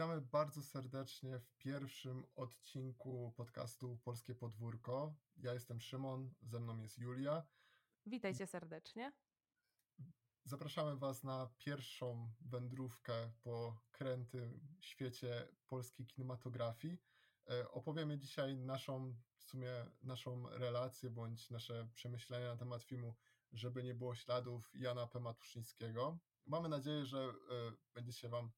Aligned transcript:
Witamy 0.00 0.20
bardzo 0.20 0.62
serdecznie 0.62 1.38
w 1.38 1.56
pierwszym 1.56 2.24
odcinku 2.36 3.32
podcastu 3.36 3.98
Polskie 4.04 4.34
Podwórko. 4.34 5.14
Ja 5.36 5.54
jestem 5.54 5.80
Szymon, 5.80 6.34
ze 6.42 6.60
mną 6.60 6.78
jest 6.78 6.98
Julia. 6.98 7.42
Witajcie 8.06 8.46
serdecznie. 8.46 9.12
Zapraszamy 10.44 10.96
Was 10.96 11.24
na 11.24 11.50
pierwszą 11.58 12.32
wędrówkę 12.40 13.32
po 13.42 13.80
krętym 13.92 14.60
świecie 14.80 15.48
polskiej 15.66 16.06
kinematografii. 16.06 16.98
E, 17.50 17.70
opowiemy 17.70 18.18
dzisiaj 18.18 18.56
naszą, 18.56 19.14
w 19.36 19.44
sumie 19.44 19.86
naszą 20.02 20.48
relację 20.50 21.10
bądź 21.10 21.50
nasze 21.50 21.88
przemyślenia 21.94 22.46
na 22.46 22.56
temat 22.56 22.82
filmu 22.82 23.14
Żeby 23.52 23.82
nie 23.82 23.94
było 23.94 24.14
śladów 24.14 24.70
Jana 24.74 25.06
P. 25.06 25.20
Matuszyńskiego. 25.20 26.18
Mamy 26.46 26.68
nadzieję, 26.68 27.06
że 27.06 27.18
e, 27.18 27.32
będzie 27.94 28.12
się 28.12 28.28
Wam 28.28 28.50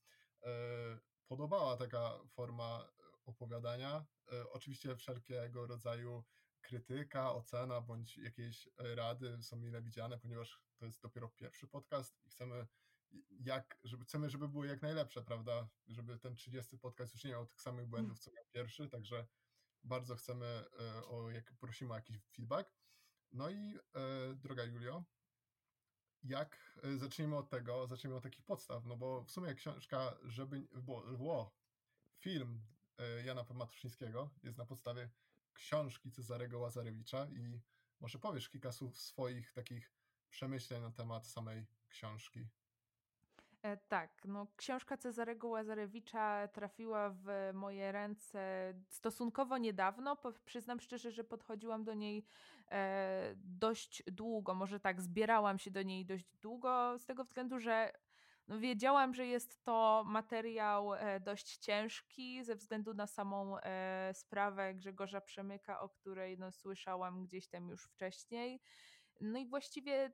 e, 0.43 1.12
podobała 1.29 1.77
taka 1.77 2.19
forma 2.29 2.89
opowiadania. 3.25 4.05
Oczywiście 4.51 4.97
wszelkiego 4.97 5.67
rodzaju 5.67 6.25
krytyka, 6.61 7.33
ocena 7.35 7.81
bądź 7.81 8.19
jakieś 8.19 8.69
rady 8.79 9.43
są 9.43 9.57
mile 9.57 9.83
widziane, 9.83 10.19
ponieważ 10.19 10.63
to 10.77 10.87
jest 10.87 11.03
dopiero 11.03 11.29
pierwszy 11.29 11.69
podcast 11.69 12.21
i 12.25 12.31
chcemy 12.31 12.67
jak, 13.31 13.79
żeby, 13.85 14.05
chcemy, 14.05 14.31
żeby 14.31 14.49
było 14.49 14.65
jak 14.65 14.83
najlepsze, 14.83 15.23
prawda? 15.23 15.69
Żeby 15.87 16.19
ten 16.19 16.35
30 16.35 16.79
podcast 16.79 17.15
już 17.15 17.25
nie 17.25 17.31
miał 17.31 17.47
tych 17.47 17.61
samych 17.61 17.87
błędów, 17.87 18.19
co 18.19 18.33
miał 18.33 18.45
pierwszy, 18.53 18.89
także 18.89 19.27
bardzo 19.85 20.17
chcemy 20.17 20.65
o, 21.07 21.31
jak 21.31 21.53
prosimy 21.61 21.93
o 21.93 21.97
jakiś 21.97 22.19
feedback. 22.37 22.71
No 23.33 23.51
i 23.51 23.79
e, 23.95 24.35
droga 24.35 24.65
Julio, 24.65 25.05
jak 26.25 26.57
e, 26.83 26.97
zacznijmy 26.97 27.37
od 27.37 27.49
tego, 27.49 27.87
zacznijmy 27.87 28.17
od 28.17 28.23
takich 28.23 28.45
podstaw, 28.45 28.87
no 28.87 28.97
bo 28.97 29.23
w 29.23 29.31
sumie 29.31 29.55
książka, 29.55 30.15
żeby, 30.25 30.67
bo, 30.83 31.03
bo 31.19 31.51
film 32.19 32.61
e, 32.99 33.25
Jana 33.25 33.45
P. 33.45 33.55
Jest 34.43 34.59
na 34.59 34.67
podstawie 34.67 35.09
książki 35.55 36.11
Cezarego 36.11 36.59
Łazarewicza 36.59 37.27
i 37.27 37.61
może 38.01 38.19
powiesz 38.19 38.49
kilka 38.49 38.73
słów 38.73 39.01
swoich 39.01 39.53
takich 39.53 39.93
przemyśleń 40.31 40.83
na 40.83 40.91
temat 40.91 41.27
samej 41.27 41.67
książki. 41.89 42.47
E, 43.63 43.77
tak, 43.77 44.25
no 44.25 44.47
książka 44.57 44.97
Cezarego 44.97 45.49
Łazarewicza 45.49 46.49
trafiła 46.49 47.11
w 47.11 47.51
moje 47.55 47.93
ręce 47.93 48.75
stosunkowo 48.89 49.59
niedawno. 49.59 50.17
Przyznam 50.45 50.81
szczerze, 50.81 51.11
że 51.11 51.25
podchodziłam 51.25 51.85
do 51.85 51.95
niej 51.95 52.25
dość 53.37 54.03
długo. 54.07 54.55
Może 54.55 54.81
tak, 54.81 55.01
zbierałam 55.01 55.59
się 55.59 55.71
do 55.71 55.83
niej 55.83 56.07
dość 56.07 56.37
długo, 56.37 56.99
z 56.99 57.05
tego 57.05 57.25
względu, 57.25 57.59
że 57.61 57.93
no 58.49 58.59
wiedziałam, 58.59 59.15
że 59.15 59.27
jest 59.27 59.65
to 59.65 60.05
materiał 60.07 60.95
e, 60.95 61.21
dość 61.21 61.57
ciężki 61.57 62.45
ze 62.45 62.57
względu 62.57 62.95
na 62.95 63.07
samą 63.07 63.57
sprawę 64.13 64.75
Grzegorza 64.75 65.21
Przemyka, 65.21 65.81
o 65.81 65.89
której 65.89 66.39
no, 66.39 66.53
słyszałam 66.53 67.27
gdzieś 67.27 67.49
tam 67.49 67.69
już 67.69 67.85
wcześniej. 67.85 68.61
No 69.21 69.39
i 69.39 69.47
właściwie 69.47 70.13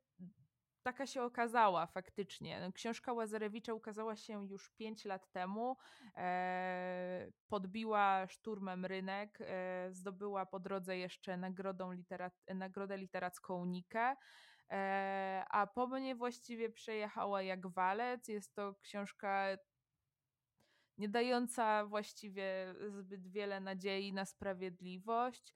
taka 0.83 1.07
się 1.07 1.23
okazała 1.23 1.87
faktycznie. 1.87 2.71
Książka 2.75 3.12
Łazarewicza 3.12 3.75
ukazała 3.75 4.17
się 4.17 4.47
już 4.47 4.71
5 4.71 5.05
lat 5.05 5.33
temu. 5.33 5.77
E, 6.17 7.31
podbiła 7.48 8.27
szturmem 8.29 8.87
rynek, 8.87 9.39
e, 9.41 9.89
zdobyła 9.93 10.47
po 10.47 10.61
drodze 10.61 10.97
jeszcze 10.98 11.36
nagrodą 11.36 11.92
literat- 11.92 12.55
nagrodę 12.55 12.97
literacką 12.98 13.64
Nikę. 13.64 14.17
E, 14.70 15.45
a 15.51 15.67
po 15.67 15.86
mnie 15.86 16.14
właściwie 16.17 16.70
przejechała 16.70 17.42
jak 17.42 17.67
walec. 17.67 18.29
Jest 18.29 18.55
to 18.55 18.75
książka 18.83 19.47
nie 20.98 21.09
dająca 21.09 21.86
właściwie 21.86 22.75
zbyt 22.89 23.29
wiele 23.29 23.61
nadziei 23.61 24.13
na 24.13 24.25
sprawiedliwość. 24.25 25.55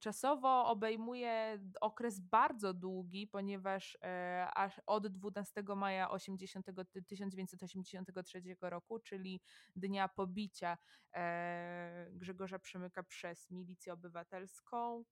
Czasowo 0.00 0.66
obejmuje 0.66 1.58
okres 1.80 2.20
bardzo 2.20 2.74
długi, 2.74 3.26
ponieważ 3.26 3.98
e, 4.02 4.48
aż 4.54 4.80
od 4.86 5.08
12 5.08 5.62
maja 5.76 6.10
80, 6.10 6.66
1983 7.06 8.42
roku, 8.60 8.98
czyli 8.98 9.40
dnia 9.76 10.08
pobicia 10.08 10.78
e, 11.14 12.06
Grzegorza 12.12 12.58
Przemyka 12.58 13.02
przez 13.02 13.50
milicję 13.50 13.92
obywatelską, 13.92 15.04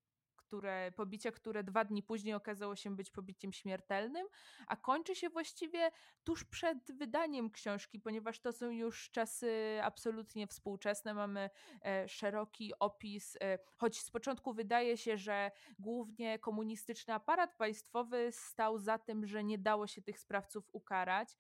które, 0.50 0.93
pobicie, 0.97 1.33
które 1.33 1.65
dwa 1.65 1.84
dni 1.84 2.03
później 2.03 2.34
okazało 2.34 2.77
się 2.77 2.97
być 2.97 3.11
pobiciem 3.11 3.53
śmiertelnym, 3.53 4.27
a 4.66 4.77
kończy 4.77 5.15
się 5.15 5.28
właściwie 5.28 5.91
tuż 6.25 6.44
przed 6.44 6.93
wydaniem 6.93 7.50
książki, 7.50 8.00
ponieważ 8.00 8.41
to 8.41 8.53
są 8.53 8.71
już 8.71 9.10
czasy 9.10 9.78
absolutnie 9.83 10.47
współczesne. 10.47 11.15
Mamy 11.15 11.50
e, 11.84 12.09
szeroki 12.09 12.72
opis, 12.78 13.37
e, 13.41 13.59
choć 13.77 14.00
z 14.00 14.10
początku 14.10 14.53
wydaje 14.53 14.97
się, 14.97 15.16
że 15.16 15.50
głównie 15.78 16.39
komunistyczny 16.39 17.15
aparat 17.15 17.56
państwowy 17.56 18.28
stał 18.33 18.78
za 18.78 18.99
tym, 18.99 19.27
że 19.27 19.44
nie 19.44 19.59
dało 19.59 19.87
się 19.87 20.03
tych 20.03 20.19
sprawców 20.19 20.65
ukarać. 20.72 21.37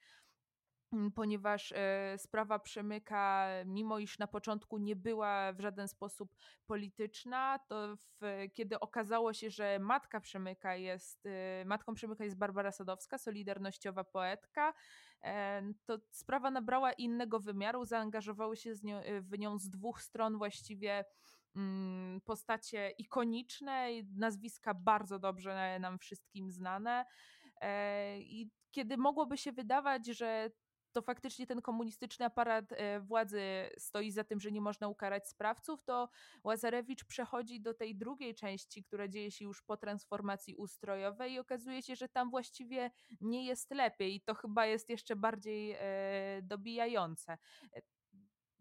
Mm, 0.92 1.12
ponieważ 1.12 1.72
e, 1.72 2.18
sprawa 2.18 2.58
Przemyka, 2.58 3.48
mimo 3.66 3.98
iż 3.98 4.18
na 4.18 4.26
początku 4.26 4.78
nie 4.78 4.96
była 4.96 5.52
w 5.52 5.60
żaden 5.60 5.88
sposób 5.88 6.34
polityczna, 6.66 7.58
to 7.68 7.96
w, 7.96 8.48
kiedy 8.52 8.80
okazało 8.80 9.32
się, 9.32 9.50
że 9.50 9.78
matka 9.78 10.20
Przemyka 10.20 10.76
jest, 10.76 11.26
e, 11.26 11.64
matką 11.64 11.94
Przemyka 11.94 12.24
jest 12.24 12.38
Barbara 12.38 12.72
Sadowska, 12.72 13.18
solidarnościowa 13.18 14.04
poetka, 14.04 14.74
e, 15.22 15.62
to 15.84 15.98
sprawa 16.10 16.50
nabrała 16.50 16.92
innego 16.92 17.40
wymiaru, 17.40 17.84
zaangażowały 17.84 18.56
się 18.56 18.74
nią, 18.82 19.00
w 19.20 19.38
nią 19.38 19.58
z 19.58 19.70
dwóch 19.70 20.02
stron 20.02 20.38
właściwie 20.38 21.04
mm, 21.56 22.20
postacie 22.20 22.90
ikoniczne, 22.90 23.88
nazwiska 24.16 24.74
bardzo 24.74 25.18
dobrze 25.18 25.78
nam 25.80 25.98
wszystkim 25.98 26.50
znane 26.50 27.04
i 28.18 28.50
kiedy 28.70 28.96
mogłoby 28.96 29.38
się 29.38 29.52
wydawać, 29.52 30.06
że 30.06 30.50
to 30.92 31.02
faktycznie 31.02 31.46
ten 31.46 31.62
komunistyczny 31.62 32.24
aparat 32.24 32.72
e, 32.72 33.00
władzy 33.00 33.42
stoi 33.78 34.10
za 34.10 34.24
tym, 34.24 34.40
że 34.40 34.52
nie 34.52 34.60
można 34.60 34.88
ukarać 34.88 35.28
sprawców, 35.28 35.82
to 35.82 36.08
Łazarewicz 36.44 37.04
przechodzi 37.04 37.60
do 37.60 37.74
tej 37.74 37.96
drugiej 37.96 38.34
części, 38.34 38.84
która 38.84 39.08
dzieje 39.08 39.30
się 39.30 39.44
już 39.44 39.62
po 39.62 39.76
transformacji 39.76 40.54
ustrojowej 40.54 41.32
i 41.32 41.38
okazuje 41.38 41.82
się, 41.82 41.96
że 41.96 42.08
tam 42.08 42.30
właściwie 42.30 42.90
nie 43.20 43.46
jest 43.46 43.70
lepiej 43.70 44.14
i 44.14 44.20
to 44.20 44.34
chyba 44.34 44.66
jest 44.66 44.90
jeszcze 44.90 45.16
bardziej 45.16 45.76
e, 45.78 46.42
dobijające. 46.42 47.38
E, 47.76 47.82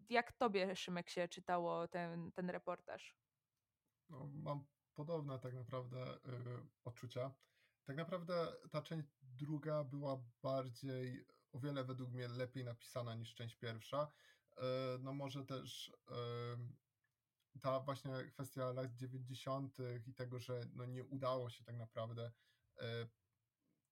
jak 0.09 0.31
tobie, 0.31 0.75
Szymek, 0.75 1.09
się 1.09 1.27
czytało 1.27 1.87
ten, 1.87 2.31
ten 2.31 2.49
reportaż? 2.49 3.15
No, 4.09 4.29
mam 4.33 4.65
podobne 4.93 5.39
tak 5.39 5.53
naprawdę 5.53 6.19
odczucia. 6.83 7.31
Tak 7.85 7.97
naprawdę 7.97 8.47
ta 8.71 8.81
część 8.81 9.09
druga 9.21 9.83
była 9.83 10.23
bardziej 10.43 11.25
o 11.51 11.59
wiele 11.59 11.83
według 11.83 12.11
mnie 12.11 12.27
lepiej 12.27 12.63
napisana 12.63 13.15
niż 13.15 13.35
część 13.35 13.55
pierwsza. 13.55 14.11
E, 14.57 14.63
no 14.99 15.13
może 15.13 15.45
też 15.45 15.91
ta 17.61 17.79
właśnie 17.79 18.11
kwestia 18.31 18.71
lat 18.71 18.95
90. 18.95 19.77
i 20.07 20.13
tego, 20.13 20.39
że 20.39 20.61
no 20.73 20.85
nie 20.85 21.03
udało 21.03 21.49
się 21.49 21.63
tak 21.63 21.75
naprawdę 21.75 22.31
e, 22.77 23.07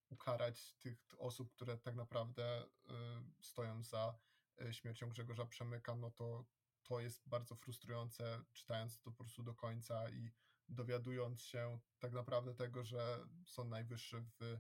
ukarać 0.09 0.75
tych 0.75 1.16
osób, 1.17 1.51
które 1.51 1.78
tak 1.78 1.96
naprawdę 1.96 2.44
e, 2.63 2.67
stoją 3.41 3.84
za 3.84 4.20
śmiercią 4.72 5.09
Grzegorza 5.09 5.46
Przemyka, 5.46 5.96
no 5.96 6.11
to 6.11 6.46
to 6.84 6.99
jest 6.99 7.28
bardzo 7.28 7.55
frustrujące, 7.55 8.41
czytając 8.53 8.99
to 8.99 9.11
po 9.11 9.23
prostu 9.23 9.43
do 9.43 9.55
końca 9.55 10.09
i 10.09 10.31
dowiadując 10.70 11.41
się 11.41 11.79
tak 11.99 12.14
naprawdę 12.14 12.55
tego, 12.55 12.84
że 12.84 13.26
Sąd 13.46 13.70
Najwyższy 13.70 14.22
w, 14.22 14.59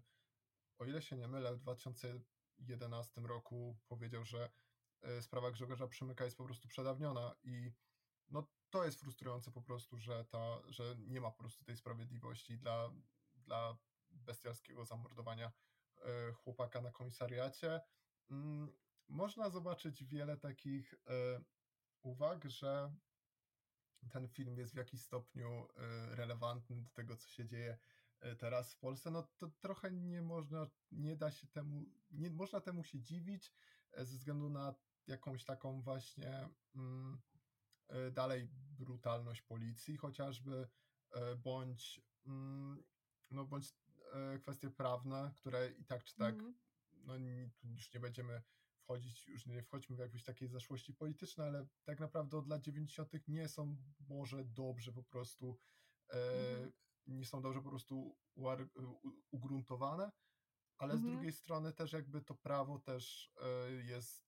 o 0.77 0.85
ile 0.85 1.01
się 1.01 1.17
nie 1.17 1.27
mylę, 1.27 1.55
w 1.55 1.59
2000 1.59 2.21
2011 2.59 3.21
roku 3.21 3.77
powiedział, 3.87 4.25
że 4.25 4.49
e, 5.01 5.21
sprawa 5.21 5.51
Grzegorza 5.51 5.87
Przemyka 5.87 6.25
jest 6.25 6.37
po 6.37 6.45
prostu 6.45 6.67
przedawniona 6.67 7.35
i 7.43 7.71
no 8.29 8.47
to 8.69 8.85
jest 8.85 8.99
frustrujące 8.99 9.51
po 9.51 9.61
prostu, 9.61 9.97
że, 9.97 10.25
ta, 10.25 10.61
że 10.67 10.95
nie 10.99 11.21
ma 11.21 11.31
po 11.31 11.37
prostu 11.37 11.63
tej 11.63 11.77
sprawiedliwości 11.77 12.57
dla, 12.57 12.91
dla 13.35 13.77
bestialskiego 14.09 14.85
zamordowania 14.85 15.51
e, 15.97 16.31
chłopaka 16.31 16.81
na 16.81 16.91
komisariacie. 16.91 17.81
Mm, 18.29 18.71
można 19.07 19.49
zobaczyć 19.49 20.03
wiele 20.03 20.37
takich 20.37 20.93
e, 20.93 21.41
uwag, 22.01 22.49
że 22.49 22.95
ten 24.09 24.27
film 24.27 24.57
jest 24.57 24.73
w 24.73 24.77
jakiś 24.77 25.01
stopniu 25.01 25.67
relevantny 26.09 26.75
do 26.75 26.89
tego, 26.89 27.17
co 27.17 27.29
się 27.29 27.45
dzieje 27.45 27.77
teraz 28.39 28.73
w 28.73 28.79
Polsce, 28.79 29.11
no 29.11 29.27
to 29.37 29.47
trochę 29.59 29.91
nie 29.91 30.21
można, 30.21 30.67
nie 30.91 31.15
da 31.15 31.31
się 31.31 31.47
temu, 31.47 31.85
nie 32.11 32.29
można 32.29 32.61
temu 32.61 32.83
się 32.83 32.99
dziwić 33.01 33.53
e, 33.91 34.05
ze 34.05 34.17
względu 34.17 34.49
na 34.49 34.75
jakąś 35.07 35.45
taką 35.45 35.81
właśnie 35.81 36.49
mm, 36.75 37.21
e, 37.87 38.11
dalej 38.11 38.49
brutalność 38.53 39.41
policji 39.41 39.97
chociażby, 39.97 40.67
bądź 41.43 42.01
mm, 42.25 42.83
no 43.31 43.45
bądź 43.45 43.73
kwestie 44.41 44.69
prawne, 44.69 45.31
które 45.35 45.71
i 45.71 45.85
tak 45.85 46.03
czy 46.03 46.15
tak, 46.15 46.35
mm. 46.35 46.59
no 46.93 47.13
już 47.63 47.93
nie 47.93 47.99
będziemy 47.99 48.41
wchodzić, 48.77 49.27
już 49.27 49.45
nie 49.45 49.63
wchodźmy 49.63 49.95
w 49.95 49.99
jakieś 49.99 50.23
takie 50.23 50.47
zaszłości 50.47 50.93
polityczne, 50.93 51.43
ale 51.43 51.67
tak 51.83 51.99
naprawdę 51.99 52.37
od 52.37 52.47
lat 52.47 52.61
90. 52.61 53.27
nie 53.27 53.47
są 53.47 53.77
może 53.99 54.45
dobrze 54.45 54.93
po 54.93 55.03
prostu, 55.03 55.59
mhm. 56.09 56.71
Nie 57.07 57.25
są 57.25 57.41
dobrze 57.41 57.61
po 57.61 57.69
prostu 57.69 58.17
ugruntowane, 59.31 60.11
ale 60.77 60.93
mhm. 60.93 61.11
z 61.11 61.13
drugiej 61.13 61.31
strony 61.31 61.73
też 61.73 61.93
jakby 61.93 62.21
to 62.21 62.35
prawo 62.35 62.79
też 62.79 63.33
jest 63.83 64.27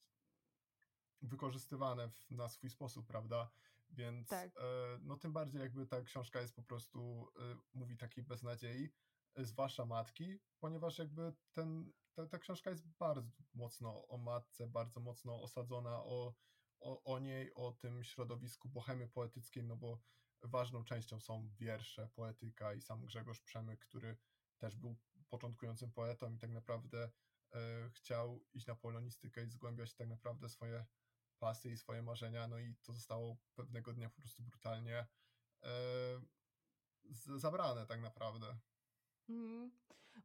wykorzystywane 1.21 2.09
w, 2.09 2.31
na 2.31 2.49
swój 2.49 2.69
sposób, 2.69 3.07
prawda? 3.07 3.51
Więc 3.89 4.27
tak. 4.27 4.51
e, 4.57 4.99
no 5.01 5.17
tym 5.17 5.33
bardziej 5.33 5.61
jakby 5.61 5.87
ta 5.87 6.01
książka 6.01 6.41
jest 6.41 6.55
po 6.55 6.63
prostu, 6.63 7.31
e, 7.39 7.57
mówi 7.73 7.97
takiej 7.97 8.23
beznadziei, 8.23 8.89
e, 9.35 9.45
zwłaszcza 9.45 9.85
matki, 9.85 10.39
ponieważ 10.59 10.97
jakby 10.97 11.33
ten, 11.51 11.91
ta, 12.13 12.27
ta 12.27 12.39
książka 12.39 12.69
jest 12.69 12.87
bardzo 12.87 13.43
mocno 13.53 14.07
o 14.07 14.17
matce, 14.17 14.67
bardzo 14.67 14.99
mocno 14.99 15.41
osadzona 15.41 16.03
o, 16.03 16.33
o, 16.79 17.03
o 17.03 17.19
niej, 17.19 17.53
o 17.53 17.71
tym 17.71 18.03
środowisku 18.03 18.69
bohemy 18.69 19.07
poetyckiej, 19.07 19.63
no 19.63 19.75
bo 19.75 19.99
ważną 20.43 20.83
częścią 20.83 21.19
są 21.19 21.49
wiersze, 21.59 22.07
poetyka 22.07 22.73
i 22.73 22.81
sam 22.81 23.05
Grzegorz 23.05 23.41
Przemyk, 23.41 23.79
który 23.79 24.17
też 24.57 24.75
był 24.75 24.95
początkującym 25.29 25.91
poetą 25.91 26.33
i 26.33 26.37
tak 26.37 26.51
naprawdę 26.51 27.09
e, 27.53 27.89
chciał 27.89 28.45
iść 28.53 28.67
na 28.67 28.75
polonistykę 28.75 29.43
i 29.43 29.49
zgłębiać 29.49 29.93
tak 29.93 30.07
naprawdę 30.07 30.49
swoje 30.49 30.85
pasy 31.39 31.71
i 31.71 31.77
swoje 31.77 32.01
marzenia, 32.01 32.47
no 32.47 32.59
i 32.59 32.75
to 32.81 32.93
zostało 32.93 33.37
pewnego 33.55 33.93
dnia 33.93 34.09
po 34.09 34.21
prostu 34.21 34.43
brutalnie 34.43 35.07
e, 35.63 35.69
zabrane 37.35 37.85
tak 37.85 38.01
naprawdę. 38.01 38.57
Mm. 39.29 39.71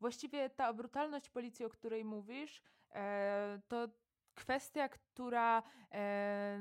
Właściwie 0.01 0.51
ta 0.51 0.73
brutalność 0.73 1.31
policji, 1.31 1.65
o 1.65 1.69
której 1.69 2.05
mówisz, 2.05 2.63
e, 2.91 3.61
to 3.69 3.89
kwestia, 4.35 4.89
która 4.89 5.63
e, 5.93 6.59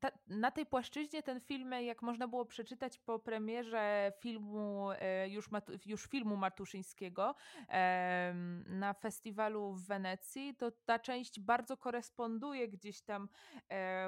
ta, 0.00 0.10
na 0.26 0.50
tej 0.50 0.66
płaszczyźnie 0.66 1.22
ten 1.22 1.40
film, 1.40 1.72
jak 1.72 2.02
można 2.02 2.28
było 2.28 2.44
przeczytać 2.44 2.98
po 2.98 3.18
premierze 3.18 4.12
filmu, 4.20 4.90
e, 4.92 5.28
już, 5.28 5.48
już 5.86 6.06
filmu 6.06 6.36
Martuszyńskiego 6.36 7.34
e, 7.68 8.34
na 8.66 8.94
festiwalu 8.94 9.74
w 9.74 9.86
Wenecji, 9.86 10.54
to 10.56 10.70
ta 10.70 10.98
część 10.98 11.40
bardzo 11.40 11.76
koresponduje 11.76 12.68
gdzieś 12.68 13.02
tam 13.02 13.28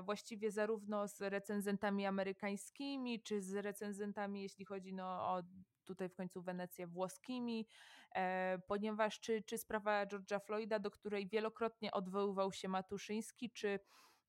właściwie 0.02 0.50
zarówno 0.50 1.08
z 1.08 1.20
recenzentami 1.20 2.06
amerykańskimi, 2.06 3.22
czy 3.22 3.40
z 3.40 3.54
recenzentami, 3.54 4.42
jeśli 4.42 4.64
chodzi 4.64 4.92
no, 4.92 5.04
o 5.04 5.42
tutaj 5.84 6.08
w 6.08 6.14
końcu 6.14 6.42
Wenecję 6.42 6.86
włoskimi, 6.86 7.66
E, 8.05 8.05
ponieważ 8.66 9.20
czy, 9.20 9.42
czy 9.42 9.58
sprawa 9.58 10.06
George'a 10.06 10.40
Floyda, 10.40 10.78
do 10.78 10.90
której 10.90 11.28
wielokrotnie 11.28 11.92
odwoływał 11.92 12.52
się 12.52 12.68
Matuszyński, 12.68 13.50
czy 13.50 13.78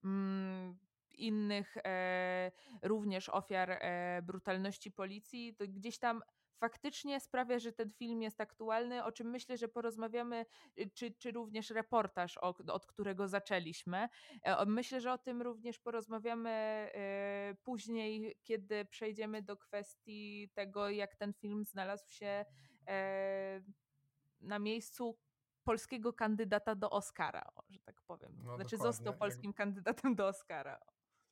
mm, 0.03 0.77
innych 1.17 1.77
e, 1.77 2.51
również 2.81 3.29
ofiar 3.29 3.71
e, 3.71 4.21
brutalności 4.21 4.91
policji, 4.91 5.55
to 5.55 5.65
gdzieś 5.67 5.99
tam 5.99 6.21
faktycznie 6.59 7.19
sprawia, 7.19 7.59
że 7.59 7.71
ten 7.73 7.91
film 7.91 8.21
jest 8.21 8.41
aktualny, 8.41 9.03
o 9.03 9.11
czym 9.11 9.29
myślę, 9.29 9.57
że 9.57 9.67
porozmawiamy, 9.67 10.45
y, 10.79 10.89
czy, 10.93 11.11
czy 11.11 11.31
również 11.31 11.69
reportaż, 11.69 12.37
od 12.67 12.85
którego 12.85 13.27
zaczęliśmy. 13.27 14.09
E, 14.43 14.65
myślę, 14.65 15.01
że 15.01 15.13
o 15.13 15.17
tym 15.17 15.41
również 15.41 15.79
porozmawiamy 15.79 16.49
e, 16.49 17.55
później, 17.63 18.39
kiedy 18.43 18.85
przejdziemy 18.85 19.41
do 19.41 19.57
kwestii 19.57 20.49
tego, 20.53 20.89
jak 20.89 21.15
ten 21.15 21.33
film 21.33 21.65
znalazł 21.65 22.09
się 22.09 22.45
E, 22.71 22.76
na 24.39 24.59
miejscu 24.59 25.17
polskiego 25.63 26.13
kandydata 26.13 26.75
do 26.75 26.89
Oscara, 26.89 27.51
o, 27.55 27.63
że 27.69 27.79
tak 27.79 28.01
powiem. 28.01 28.31
No, 28.35 28.55
znaczy 28.55 28.75
dokładnie. 28.75 28.77
został 28.77 29.17
polskim 29.17 29.49
jak... 29.49 29.55
kandydatem 29.55 30.15
do 30.15 30.27
Oscara. 30.27 30.79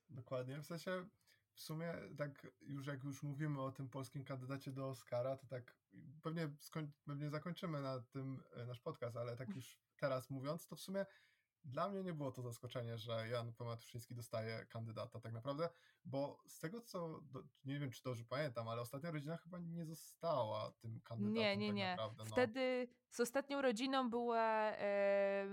Dokładnie, 0.10 0.60
w 0.60 0.66
sensie 0.66 1.06
w 1.54 1.60
sumie 1.60 1.94
tak 2.18 2.48
już 2.62 2.88
jak 2.88 3.04
już 3.04 3.24
mówimy 3.24 3.62
o 3.62 3.72
tym 3.72 3.90
polskim 3.90 4.24
kandydacie 4.24 4.72
do 4.72 4.90
Oscara, 4.90 5.38
to 5.38 5.48
tak 5.48 5.76
pewnie, 6.24 6.50
skoń, 6.60 6.92
pewnie 7.06 7.30
zakończymy 7.30 7.82
na 7.82 8.00
tym 8.00 8.44
e, 8.56 8.66
nasz 8.66 8.80
podcast, 8.80 9.18
ale 9.18 9.38
tak 9.38 9.56
już 9.56 9.80
teraz 9.98 10.30
mówiąc, 10.30 10.68
to 10.68 10.76
w 10.76 10.80
sumie 10.80 11.06
dla 11.66 11.90
mnie 11.90 12.04
nie 12.04 12.14
było 12.14 12.32
to 12.32 12.42
zaskoczenie, 12.42 12.98
że 12.98 13.28
Jan 13.30 13.54
Pomatuszyński 13.54 14.16
dostaje 14.16 14.66
kandydata 14.66 15.20
tak 15.20 15.34
naprawdę, 15.34 15.70
bo 16.06 16.44
z 16.48 16.60
tego 16.60 16.82
co, 16.82 17.22
do, 17.22 17.44
nie 17.66 17.80
wiem 17.80 17.92
czy 17.92 18.04
dobrze 18.04 18.24
pamiętam, 18.26 18.68
ale 18.68 18.82
ostatnia 18.82 19.12
rodzina 19.12 19.38
chyba 19.38 19.60
nie 19.60 19.86
została 19.86 20.72
tym 20.72 21.02
kandydatem 21.02 21.34
Nie, 21.34 21.58
nie, 21.58 21.68
tak 21.68 21.76
nie. 21.76 21.90
Naprawdę, 21.90 22.24
no. 22.24 22.32
Wtedy 22.32 22.88
z 23.10 23.20
ostatnią 23.20 23.62
rodziną 23.62 24.10
była, 24.10 24.72
e, 24.72 25.48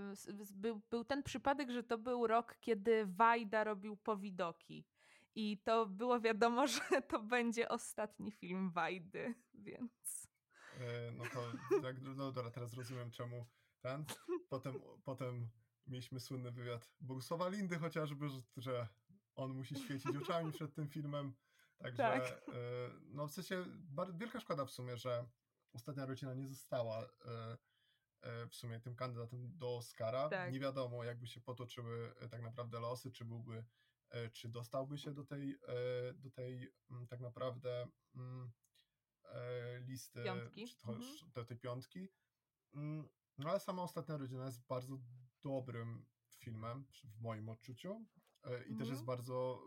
był, 0.52 0.80
był 0.90 1.04
ten 1.04 1.22
przypadek, 1.22 1.70
że 1.70 1.82
to 1.82 1.98
był 1.98 2.26
rok, 2.26 2.56
kiedy 2.60 3.06
Wajda 3.06 3.64
robił 3.64 3.96
powidoki. 3.96 4.84
I 5.34 5.58
to 5.58 5.86
było 5.86 6.20
wiadomo, 6.20 6.66
że 6.76 7.02
to 7.08 7.22
będzie 7.22 7.68
ostatni 7.68 8.32
film 8.32 8.70
Wajdy, 8.70 9.34
więc... 9.54 10.28
E, 10.80 11.12
no 11.12 11.24
to, 11.24 11.52
tak, 11.82 11.96
no 12.00 12.32
dobra, 12.32 12.50
teraz 12.50 12.74
rozumiem 12.74 13.10
czemu 13.10 13.46
ten. 13.80 14.04
Potem, 14.48 14.74
potem 15.04 15.48
mieliśmy 15.86 16.20
słynny 16.20 16.50
wywiad 16.50 16.90
Bogusława 17.00 17.48
Lindy 17.48 17.78
chociażby, 17.78 18.26
że, 18.56 18.88
on 19.34 19.54
musi 19.54 19.74
świecić 19.74 20.16
oczami 20.16 20.52
przed 20.58 20.74
tym 20.74 20.88
filmem. 20.88 21.34
Także 21.78 21.96
tak. 21.96 22.22
E, 22.22 22.42
no 23.04 23.26
w 23.26 23.32
sensie 23.32 23.64
wielka 24.14 24.40
szkoda 24.40 24.64
w 24.64 24.70
sumie, 24.70 24.96
że 24.96 25.26
ostatnia 25.72 26.06
rodzina 26.06 26.34
nie 26.34 26.48
została 26.48 27.02
e, 27.02 27.56
e, 28.22 28.46
w 28.46 28.54
sumie 28.54 28.80
tym 28.80 28.96
kandydatem 28.96 29.58
do 29.58 29.76
Oscara. 29.76 30.28
Tak. 30.28 30.52
Nie 30.52 30.60
wiadomo, 30.60 31.04
jakby 31.04 31.26
się 31.26 31.40
potoczyły 31.40 32.14
tak 32.30 32.42
naprawdę 32.42 32.80
losy, 32.80 33.12
czy 33.12 33.24
byłby, 33.24 33.64
czy 34.32 34.48
dostałby 34.48 34.98
się 34.98 35.14
do 35.14 35.24
tej, 35.24 35.58
do 36.14 36.30
tej 36.30 36.72
mm, 36.90 37.06
tak 37.06 37.20
naprawdę 37.20 37.86
mm, 38.14 38.52
listy, 39.80 40.24
piątki. 40.24 40.66
czy 40.66 40.76
to, 40.76 40.92
mhm. 40.92 41.30
do 41.34 41.44
tej 41.44 41.56
piątki. 41.56 42.08
Mm, 42.74 43.08
no 43.38 43.50
ale 43.50 43.60
sama 43.60 43.82
ostatnia 43.82 44.16
rodzina 44.16 44.46
jest 44.46 44.66
bardzo 44.66 44.98
dobrym 45.42 46.06
filmem, 46.38 46.86
w 47.04 47.20
moim 47.20 47.48
odczuciu. 47.48 48.06
E, 48.44 48.64
I 48.64 48.76
też 48.76 48.88
jest 48.88 49.00
mhm. 49.00 49.06
bardzo, 49.06 49.62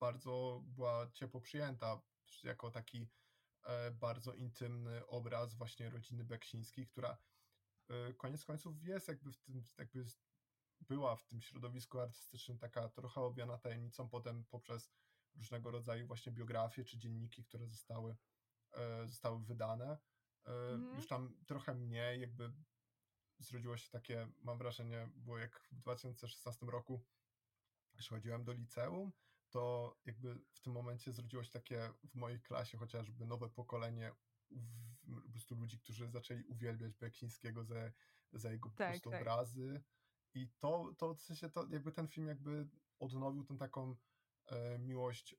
bardzo 0.00 0.62
była 0.66 1.10
ciepło 1.12 1.40
przyjęta 1.40 2.02
jako 2.42 2.70
taki 2.70 3.08
e, 3.64 3.90
bardzo 3.90 4.32
intymny 4.32 5.06
obraz 5.06 5.54
właśnie 5.54 5.90
rodziny 5.90 6.24
Beksińskich, 6.24 6.88
która 6.88 7.18
e, 7.88 8.14
koniec 8.14 8.44
końców 8.44 8.82
jest 8.82 9.08
jakby 9.08 9.32
w 9.32 9.42
tym, 9.42 9.62
jakby 9.78 10.04
była 10.80 11.16
w 11.16 11.24
tym 11.24 11.40
środowisku 11.40 12.00
artystycznym 12.00 12.58
taka 12.58 12.88
trochę 12.88 13.20
objana 13.20 13.58
tajemnicą, 13.58 14.08
potem 14.08 14.44
poprzez 14.44 14.90
różnego 15.36 15.70
rodzaju 15.70 16.06
właśnie 16.06 16.32
biografie 16.32 16.84
czy 16.84 16.98
dzienniki, 16.98 17.44
które 17.44 17.66
zostały, 17.66 18.16
zostały 19.04 19.44
wydane. 19.44 19.98
Mhm. 20.44 20.96
Już 20.96 21.06
tam 21.06 21.36
trochę 21.46 21.74
mniej, 21.74 22.20
jakby 22.20 22.52
zrodziło 23.38 23.76
się 23.76 23.90
takie, 23.90 24.28
mam 24.42 24.58
wrażenie, 24.58 25.08
było 25.16 25.38
jak 25.38 25.60
w 25.60 25.74
2016 25.74 26.66
roku 26.66 27.04
chodziłem 28.10 28.44
do 28.44 28.52
liceum, 28.52 29.12
to 29.50 29.94
jakby 30.06 30.38
w 30.52 30.60
tym 30.60 30.72
momencie 30.72 31.12
zrodziło 31.12 31.42
się 31.42 31.50
takie 31.50 31.92
w 32.04 32.14
mojej 32.14 32.40
klasie 32.40 32.78
chociażby 32.78 33.26
nowe 33.26 33.48
pokolenie 33.48 34.12
po 35.24 35.30
prostu 35.30 35.54
ludzi, 35.54 35.78
którzy 35.78 36.10
zaczęli 36.10 36.44
uwielbiać 36.44 36.94
Beksińskiego 36.94 37.64
za, 37.64 37.74
za 38.32 38.50
jego 38.50 38.70
po 38.70 38.76
tak, 38.76 38.90
prostu 38.90 39.10
tak. 39.10 39.20
obrazy 39.20 39.82
i 40.34 40.48
to, 40.58 40.94
to 40.98 41.14
w 41.14 41.22
sensie 41.22 41.50
to 41.50 41.66
jakby 41.70 41.92
ten 41.92 42.08
film 42.08 42.26
jakby 42.26 42.68
odnowił 42.98 43.44
tę 43.44 43.58
taką 43.58 43.96
e, 44.46 44.78
miłość 44.78 45.32
e, 45.34 45.36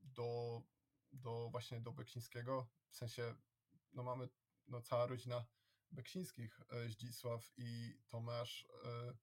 do, 0.00 0.62
do 1.12 1.48
właśnie 1.50 1.80
do 1.80 1.92
Beksińskiego, 1.92 2.70
w 2.88 2.96
sensie 2.96 3.34
no 3.92 4.02
mamy 4.02 4.28
no 4.66 4.82
cała 4.82 5.06
rodzina 5.06 5.44
Beksińskich, 5.92 6.60
e, 6.70 6.88
Zdzisław 6.88 7.52
i 7.56 7.98
Tomasz, 8.08 8.68
e, 8.84 9.14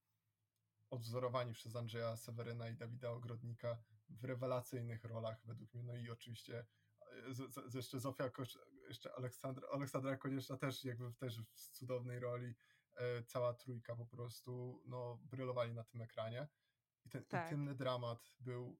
odwzorowani 0.89 1.53
przez 1.53 1.75
Andrzeja 1.75 2.17
Seweryna 2.17 2.69
i 2.69 2.75
Dawida 2.75 3.09
Ogrodnika 3.09 3.83
w 4.09 4.23
rewelacyjnych 4.23 5.03
rolach 5.03 5.45
według 5.45 5.73
mnie. 5.73 5.83
No 5.83 5.95
i 5.95 6.09
oczywiście 6.09 6.65
e, 7.01 7.33
z, 7.33 7.53
z, 7.71 7.73
jeszcze 7.73 7.99
Zofia, 7.99 8.31
jeszcze 8.87 9.15
Aleksandra, 9.15 9.67
Aleksandra 9.71 10.17
Konieczna 10.17 10.57
też 10.57 10.83
jakby 10.83 11.13
też 11.13 11.41
w 11.41 11.69
cudownej 11.71 12.19
roli. 12.19 12.55
Cała 13.25 13.53
trójka 13.53 13.95
po 13.95 14.05
prostu 14.05 14.83
no, 14.85 15.19
brylowali 15.23 15.73
na 15.73 15.83
tym 15.83 16.01
ekranie. 16.01 16.47
I 17.05 17.09
ten 17.09 17.25
tak. 17.25 17.43
intymny 17.43 17.75
dramat 17.75 18.35
był, 18.39 18.77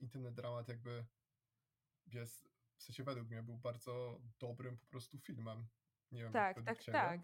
intymny 0.00 0.32
dramat 0.32 0.68
jakby 0.68 1.06
jest, 2.06 2.48
w 2.76 2.82
sensie 2.82 3.04
według 3.04 3.28
mnie 3.28 3.42
był 3.42 3.58
bardzo 3.58 4.20
dobrym 4.38 4.78
po 4.78 4.86
prostu 4.86 5.18
filmem. 5.18 5.66
Nie 6.12 6.22
wiem, 6.22 6.32
tak, 6.32 6.62
tak, 6.62 6.84
tak. 6.84 7.20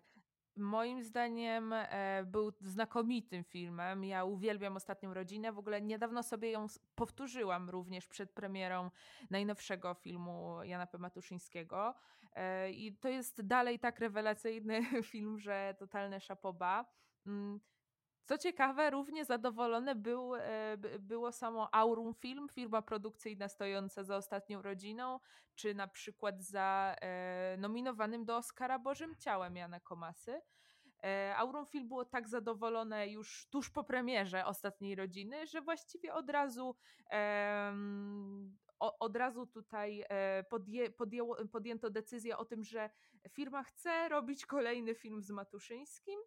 Moim 0.56 1.02
zdaniem 1.02 1.72
e, 1.72 2.24
był 2.26 2.52
znakomitym 2.60 3.44
filmem. 3.44 4.04
Ja 4.04 4.24
uwielbiam 4.24 4.76
Ostatnią 4.76 5.14
Rodzinę. 5.14 5.52
W 5.52 5.58
ogóle 5.58 5.82
niedawno 5.82 6.22
sobie 6.22 6.50
ją 6.50 6.66
powtórzyłam 6.94 7.70
również 7.70 8.06
przed 8.06 8.32
premierą 8.32 8.90
najnowszego 9.30 9.94
filmu 9.94 10.62
Jana 10.62 10.86
P. 10.86 10.98
Matuszyńskiego. 10.98 11.94
E, 12.34 12.70
I 12.70 12.96
to 12.96 13.08
jest 13.08 13.46
dalej 13.46 13.78
tak 13.78 13.98
rewelacyjny 13.98 14.82
film, 15.12 15.38
że 15.38 15.74
totalne 15.78 16.20
szapoba. 16.20 16.84
Co 18.24 18.38
ciekawe, 18.38 18.90
równie 18.90 19.24
zadowolone 19.24 19.94
był, 19.94 20.34
e, 20.34 20.76
było 20.98 21.32
samo 21.32 21.74
Aurum 21.74 22.14
Film, 22.14 22.48
firma 22.48 22.82
produkcyjna 22.82 23.48
stojąca 23.48 24.04
za 24.04 24.16
ostatnią 24.16 24.62
rodziną, 24.62 25.20
czy 25.54 25.74
na 25.74 25.88
przykład 25.88 26.42
za 26.42 26.96
e, 27.00 27.56
nominowanym 27.58 28.24
do 28.24 28.36
Oscara 28.36 28.78
Bożym 28.78 29.16
Ciałem 29.18 29.56
Jana 29.56 29.80
Komasy. 29.80 30.40
E, 31.04 31.34
Aurum 31.36 31.66
Film 31.66 31.88
było 31.88 32.04
tak 32.04 32.28
zadowolone 32.28 33.08
już 33.08 33.46
tuż 33.50 33.70
po 33.70 33.84
premierze 33.84 34.46
ostatniej 34.46 34.94
rodziny, 34.94 35.46
że 35.46 35.60
właściwie 35.60 36.14
od 36.14 36.30
razu 36.30 36.76
od 38.80 39.16
razu 39.16 39.46
tutaj 39.46 40.04
podję, 40.48 40.90
podjęło, 40.90 41.36
podjęto 41.52 41.90
decyzję 41.90 42.36
o 42.36 42.44
tym, 42.44 42.64
że 42.64 42.90
firma 43.30 43.62
chce 43.62 44.08
robić 44.08 44.46
kolejny 44.46 44.94
film 44.94 45.22
z 45.22 45.30
Matuszyńskim 45.30 46.20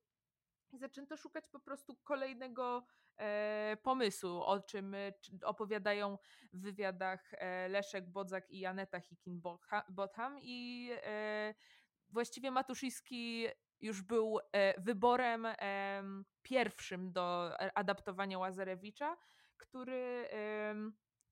zaczęto 0.78 1.18
szukać 1.18 1.48
po 1.48 1.60
prostu 1.60 1.96
kolejnego 2.04 2.88
e, 3.18 3.78
pomysłu, 3.84 4.44
o 4.44 4.60
czym 4.60 4.94
e, 4.94 5.14
opowiadają 5.44 6.18
w 6.54 6.62
wywiadach 6.62 7.34
e, 7.34 7.68
Leszek 7.68 8.10
Bodzak 8.10 8.50
i 8.50 8.60
Janeta 8.60 9.00
Hikin-Botham 9.00 10.40
i 10.42 10.90
e, 10.94 11.54
właściwie 12.10 12.52
Matuszyński 12.52 13.48
już 13.82 14.02
był 14.02 14.40
e, 14.52 14.82
wyborem 14.82 15.48
pierwszym 16.42 17.12
do 17.12 17.58
adaptowania 17.78 18.40
Łazarewicza, 18.40 19.18
który 19.58 20.30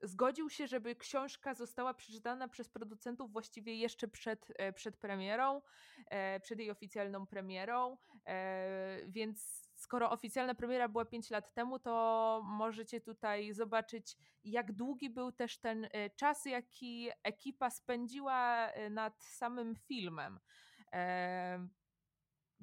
zgodził 0.03 0.50
się, 0.50 0.67
żeby 0.67 0.95
książka 0.95 1.53
została 1.53 1.93
przeczytana 1.93 2.48
przez 2.48 2.69
producentów 2.69 3.31
właściwie 3.31 3.75
jeszcze 3.75 4.07
przed, 4.07 4.48
e, 4.55 4.74
przed 4.74 4.98
premierą, 4.98 5.62
e, 6.10 6.39
przed 6.39 6.60
jej 6.60 6.72
oficjalną 6.72 7.27
premierą, 7.27 7.98
e, 8.27 8.98
więc 9.07 9.69
skoro 9.75 10.12
oficjalna 10.12 10.55
premiera 10.55 10.89
była 10.89 11.05
5 11.05 11.29
lat 11.29 11.53
temu, 11.53 11.79
to 11.79 12.41
możecie 12.45 13.01
tutaj 13.01 13.53
zobaczyć, 13.53 14.17
jak 14.43 14.72
długi 14.72 15.10
był 15.10 15.31
też 15.31 15.57
ten 15.57 15.88
czas, 16.15 16.45
jaki 16.45 17.10
ekipa 17.24 17.69
spędziła 17.69 18.69
nad 18.89 19.24
samym 19.24 19.75
filmem. 19.75 20.39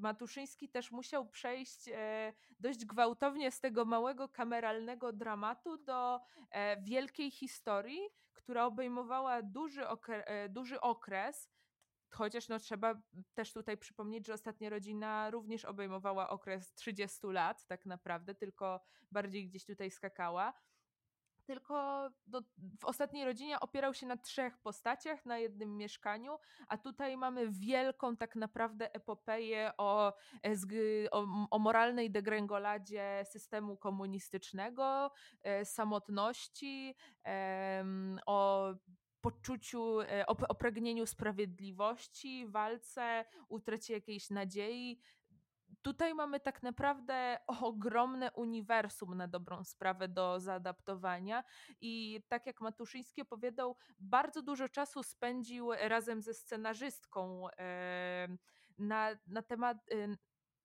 Matuszyński 0.00 0.68
też 0.68 0.90
musiał 0.90 1.28
przejść 1.28 1.88
e, 1.88 2.32
dość 2.60 2.84
gwałtownie 2.84 3.50
z 3.50 3.60
tego 3.60 3.84
małego 3.84 4.28
kameralnego 4.28 5.12
dramatu 5.12 5.76
do 5.76 6.20
e, 6.50 6.82
wielkiej 6.82 7.30
historii, 7.30 8.00
która 8.32 8.64
obejmowała 8.66 9.42
duży, 9.42 9.88
okre 9.88 10.24
e, 10.24 10.48
duży 10.48 10.80
okres. 10.80 11.50
Chociaż 12.10 12.48
no, 12.48 12.58
trzeba 12.58 12.94
też 13.34 13.52
tutaj 13.52 13.76
przypomnieć, 13.78 14.26
że 14.26 14.34
ostatnia 14.34 14.70
rodzina 14.70 15.30
również 15.30 15.64
obejmowała 15.64 16.28
okres 16.28 16.74
30 16.74 17.26
lat, 17.26 17.66
tak 17.66 17.86
naprawdę, 17.86 18.34
tylko 18.34 18.80
bardziej 19.10 19.46
gdzieś 19.48 19.66
tutaj 19.66 19.90
skakała 19.90 20.52
tylko 21.50 22.08
do, 22.26 22.42
w 22.80 22.84
ostatniej 22.84 23.24
rodzinie 23.24 23.60
opierał 23.60 23.94
się 23.94 24.06
na 24.06 24.16
trzech 24.16 24.58
postaciach, 24.58 25.26
na 25.26 25.38
jednym 25.38 25.76
mieszkaniu, 25.76 26.38
a 26.68 26.78
tutaj 26.78 27.16
mamy 27.16 27.50
wielką 27.50 28.16
tak 28.16 28.36
naprawdę 28.36 28.94
epopeję 28.94 29.72
o, 29.78 30.12
e, 30.44 30.54
o, 31.10 31.26
o 31.50 31.58
moralnej 31.58 32.10
degręgoladzie 32.10 33.24
systemu 33.30 33.76
komunistycznego, 33.76 35.10
e, 35.42 35.64
samotności, 35.64 36.94
o 38.26 38.68
poczuciu, 39.20 40.00
e, 40.00 40.26
o, 40.26 40.36
o 40.48 40.54
pragnieniu 40.54 41.06
sprawiedliwości, 41.06 42.46
walce, 42.48 43.24
utracie 43.48 43.94
jakiejś 43.94 44.30
nadziei 44.30 45.00
tutaj 45.82 46.14
mamy 46.14 46.40
tak 46.40 46.62
naprawdę 46.62 47.38
ogromne 47.62 48.32
uniwersum 48.32 49.14
na 49.14 49.28
dobrą 49.28 49.64
sprawę 49.64 50.08
do 50.08 50.40
zaadaptowania 50.40 51.44
i 51.80 52.22
tak 52.28 52.46
jak 52.46 52.60
Matuszyński 52.60 53.22
opowiadał, 53.22 53.76
bardzo 54.00 54.42
dużo 54.42 54.68
czasu 54.68 55.02
spędził 55.02 55.72
razem 55.72 56.22
ze 56.22 56.34
scenarzystką 56.34 57.46
na, 58.78 59.10
na 59.26 59.42
temat 59.42 59.76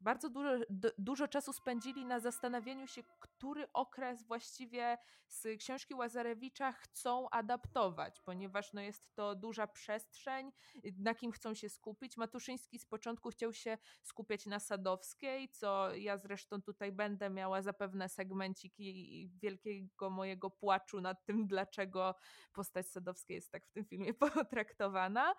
bardzo 0.05 0.29
dużo, 0.29 0.49
dużo 0.97 1.27
czasu 1.27 1.53
spędzili 1.53 2.05
na 2.05 2.19
zastanawianiu 2.19 2.87
się, 2.87 3.03
który 3.19 3.71
okres 3.73 4.23
właściwie 4.23 4.97
z 5.27 5.59
książki 5.59 5.93
Łazarewicza 5.93 6.71
chcą 6.71 7.29
adaptować, 7.29 8.21
ponieważ 8.21 8.73
no 8.73 8.81
jest 8.81 9.15
to 9.15 9.35
duża 9.35 9.67
przestrzeń, 9.67 10.51
na 10.97 11.15
kim 11.15 11.31
chcą 11.31 11.53
się 11.53 11.69
skupić. 11.69 12.17
Matuszyński 12.17 12.79
z 12.79 12.85
początku 12.85 13.29
chciał 13.29 13.53
się 13.53 13.77
skupiać 14.03 14.45
na 14.45 14.59
Sadowskiej, 14.59 15.49
co 15.49 15.95
ja 15.95 16.17
zresztą 16.17 16.61
tutaj 16.61 16.91
będę 16.91 17.29
miała 17.29 17.61
zapewne 17.61 18.09
segmenciki 18.09 19.29
wielkiego 19.41 20.09
mojego 20.09 20.49
płaczu 20.49 21.01
nad 21.01 21.25
tym, 21.25 21.47
dlaczego 21.47 22.15
postać 22.53 22.87
Sadowskiej 22.87 23.35
jest 23.35 23.51
tak 23.51 23.67
w 23.67 23.71
tym 23.71 23.85
filmie 23.85 24.13
potraktowana. 24.33 25.35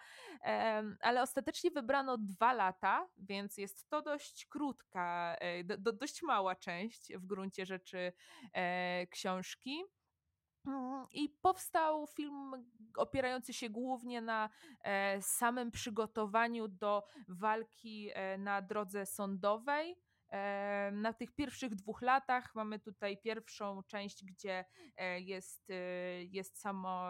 Ale 1.00 1.22
ostatecznie 1.22 1.70
wybrano 1.70 2.18
dwa 2.18 2.52
lata, 2.52 3.08
więc 3.16 3.56
jest 3.56 3.88
to 3.88 4.02
dość 4.02 4.46
krótka, 4.56 5.36
e, 5.40 5.64
do, 5.64 5.78
do, 5.78 5.92
dość 5.92 6.22
mała 6.22 6.56
część 6.56 7.12
w 7.16 7.26
gruncie 7.26 7.66
rzeczy 7.66 8.12
e, 8.52 9.06
książki. 9.06 9.84
Mm, 10.66 11.06
I 11.12 11.28
powstał 11.42 12.06
film 12.06 12.52
opierający 12.96 13.52
się 13.52 13.70
głównie 13.70 14.20
na 14.20 14.50
e, 14.80 15.22
samym 15.22 15.70
przygotowaniu 15.70 16.68
do 16.68 17.04
walki 17.28 18.10
na 18.38 18.62
drodze 18.62 19.06
sądowej. 19.06 19.96
Na 20.92 21.12
tych 21.12 21.34
pierwszych 21.34 21.74
dwóch 21.74 22.02
latach 22.02 22.54
mamy 22.54 22.78
tutaj 22.78 23.18
pierwszą 23.18 23.82
część, 23.82 24.24
gdzie 24.24 24.64
jest, 25.18 25.68
jest 26.30 26.60
samo 26.60 27.08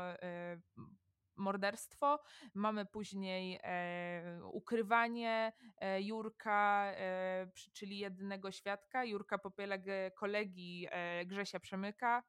morderstwo, 1.37 2.19
mamy 2.55 2.87
później 2.87 3.61
e, 3.63 4.41
ukrywanie 4.53 5.53
e, 5.79 6.03
Jurka, 6.03 6.93
e, 6.97 7.51
czyli 7.73 7.99
jedynego 7.99 8.53
świadka. 8.53 9.05
Jurka 9.05 9.39
Popielek 9.39 9.83
kolegi 10.15 10.87
e, 10.91 11.27
Grzesia 11.27 11.61
Przemyka, 11.61 12.23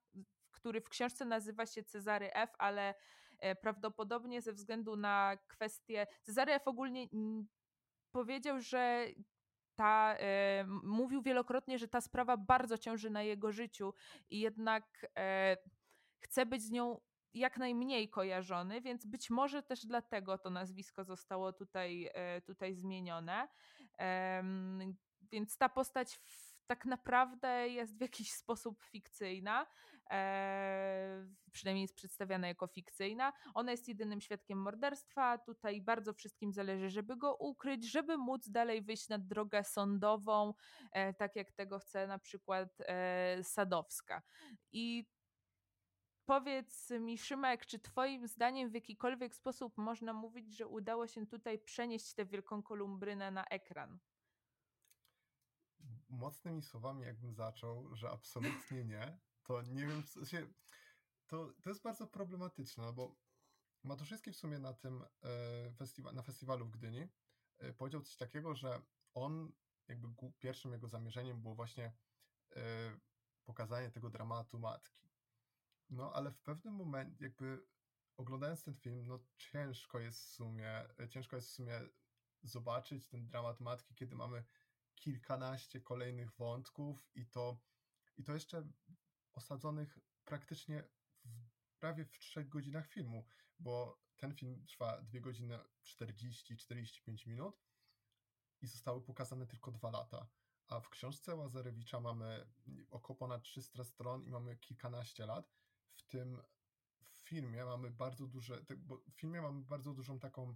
który 0.51 0.81
w 0.81 0.89
książce 0.89 1.25
nazywa 1.25 1.65
się 1.65 1.83
Cezary 1.83 2.33
F., 2.33 2.49
ale 2.57 2.95
e, 3.39 3.55
prawdopodobnie 3.55 4.41
ze 4.41 4.53
względu 4.53 4.95
na 4.95 5.37
kwestię. 5.47 6.07
Cezary 6.21 6.53
F. 6.53 6.67
ogólnie 6.67 7.07
powiedział, 8.11 8.59
że 8.59 9.07
ta, 9.75 10.15
e, 10.19 10.65
mówił 10.83 11.21
wielokrotnie, 11.21 11.79
że 11.79 11.87
ta 11.87 12.01
sprawa 12.01 12.37
bardzo 12.37 12.77
ciąży 12.77 13.09
na 13.09 13.23
jego 13.23 13.51
życiu 13.51 13.93
i 14.29 14.39
jednak 14.39 15.07
chce 16.19 16.45
być 16.45 16.61
z 16.61 16.71
nią 16.71 16.99
jak 17.33 17.57
najmniej 17.57 18.09
kojarzony, 18.09 18.81
więc 18.81 19.05
być 19.05 19.29
może 19.29 19.63
też 19.63 19.85
dlatego 19.85 20.37
to 20.37 20.49
nazwisko 20.49 21.03
zostało 21.03 21.53
tutaj, 21.53 22.09
e, 22.13 22.41
tutaj 22.41 22.75
zmienione. 22.75 23.47
Więc 25.31 25.57
ta 25.57 25.69
postać 25.69 26.19
tak 26.67 26.85
naprawdę 26.85 27.69
jest 27.69 27.97
w 27.97 28.01
jakiś 28.01 28.31
sposób 28.41 28.83
fikcyjna, 28.83 29.67
e, 30.11 31.27
przynajmniej 31.51 31.81
jest 31.81 31.95
przedstawiana 31.95 32.47
jako 32.47 32.67
fikcyjna. 32.67 33.33
Ona 33.53 33.71
jest 33.71 33.87
jedynym 33.87 34.21
świadkiem 34.21 34.61
morderstwa. 34.61 35.37
Tutaj 35.37 35.81
bardzo 35.81 36.13
wszystkim 36.13 36.53
zależy, 36.53 36.89
żeby 36.89 37.17
go 37.17 37.35
ukryć, 37.35 37.91
żeby 37.91 38.17
móc 38.17 38.49
dalej 38.49 38.81
wyjść 38.81 39.09
na 39.09 39.17
drogę 39.17 39.63
sądową, 39.63 40.53
e, 40.91 41.13
tak 41.13 41.35
jak 41.35 41.51
tego 41.51 41.79
chce 41.79 42.07
na 42.07 42.19
przykład 42.19 42.69
Sadowska. 43.43 44.21
I 44.71 45.05
Powiedz 46.27 46.89
mi, 46.89 47.17
Szymek, 47.17 47.65
czy 47.65 47.79
Twoim 47.79 48.27
zdaniem 48.27 48.69
w 48.69 48.73
jakikolwiek 48.73 49.35
sposób 49.35 49.77
można 49.77 50.13
mówić, 50.13 50.57
że 50.57 50.67
udało 50.67 51.07
się 51.07 51.27
tutaj 51.27 51.59
przenieść 51.59 52.13
tę 52.13 52.25
wielką 52.25 52.63
kolumbrynę 52.63 53.31
na 53.31 53.45
ekran? 53.45 53.99
Mocnymi 56.09 56.61
słowami, 56.61 57.03
jakbym 57.03 57.33
zaczął, 57.33 57.95
że 57.95 58.09
absolutnie 58.09 58.85
nie, 58.85 59.19
to 59.43 59.61
nie 59.61 59.87
wiem. 59.87 60.03
To, 61.27 61.53
to 61.61 61.69
jest 61.69 61.81
bardzo 61.81 62.07
problematyczne, 62.07 62.83
no 62.83 62.93
bo 62.93 63.15
Matuszyński 63.83 64.31
w 64.31 64.37
sumie 64.37 64.59
na 64.59 64.73
tym 64.73 65.03
e, 65.23 65.71
festiwa 65.71 66.11
na 66.11 66.21
festiwalu 66.21 66.65
w 66.65 66.71
Gdyni 66.71 67.07
e, 67.57 67.73
powiedział 67.73 68.01
coś 68.01 68.15
takiego, 68.15 68.55
że 68.55 68.81
on, 69.13 69.51
jakby 69.87 70.07
pierwszym 70.39 70.71
jego 70.71 70.87
zamierzeniem 70.87 71.41
było 71.41 71.55
właśnie 71.55 71.93
e, 72.55 72.61
pokazanie 73.45 73.91
tego 73.91 74.09
dramatu 74.09 74.59
matki 74.59 75.06
no, 75.89 76.13
ale 76.13 76.31
w 76.31 76.39
pewnym 76.39 76.73
momencie, 76.73 77.23
jakby 77.23 77.65
oglądając 78.17 78.63
ten 78.63 78.75
film, 78.75 79.07
no 79.07 79.19
ciężko 79.35 79.99
jest 79.99 80.19
w 80.19 80.27
sumie, 80.27 80.85
ciężko 81.09 81.35
jest 81.35 81.49
w 81.49 81.51
sumie 81.51 81.81
zobaczyć 82.43 83.07
ten 83.07 83.27
dramat 83.27 83.59
matki, 83.59 83.95
kiedy 83.95 84.15
mamy 84.15 84.43
kilkanaście 84.95 85.81
kolejnych 85.81 86.31
wątków 86.31 87.09
i 87.15 87.25
to, 87.25 87.59
i 88.17 88.23
to 88.23 88.33
jeszcze 88.33 88.67
osadzonych 89.33 89.99
praktycznie 90.25 90.83
w, 91.25 91.79
prawie 91.79 92.05
w 92.05 92.17
trzech 92.17 92.49
godzinach 92.49 92.87
filmu, 92.87 93.25
bo 93.59 94.01
ten 94.17 94.35
film 94.35 94.65
trwa 94.65 95.01
2 95.01 95.19
godziny 95.19 95.59
40-45 95.83 97.27
minut 97.27 97.61
i 98.61 98.67
zostały 98.67 99.01
pokazane 99.01 99.47
tylko 99.47 99.71
dwa 99.71 99.91
lata. 99.91 100.27
a 100.67 100.79
w 100.79 100.89
książce 100.89 101.35
Łazarewicza 101.35 101.99
mamy 101.99 102.47
około 102.89 103.17
ponad 103.17 103.43
300 103.43 103.83
stron 103.83 104.23
i 104.23 104.31
mamy 104.31 104.57
kilkanaście 104.57 105.25
lat. 105.25 105.51
W 105.97 106.03
tym 106.03 106.41
filmie 107.23 107.65
mamy 107.65 107.91
bardzo 107.91 108.27
duże, 108.27 108.61
bo 108.77 108.97
w 108.97 109.13
filmie 109.13 109.41
mamy 109.41 109.61
bardzo 109.61 109.93
dużą 109.93 110.19
taką 110.19 110.55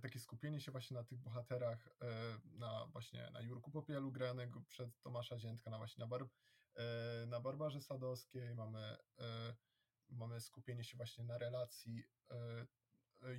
takie 0.00 0.20
skupienie 0.20 0.60
się 0.60 0.72
właśnie 0.72 0.96
na 0.96 1.04
tych 1.04 1.18
bohaterach, 1.18 1.88
e, 1.88 2.38
na 2.58 2.86
właśnie 2.86 3.30
na 3.32 3.40
Jurku 3.40 3.70
Popielu 3.70 4.12
granego 4.12 4.60
przez 4.60 5.00
Tomasza 5.00 5.38
Ziętka, 5.38 5.70
na 5.70 5.78
właśnie 5.78 6.00
na, 6.00 6.06
Bar, 6.06 6.28
e, 6.74 7.26
na 7.26 7.40
Barbarze 7.40 7.80
Sadowskiej, 7.80 8.54
mamy, 8.54 8.96
e, 9.18 9.54
mamy 10.08 10.40
skupienie 10.40 10.84
się 10.84 10.96
właśnie 10.96 11.24
na 11.24 11.38
relacji 11.38 12.04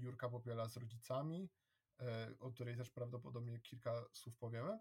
Jurka 0.02 0.30
Popiela 0.30 0.68
z 0.68 0.78
rodzicami, 0.78 1.50
o 2.40 2.52
której 2.52 2.78
też 2.78 2.90
prawdopodobnie 2.90 3.60
kilka 3.60 4.06
słów 4.14 4.38
powiemy, 4.38 4.80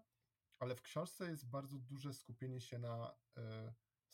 ale 0.59 0.75
w 0.75 0.81
książce 0.81 1.29
jest 1.29 1.49
bardzo 1.49 1.79
duże 1.79 2.13
skupienie 2.13 2.61
się 2.61 2.79
na 2.79 3.15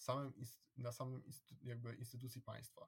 samym, 0.02 0.34
na 0.78 0.92
samym 0.92 1.24
jakby 1.62 1.96
instytucji 1.96 2.42
państwa. 2.42 2.88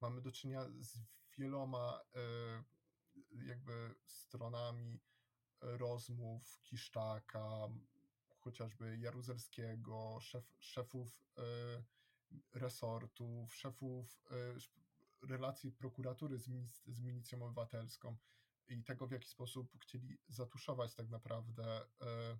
Mamy 0.00 0.20
do 0.20 0.32
czynienia 0.32 0.64
z 0.80 0.98
wieloma 1.38 2.00
jakby 3.30 3.94
stronami 4.06 5.00
rozmów 5.60 6.60
Kiszczaka, 6.62 7.68
chociażby 8.38 8.98
Jaruzelskiego, 8.98 10.18
szef, 10.20 10.56
szefów 10.58 11.24
e, 11.38 11.42
resortów, 12.52 13.54
szefów 13.54 14.24
e, 14.30 14.34
relacji 15.28 15.72
prokuratury 15.72 16.38
z, 16.38 16.48
z 16.86 17.00
milicją 17.00 17.42
obywatelską 17.42 18.16
i 18.68 18.84
tego, 18.84 19.06
w 19.06 19.12
jaki 19.12 19.28
sposób 19.28 19.78
chcieli 19.80 20.18
zatuszować 20.28 20.94
tak 20.94 21.08
naprawdę 21.08 21.80
e, 22.00 22.38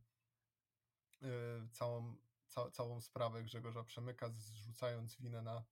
całą, 1.72 2.16
ca, 2.48 2.70
całą 2.70 3.00
sprawę 3.00 3.42
Grzegorza 3.42 3.84
Przemyka, 3.84 4.28
zrzucając 4.30 5.16
winę 5.16 5.42
na 5.42 5.64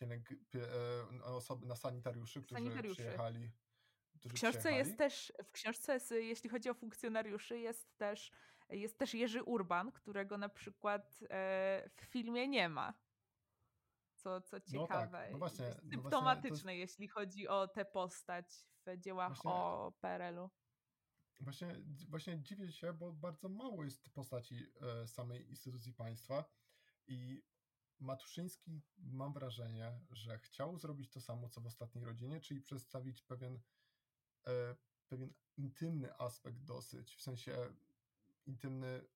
pielęg, 0.00 0.28
pie, 0.50 0.66
e, 1.20 1.24
osoby, 1.24 1.66
na 1.66 1.76
sanitariuszy, 1.76 2.42
którzy 2.42 2.54
sanitariuszy. 2.54 2.94
przyjechali. 2.94 3.50
Którzy 4.18 4.34
w 4.34 4.38
książce 4.38 4.58
przyjechali. 4.58 4.88
jest 4.88 4.98
też, 4.98 5.32
w 5.44 5.52
książce, 5.52 5.98
jeśli 6.10 6.50
chodzi 6.50 6.70
o 6.70 6.74
funkcjonariuszy, 6.74 7.58
jest 7.58 7.96
też, 7.96 8.30
jest 8.70 8.98
też 8.98 9.14
Jerzy 9.14 9.42
Urban, 9.42 9.92
którego 9.92 10.38
na 10.38 10.48
przykład 10.48 11.18
e, 11.30 11.90
w 11.96 12.00
filmie 12.00 12.48
nie 12.48 12.68
ma. 12.68 12.94
Co, 14.14 14.40
co 14.40 14.60
ciekawe. 14.60 15.06
No 15.06 15.18
tak, 15.18 15.32
no 15.32 15.38
właśnie, 15.38 15.74
symptomatyczne, 15.90 16.72
no 16.72 16.78
jest... 16.78 16.92
jeśli 16.92 17.08
chodzi 17.08 17.48
o 17.48 17.68
tę 17.68 17.84
postać 17.84 18.66
w 18.86 18.98
dziełach 18.98 19.28
właśnie, 19.28 19.50
o 19.50 19.92
PRL-u. 20.00 20.50
Właśnie, 21.40 21.76
właśnie 22.08 22.40
dziwię 22.40 22.72
się, 22.72 22.92
bo 22.92 23.12
bardzo 23.12 23.48
mało 23.48 23.84
jest 23.84 24.10
postaci 24.10 24.66
e, 24.80 25.06
samej 25.06 25.50
instytucji 25.50 25.92
państwa 25.92 26.44
i 27.06 27.42
Matuszyński 28.00 28.80
mam 28.98 29.32
wrażenie, 29.32 30.00
że 30.10 30.38
chciał 30.38 30.76
zrobić 30.76 31.10
to 31.10 31.20
samo, 31.20 31.48
co 31.48 31.60
w 31.60 31.66
ostatniej 31.66 32.04
rodzinie, 32.04 32.40
czyli 32.40 32.60
przedstawić 32.60 33.22
pewien, 33.22 33.60
e, 34.46 34.76
pewien 35.08 35.32
intymny 35.56 36.18
aspekt 36.18 36.58
dosyć, 36.64 37.14
w 37.14 37.22
sensie 37.22 37.72
intymny, 38.46 39.06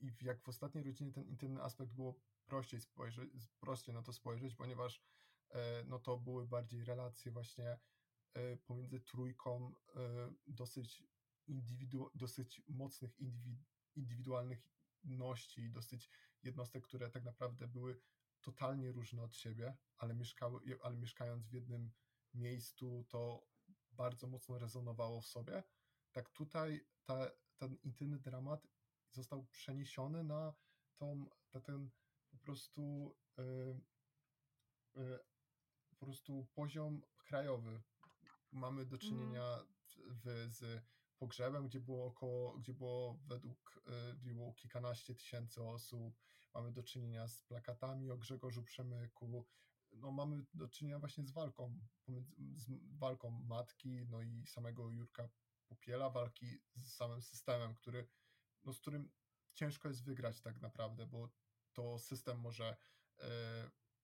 i 0.00 0.12
jak 0.22 0.42
w 0.42 0.48
ostatniej 0.48 0.84
rodzinie 0.84 1.12
ten 1.12 1.24
intymny 1.24 1.62
aspekt 1.62 1.92
było 1.92 2.14
prościej 2.46 2.80
spojrzeć, 2.80 3.30
prościej 3.60 3.94
na 3.94 4.02
to 4.02 4.12
spojrzeć, 4.12 4.54
ponieważ 4.54 5.02
e, 5.50 5.84
no 5.84 5.98
to 5.98 6.16
były 6.16 6.46
bardziej 6.46 6.84
relacje 6.84 7.32
właśnie 7.32 7.78
pomiędzy 8.66 9.00
trójką 9.00 9.74
dosyć, 10.46 11.02
indywidu, 11.48 12.10
dosyć 12.14 12.62
mocnych 12.68 13.20
indywidu, 13.20 13.64
indywidualności, 13.96 15.70
dosyć 15.70 16.10
jednostek, 16.42 16.84
które 16.84 17.10
tak 17.10 17.24
naprawdę 17.24 17.68
były 17.68 18.00
totalnie 18.40 18.92
różne 18.92 19.22
od 19.22 19.34
siebie, 19.34 19.76
ale, 19.96 20.14
mieszkały, 20.14 20.60
ale 20.82 20.96
mieszkając 20.96 21.46
w 21.46 21.52
jednym 21.52 21.90
miejscu, 22.34 23.04
to 23.08 23.46
bardzo 23.90 24.26
mocno 24.26 24.58
rezonowało 24.58 25.20
w 25.20 25.26
sobie. 25.26 25.62
Tak 26.12 26.30
tutaj 26.30 26.86
ta, 27.04 27.30
ten 27.56 27.76
intymny 27.84 28.18
dramat 28.18 28.68
został 29.12 29.46
przeniesiony 29.46 30.24
na, 30.24 30.54
tą, 30.96 31.26
na 31.52 31.60
ten 31.60 31.90
po 32.30 32.38
prostu 32.38 33.16
yy, 33.36 33.80
yy, 34.94 35.18
po 35.88 35.96
prostu 35.96 36.46
poziom 36.54 37.02
krajowy. 37.18 37.82
Mamy 38.52 38.86
do 38.86 38.96
mhm. 38.96 39.00
czynienia 39.00 39.58
w, 40.24 40.46
z 40.48 40.82
pogrzebem, 41.18 41.66
gdzie 41.66 41.80
było 41.80 42.06
około, 42.06 42.58
gdzie 42.58 42.74
było 42.74 43.18
według 43.26 43.82
y, 44.10 44.14
było 44.14 44.52
kilkanaście 44.52 45.14
tysięcy 45.14 45.62
osób. 45.62 46.20
Mamy 46.54 46.72
do 46.72 46.82
czynienia 46.82 47.28
z 47.28 47.42
plakatami 47.42 48.10
o 48.10 48.18
Grzegorzu 48.18 48.62
Przemyku. 48.62 49.46
No, 49.92 50.10
mamy 50.10 50.44
do 50.54 50.68
czynienia 50.68 50.98
właśnie 50.98 51.24
z 51.24 51.30
walką, 51.30 51.78
z 52.56 52.70
walką 52.98 53.30
matki, 53.30 54.06
no 54.08 54.22
i 54.22 54.46
samego 54.46 54.90
Jurka 54.90 55.28
Popiela, 55.68 56.10
walki 56.10 56.60
z 56.76 56.94
samym 56.94 57.22
systemem, 57.22 57.74
który, 57.74 58.08
no, 58.64 58.72
z 58.72 58.80
którym 58.80 59.10
ciężko 59.54 59.88
jest 59.88 60.04
wygrać 60.04 60.40
tak 60.40 60.60
naprawdę, 60.60 61.06
bo 61.06 61.30
to 61.72 61.98
system 61.98 62.40
może 62.40 62.76
y, 63.18 63.24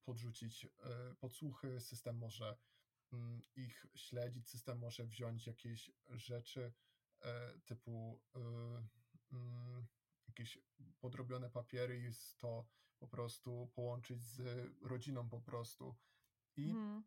podrzucić 0.05 0.64
y, 0.64 0.70
podsłuchy, 1.20 1.81
system 1.81 2.16
może 2.16 2.57
mm, 3.12 3.42
ich 3.57 3.87
śledzić, 3.94 4.48
system 4.48 4.79
może 4.79 5.05
wziąć 5.05 5.46
jakieś 5.46 5.90
rzeczy, 6.11 6.72
typu 7.64 8.22
e, 8.37 8.40
mm, 9.32 9.87
jakieś 10.28 10.58
podrobione 11.00 11.50
papiery 11.50 11.98
i 11.98 12.10
to 12.38 12.66
po 12.98 13.08
prostu 13.08 13.70
połączyć 13.74 14.22
z 14.22 14.68
rodziną 14.82 15.28
po 15.28 15.40
prostu. 15.40 15.96
I, 16.56 16.72
hmm. 16.72 17.04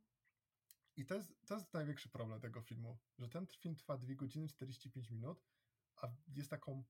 i 0.96 1.06
to, 1.06 1.16
jest, 1.16 1.46
to 1.46 1.54
jest 1.54 1.74
największy 1.74 2.10
problem 2.10 2.42
tego 2.42 2.62
filmu, 2.62 2.98
że 3.20 3.30
ten 3.30 3.48
film 3.48 3.76
trwa 3.76 3.98
2 3.98 4.16
godziny 4.16 4.48
45 4.48 5.10
minut, 5.10 5.46
a 5.96 6.08
jest 6.28 6.50
taką 6.50 6.84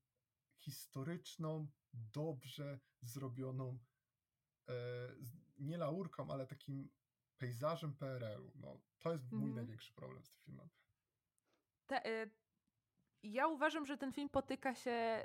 historyczną, 0.57 1.67
dobrze 1.93 2.79
zrobioną 3.01 3.79
e, 4.69 4.73
nie 5.57 5.77
laurką, 5.77 6.31
ale 6.31 6.47
takim 6.47 6.89
pejzażem 7.37 7.93
PRL-u. 7.93 8.51
No, 8.55 8.81
to 8.99 9.11
jest 9.11 9.31
mój 9.31 9.39
hmm. 9.39 9.55
największy 9.55 9.93
problem 9.93 10.23
z 10.23 10.29
tym 10.29 10.39
filmem. 10.39 10.69
Te, 11.87 12.29
ja 13.23 13.47
uważam, 13.47 13.85
że 13.85 13.97
ten 13.97 14.11
film 14.11 14.29
potyka 14.29 14.75
się 14.75 15.23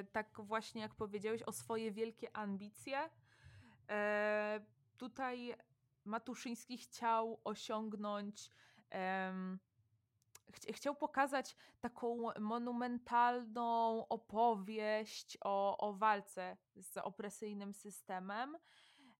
y, 0.00 0.06
tak 0.12 0.40
właśnie, 0.40 0.80
jak 0.80 0.94
powiedziałeś, 0.94 1.42
o 1.42 1.52
swoje 1.52 1.92
wielkie 1.92 2.36
ambicje. 2.36 3.10
E, 3.90 4.60
tutaj 4.96 5.54
Matuszyński 6.04 6.78
chciał 6.78 7.40
osiągnąć, 7.44 8.50
ch 10.52 10.76
chciał 10.76 10.94
pokazać 10.94 11.56
taką 11.80 12.30
monumentalną 12.38 14.08
opowieść 14.08 15.38
o, 15.40 15.78
o 15.78 15.92
walce 15.92 16.56
z 16.76 16.96
opresyjnym 16.96 17.74
systemem. 17.74 18.58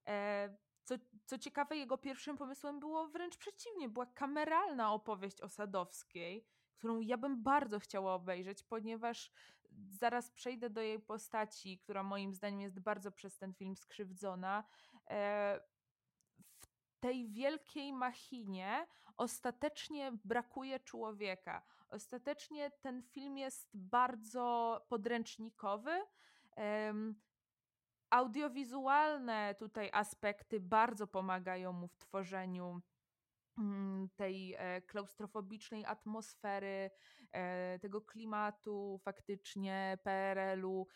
E, 0.07 0.57
co, 0.83 0.95
co 1.25 1.37
ciekawe, 1.37 1.77
jego 1.77 1.97
pierwszym 1.97 2.37
pomysłem 2.37 2.79
było 2.79 3.07
wręcz 3.07 3.37
przeciwnie, 3.37 3.89
była 3.89 4.05
kameralna 4.05 4.93
opowieść 4.93 5.41
o 5.41 5.49
Sadowskiej 5.49 6.45
którą 6.77 6.99
ja 6.99 7.17
bym 7.17 7.43
bardzo 7.43 7.79
chciała 7.79 8.13
obejrzeć, 8.13 8.63
ponieważ 8.63 9.31
zaraz 9.89 10.31
przejdę 10.31 10.69
do 10.69 10.81
jej 10.81 10.99
postaci, 10.99 11.77
która 11.77 12.03
moim 12.03 12.33
zdaniem 12.33 12.61
jest 12.61 12.79
bardzo 12.79 13.11
przez 13.11 13.37
ten 13.37 13.53
film 13.53 13.75
skrzywdzona. 13.75 14.63
E, 15.09 15.59
w 16.57 16.99
tej 16.99 17.29
wielkiej 17.29 17.93
machinie 17.93 18.87
ostatecznie 19.17 20.11
brakuje 20.25 20.79
człowieka. 20.79 21.61
Ostatecznie 21.89 22.71
ten 22.71 23.03
film 23.03 23.37
jest 23.37 23.69
bardzo 23.73 24.85
podręcznikowy. 24.89 26.01
Audiowizualne 28.09 29.55
tutaj 29.55 29.89
aspekty 29.93 30.59
bardzo 30.59 31.07
pomagają 31.07 31.73
mu 31.73 31.87
w 31.87 31.97
tworzeniu 31.97 32.81
tej 34.15 34.55
e, 34.57 34.81
klaustrofobicznej 34.81 35.85
atmosfery, 35.85 36.89
e, 37.31 37.79
tego 37.79 38.01
klimatu 38.01 38.99
faktycznie 39.03 39.97
PRL-u. 40.03 40.87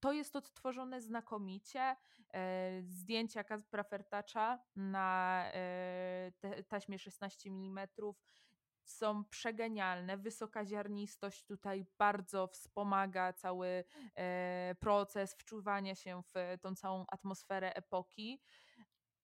To 0.00 0.12
jest 0.12 0.36
odtworzone 0.36 1.00
znakomicie. 1.00 1.96
E, 2.34 2.82
zdjęcia 2.82 3.44
Kaspra 3.44 3.84
Fertacza 3.84 4.58
na 4.76 5.44
taśmie 6.68 6.98
16 6.98 7.50
mm 7.50 7.88
są 8.84 9.24
przegenialne. 9.24 10.16
Wysoka 10.16 10.64
ziarnistość 10.64 11.44
tutaj 11.44 11.86
bardzo 11.98 12.46
wspomaga 12.46 13.32
cały 13.32 13.84
proces 14.80 15.34
wczuwania 15.34 15.94
się 15.94 16.22
w 16.22 16.58
tą 16.60 16.74
całą 16.74 17.04
atmosferę 17.08 17.74
epoki, 17.74 18.42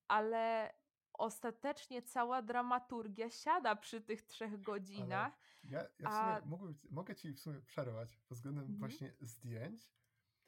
ale 0.09 0.71
ostatecznie 1.19 2.03
cała 2.03 2.43
dramaturgia 2.43 3.31
siada 3.31 3.77
przy 3.77 4.01
tych 4.01 4.23
trzech 4.23 4.63
godzinach. 4.63 5.39
Ja, 5.65 5.81
ja 5.99 6.11
w 6.11 6.13
A 6.13 6.41
sumie 6.41 6.51
mogę, 6.51 6.75
mogę 6.91 7.15
ci 7.15 7.33
w 7.33 7.41
sumie 7.41 7.61
przerwać 7.61 8.17
pod 8.17 8.37
względem 8.37 8.63
mhm, 8.65 8.79
właśnie 8.79 9.15
zdjęć, 9.21 9.95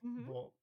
mhm, 0.02 0.26
bo 0.26 0.54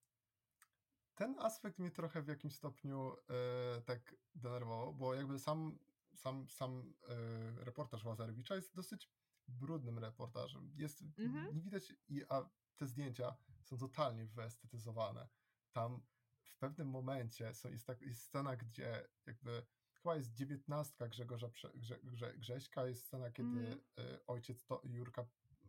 ten 1.16 1.36
aspekt 1.40 1.80
mnie 1.80 1.92
trochę 1.92 2.22
w 2.22 2.28
jakimś 2.28 2.56
stopniu 2.56 3.16
e, 3.30 3.82
tak 3.82 4.16
denerwował, 4.36 4.94
bo 4.94 5.16
jakby 5.16 5.40
sam, 5.40 5.80
sam, 6.16 6.50
sam 6.50 6.94
e, 7.08 7.66
reportaż 7.66 8.06
Łazarewicza 8.06 8.56
jest 8.56 8.76
dosyć 8.76 9.10
brudnym 9.48 10.00
reportażem. 10.00 10.72
Jest, 10.76 11.04
mhm, 11.18 11.56
nie 11.56 11.62
widać, 11.62 11.94
i, 12.10 12.24
a 12.30 12.50
te 12.78 12.88
zdjęcia 12.88 13.36
są 13.62 13.78
totalnie 13.78 14.26
wyestetyzowane. 14.26 15.28
Tam 15.72 16.02
w 16.42 16.58
pewnym 16.58 16.90
momencie 16.90 17.54
są, 17.54 17.70
jest, 17.70 17.88
tak, 17.88 18.02
jest 18.02 18.22
scena, 18.22 18.56
gdzie 18.56 19.08
jakby 19.26 19.66
chyba 20.04 20.16
jest 20.16 20.34
dziewiętnastka 20.34 21.08
Grzegorza 21.08 21.50
Grze, 21.76 22.00
Grze, 22.04 22.34
Grześka, 22.38 22.86
jest 22.86 23.06
scena, 23.06 23.32
kiedy 23.32 23.60
mhm, 23.60 23.82
e, 23.98 24.26
ojciec 24.28 24.66
to, 24.66 24.82
Jurka 24.84 25.26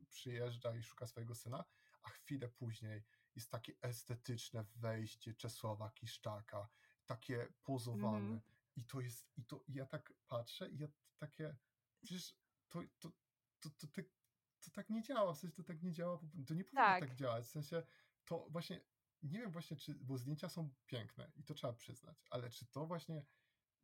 przyjeżdża 0.08 0.74
i 0.76 0.82
szuka 0.82 1.06
swojego 1.06 1.34
syna, 1.34 1.64
a 2.02 2.08
chwilę 2.08 2.48
później 2.48 3.02
jest 3.34 3.50
takie 3.50 3.72
estetyczne 3.82 4.64
wejście 4.74 5.34
Czesława 5.34 5.90
Kiszczaka, 5.90 6.68
takie 7.06 7.48
pozowane. 7.62 8.18
mhm. 8.18 8.40
I 8.76 8.84
to 8.84 9.00
jest, 9.00 9.32
i 9.36 9.44
to 9.44 9.64
ja 9.68 9.86
tak 9.86 10.12
patrzę 10.26 10.68
i 10.70 10.78
ja 10.78 10.88
takie, 11.18 11.56
przecież 12.02 12.36
to, 12.68 12.80
to, 12.98 13.10
to, 13.60 13.70
to, 13.70 13.86
to, 13.86 14.02
to 14.60 14.70
tak 14.70 14.90
nie 14.90 15.02
działa, 15.02 15.34
w 15.34 15.38
sensie 15.38 15.56
to 15.56 15.62
tak 15.64 15.82
nie 15.82 15.92
działa, 15.92 16.18
to 16.46 16.54
nie 16.54 16.64
powinno 16.64 16.82
Tak. 16.82 17.00
tak 17.00 17.14
działać, 17.14 17.44
w 17.44 17.50
sensie 17.50 17.82
to 18.24 18.46
właśnie, 18.50 18.80
nie 19.22 19.38
wiem 19.38 19.50
właśnie, 19.50 19.76
czy, 19.76 19.94
bo 19.94 20.18
zdjęcia 20.18 20.48
są 20.48 20.74
piękne 20.86 21.30
i 21.36 21.44
to 21.44 21.54
trzeba 21.54 21.72
przyznać, 21.72 22.24
ale 22.30 22.50
czy 22.50 22.66
to 22.66 22.86
właśnie, 22.86 23.24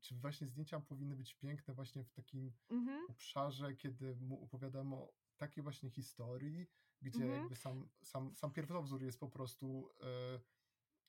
czy 0.01 0.15
właśnie 0.15 0.47
zdjęcia 0.47 0.81
powinny 0.81 1.17
być 1.17 1.35
piękne 1.35 1.75
właśnie 1.75 2.05
w 2.05 2.13
takim 2.13 2.53
Mhm, 2.71 3.07
obszarze, 3.09 3.75
kiedy 3.75 4.17
mu 4.17 4.45
opowiadamy 4.45 4.97
o 4.97 5.13
takiej 5.37 5.63
właśnie 5.63 5.91
historii, 5.91 6.67
gdzie 7.03 7.23
mhm, 7.23 7.41
jakby 7.41 7.57
sam, 7.57 7.89
sam, 8.03 8.35
sam 8.37 8.53
pierwowzór 8.53 9.03
jest 9.03 9.21
po 9.21 9.29
prostu 9.29 9.91
e, 10.01 10.41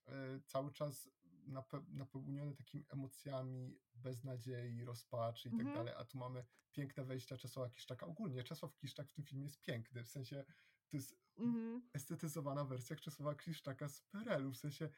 e, 0.07 0.39
cały 0.45 0.71
czas 0.71 1.09
nape, 1.47 1.83
napełniony 1.87 2.55
takimi 2.55 2.85
emocjami 2.89 3.79
beznadziei, 3.95 4.85
rozpaczy 4.85 5.49
i 5.49 5.51
tak 5.51 5.59
mhm, 5.59 5.77
dalej, 5.77 5.93
a 5.97 6.05
tu 6.05 6.17
mamy 6.17 6.45
piękne 6.71 7.05
wejścia 7.05 7.37
Czesława 7.37 7.69
Kiszczaka. 7.69 8.05
Ogólnie 8.05 8.43
Czesław 8.43 8.75
Kiszczak 8.75 9.09
w 9.09 9.13
tym 9.13 9.25
filmie 9.25 9.43
jest 9.43 9.61
piękny, 9.61 10.03
w 10.03 10.09
sensie 10.09 10.45
to 10.89 10.97
jest 10.97 11.21
estetyzowana 11.93 12.65
wersja 12.65 12.95
Czesława 12.95 13.35
Kiszczaka 13.35 13.89
z 13.89 14.01
PRL-u, 14.01 14.51
w 14.51 14.57
sensie 14.57 14.89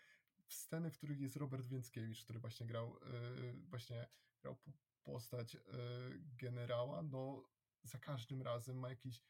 sceny, 0.48 0.92
w 0.92 0.98
których 0.98 1.20
jest 1.20 1.36
Robert 1.36 1.66
Więckiewicz, 1.68 2.24
który 2.24 2.40
właśnie 2.40 2.66
grał 2.66 3.00
yy, 3.42 3.54
właśnie 3.70 4.08
grał 4.42 4.56
postać 5.04 5.54
yy, 5.54 5.62
generała, 6.38 7.02
no 7.02 7.44
za 7.84 8.00
każdym 8.00 8.42
razem 8.42 8.80
ma 8.80 8.90
jakiś 8.90 9.22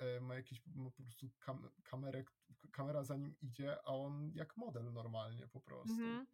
yy, 0.00 0.20
ma 0.20 0.34
jakiś 0.34 0.66
ma 0.66 0.90
po 0.90 1.02
prostu 1.02 1.30
kam 1.40 1.70
kamerę, 1.82 2.24
kamera 2.72 3.04
za 3.04 3.16
nim 3.16 3.34
idzie, 3.40 3.76
a 3.84 3.94
on 3.94 4.32
jak 4.34 4.56
model 4.56 4.92
normalnie 4.92 5.48
po 5.48 5.60
prostu. 5.60 5.92
mhm. 5.92 6.26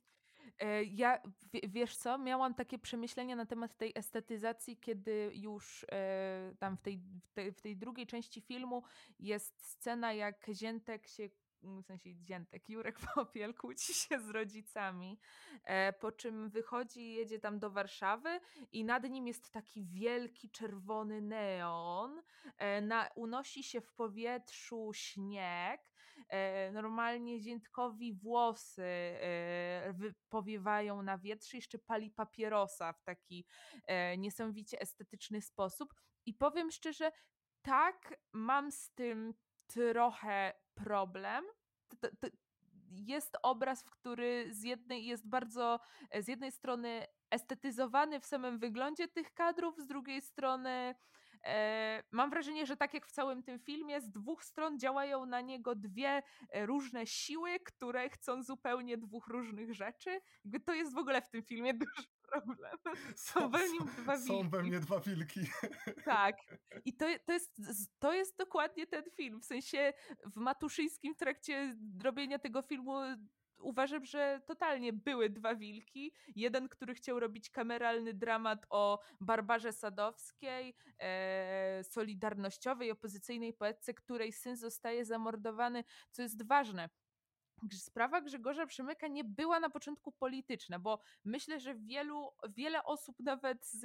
E, 0.59 0.85
Ja, 0.85 1.23
wiesz 1.69 1.97
co, 1.97 2.19
miałam 2.19 2.55
takie 2.55 2.79
przemyślenia 2.79 3.37
na 3.37 3.47
temat 3.47 3.77
tej 3.77 3.93
estetyzacji, 3.95 4.77
kiedy 4.77 5.31
już 5.35 5.87
e, 5.93 6.55
tam 6.59 6.77
w 6.77 6.83
tej, 6.83 6.99
w, 7.25 7.33
tej, 7.33 7.53
w 7.53 7.61
tej 7.61 7.77
drugiej 7.77 8.07
części 8.07 8.41
filmu 8.41 8.83
jest 9.19 9.63
scena, 9.63 10.13
jak 10.13 10.47
Ziętek 10.53 11.07
się, 11.07 11.23
mm, 11.23 11.31
w 11.63 11.87
sensie 11.87 12.11
Ziętek, 12.15 12.69
Jurek 12.69 12.99
Popiel 13.15 13.55
kłóci 13.55 13.95
się 13.95 14.21
z 14.21 14.31
rodzicami, 14.31 15.19
e, 15.65 15.93
po 15.93 16.13
czym 16.13 16.51
wychodzi 16.51 17.13
jedzie 17.13 17.39
tam 17.39 17.59
do 17.59 17.71
Warszawy 17.71 18.41
i 18.73 18.85
nad 18.85 19.05
nim 19.11 19.27
jest 19.27 19.51
taki 19.51 19.85
wielki 19.85 20.51
czerwony 20.51 21.21
neon, 21.21 22.23
e, 22.59 22.81
na, 22.81 23.09
unosi 23.15 23.63
się 23.63 23.81
w 23.81 23.93
powietrzu 23.93 24.91
śnieg, 24.95 25.93
e, 26.29 26.73
normalnie 26.73 27.41
Ziętkowi 27.41 28.15
włosy 28.15 28.89
powiewają 30.29 31.03
na 31.03 31.19
wietrze, 31.19 31.57
jeszcze 31.57 31.79
pali 31.79 32.11
papierosa 32.11 32.93
w 32.93 33.03
taki 33.03 33.47
niesamowicie 34.19 34.81
estetyczny 34.81 35.41
sposób. 35.41 35.95
I 36.27 36.35
powiem 36.35 36.71
szczerze, 36.71 37.13
tak, 37.63 38.15
mam 38.33 38.73
z 38.73 38.91
tym 38.91 39.35
trochę 39.69 40.55
problem. 40.75 41.45
To, 42.01 42.09
to, 42.21 42.29
jest 42.91 43.37
obraz, 43.43 43.83
w 43.83 43.91
który 43.91 44.49
z 44.51 44.63
jednej 44.63 45.07
jest 45.07 45.29
bardzo, 45.29 45.81
z 46.21 46.29
jednej 46.29 46.53
strony 46.53 47.07
estetyzowany 47.31 48.21
w 48.21 48.27
samym 48.27 48.59
wyglądzie 48.59 49.09
tych 49.09 49.35
kadrów, 49.35 49.79
z 49.79 49.87
drugiej 49.87 50.21
strony 50.23 50.95
e, 51.45 52.03
mam 52.11 52.31
wrażenie, 52.31 52.67
że 52.67 52.77
tak 52.77 52.95
jak 52.95 53.07
w 53.07 53.13
całym 53.13 53.43
tym 53.43 53.59
filmie, 53.59 54.01
z 54.01 54.11
dwóch 54.11 54.45
stron 54.45 54.79
działają 54.79 55.27
na 55.27 55.41
niego 55.41 55.75
dwie 55.75 56.23
e, 56.51 56.67
różne 56.67 57.07
siły, 57.07 57.61
które 57.61 58.11
chcą 58.11 58.43
zupełnie 58.43 58.99
dwóch 58.99 59.27
różnych 59.29 59.75
rzeczy. 59.75 60.21
To 60.67 60.75
jest 60.75 60.95
w 60.95 60.99
ogóle 60.99 61.23
w 61.23 61.31
tym 61.31 61.43
filmie 61.43 61.75
duży 61.85 62.09
problem. 62.31 62.79
Są 63.17 63.51
we 63.51 63.69
nim 63.69 63.87
dwa 63.87 64.17
są 64.19 64.43
we 64.43 64.59
wilki. 64.59 64.69
mnie 64.69 64.81
dwa 64.81 65.01
wilki. 65.01 65.41
Tak. 66.05 66.37
I 66.85 66.97
to, 66.97 67.07
to, 67.27 67.33
jest, 67.33 67.61
to 67.99 68.13
jest 68.13 68.37
dokładnie 68.39 68.87
ten 68.87 69.05
film. 69.17 69.41
W 69.41 69.45
sensie 69.45 69.93
w 70.35 70.37
Matuszyńskim 70.37 71.15
trakcie 71.15 71.77
robienia 72.03 72.39
tego 72.39 72.63
filmu 72.63 72.95
uważam, 73.61 74.05
że 74.05 74.41
totalnie 74.47 74.93
były 74.93 75.31
dwa 75.31 75.55
wilki. 75.55 76.13
Jeden, 76.37 76.69
który 76.69 76.95
chciał 76.95 77.21
robić 77.21 77.51
kameralny 77.51 78.15
dramat 78.15 78.67
o 78.71 79.01
Barbarze 79.21 79.73
Sadowskiej, 79.73 80.75
e, 80.99 81.85
solidarnościowej, 81.85 82.91
opozycyjnej 82.91 83.53
poetce, 83.53 83.95
której 83.95 84.33
syn 84.33 84.57
zostaje 84.57 85.05
zamordowany, 85.05 85.85
co 86.11 86.23
jest 86.23 86.47
ważne. 86.47 86.89
Sprawa 87.73 88.21
Grzegorza 88.21 88.67
Przemyka 88.67 89.09
nie 89.09 89.25
była 89.25 89.61
na 89.61 89.71
początku 89.71 90.13
polityczna, 90.13 90.79
bo 90.79 91.01
myślę, 91.25 91.61
że 91.61 91.75
wielu, 91.75 92.33
wiele 92.49 92.85
osób 92.85 93.21
nawet 93.21 93.67
z 93.67 93.85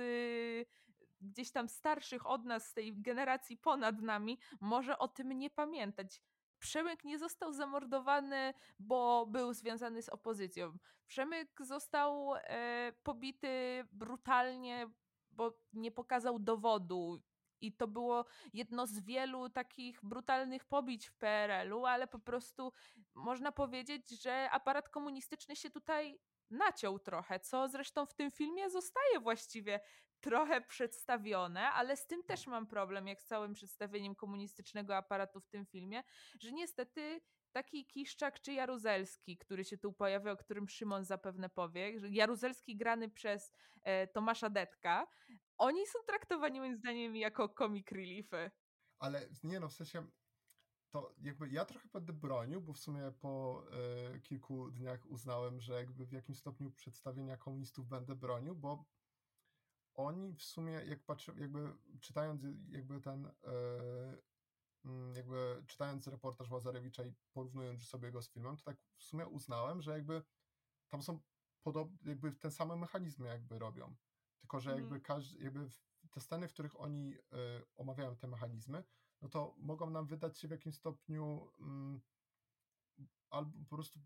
gdzieś 1.24 1.52
tam 1.52 1.70
starszych 1.70 2.26
od 2.26 2.46
nas, 2.46 2.68
z 2.68 2.74
tej 2.74 3.02
generacji 3.02 3.58
ponad 3.58 4.02
nami, 4.02 4.40
może 4.62 4.98
o 4.98 5.08
tym 5.08 5.32
nie 5.32 5.50
pamiętać. 5.50 6.22
Przemyk 6.60 7.04
nie 7.04 7.20
został 7.20 7.54
zamordowany, 7.54 8.54
bo 8.80 9.26
był 9.26 9.54
związany 9.54 10.02
z 10.02 10.10
opozycją. 10.10 10.78
Przemyk 11.08 11.50
został 11.60 12.36
e, 12.36 12.94
pobity 13.04 13.86
brutalnie, 13.92 14.88
bo 15.32 15.54
nie 15.74 15.92
pokazał 15.92 16.40
dowodu. 16.40 17.22
I 17.64 17.74
to 17.74 17.88
było 17.88 18.26
jedno 18.54 18.88
z 18.88 19.00
wielu 19.00 19.50
takich 19.50 20.00
brutalnych 20.04 20.66
pobić 20.66 21.08
w 21.08 21.14
PRL-u, 21.14 21.86
ale 21.86 22.08
po 22.08 22.20
prostu 22.20 22.74
można 23.14 23.52
powiedzieć, 23.52 24.10
że 24.10 24.50
aparat 24.52 24.90
komunistyczny 24.90 25.56
się 25.56 25.70
tutaj 25.70 26.20
naciął 26.50 27.00
trochę, 27.00 27.40
co 27.40 27.68
zresztą 27.68 28.06
w 28.06 28.14
tym 28.14 28.32
filmie 28.32 28.70
zostaje 28.70 29.20
właściwie 29.20 29.80
trochę 30.22 30.62
przedstawione, 30.62 31.72
ale 31.72 31.98
z 31.98 32.08
tym 32.08 32.24
też 32.24 32.48
mam 32.48 32.68
problem, 32.68 33.08
jak 33.08 33.22
z 33.22 33.26
całym 33.26 33.54
przedstawieniem 33.54 34.16
komunistycznego 34.16 34.98
aparatu 34.98 35.40
w 35.40 35.48
tym 35.48 35.66
filmie, 35.66 36.04
że 36.40 36.52
niestety 36.52 37.22
taki 37.52 37.86
Kiszczak 37.86 38.42
czy 38.42 38.54
Jaruzelski, 38.54 39.38
który 39.38 39.66
się 39.66 39.78
tu 39.78 39.94
pojawia, 39.94 40.32
o 40.32 40.38
którym 40.38 40.70
Szymon 40.70 41.06
zapewne 41.06 41.50
powie, 41.50 41.94
Jaruzelski 42.10 42.76
grany 42.76 43.10
przez 43.10 43.52
e, 43.84 44.08
Tomasza 44.08 44.50
Detka, 44.50 45.08
oni 45.58 45.88
są 45.88 46.00
traktowani 46.08 46.60
moim 46.60 46.78
zdaniem 46.78 47.16
jako 47.16 47.50
comic 47.50 47.92
reliefy. 47.92 48.52
Ale 49.00 49.30
nie 49.44 49.60
no, 49.60 49.70
w 49.70 49.74
sensie 49.74 50.08
to 50.94 51.16
jakby 51.22 51.50
ja 51.50 51.66
trochę 51.66 51.90
będę 51.94 52.14
bronił, 52.14 52.62
bo 52.62 52.74
w 52.74 52.80
sumie 52.80 53.12
po 53.22 53.64
e, 54.14 54.20
kilku 54.20 54.72
dniach 54.72 55.06
uznałem, 55.06 55.62
że 55.62 55.74
jakby 55.74 56.06
w 56.06 56.12
jakimś 56.12 56.40
stopniu 56.40 56.72
przedstawienia 56.72 57.38
komunistów 57.38 57.88
będę 57.88 58.16
bronił, 58.16 58.56
bo 58.56 58.86
oni 59.94 60.34
w 60.34 60.44
sumie, 60.44 60.72
jak 60.72 61.04
patrzę, 61.04 61.34
jakby 61.38 61.78
czytając 62.02 62.42
jakby 62.70 63.02
ten, 63.02 63.32
mm, 64.86 65.16
jakby 65.16 65.64
czytając 65.68 66.08
reportaż 66.08 66.52
Łazarewicza 66.52 67.04
i 67.04 67.14
porównując 67.34 67.88
sobie 67.88 68.12
go 68.12 68.22
z 68.22 68.30
filmem, 68.30 68.58
to 68.58 68.64
tak 68.64 68.78
w 68.98 69.04
sumie 69.04 69.28
uznałem, 69.28 69.82
że 69.82 69.92
jakby 69.92 70.24
tam 70.90 71.02
są 71.02 71.20
podobne, 71.64 71.98
jakby 72.10 72.32
ten 72.32 72.52
same 72.52 72.76
mechanizmy 72.76 73.28
jakby 73.28 73.60
robią. 73.60 73.96
Tylko, 74.44 74.60
że 74.60 74.70
jakby 74.70 74.96
Mhm. 74.96 75.02
każdy, 75.02 75.44
jakby 75.44 75.68
te 76.12 76.22
sceny, 76.22 76.48
w 76.48 76.54
których 76.54 76.80
oni 76.80 77.16
e, 77.16 77.18
omawiają 77.76 78.16
te 78.16 78.28
mechanizmy, 78.28 78.84
no 79.22 79.30
to 79.30 79.56
mogą 79.58 79.90
nam 79.90 80.08
wydać 80.08 80.40
się 80.40 80.48
w 80.48 80.52
jakimś 80.52 80.76
stopniu 80.76 81.52
mm, 81.60 82.02
albo 83.30 83.58
po 83.70 83.76
prostu 83.76 84.00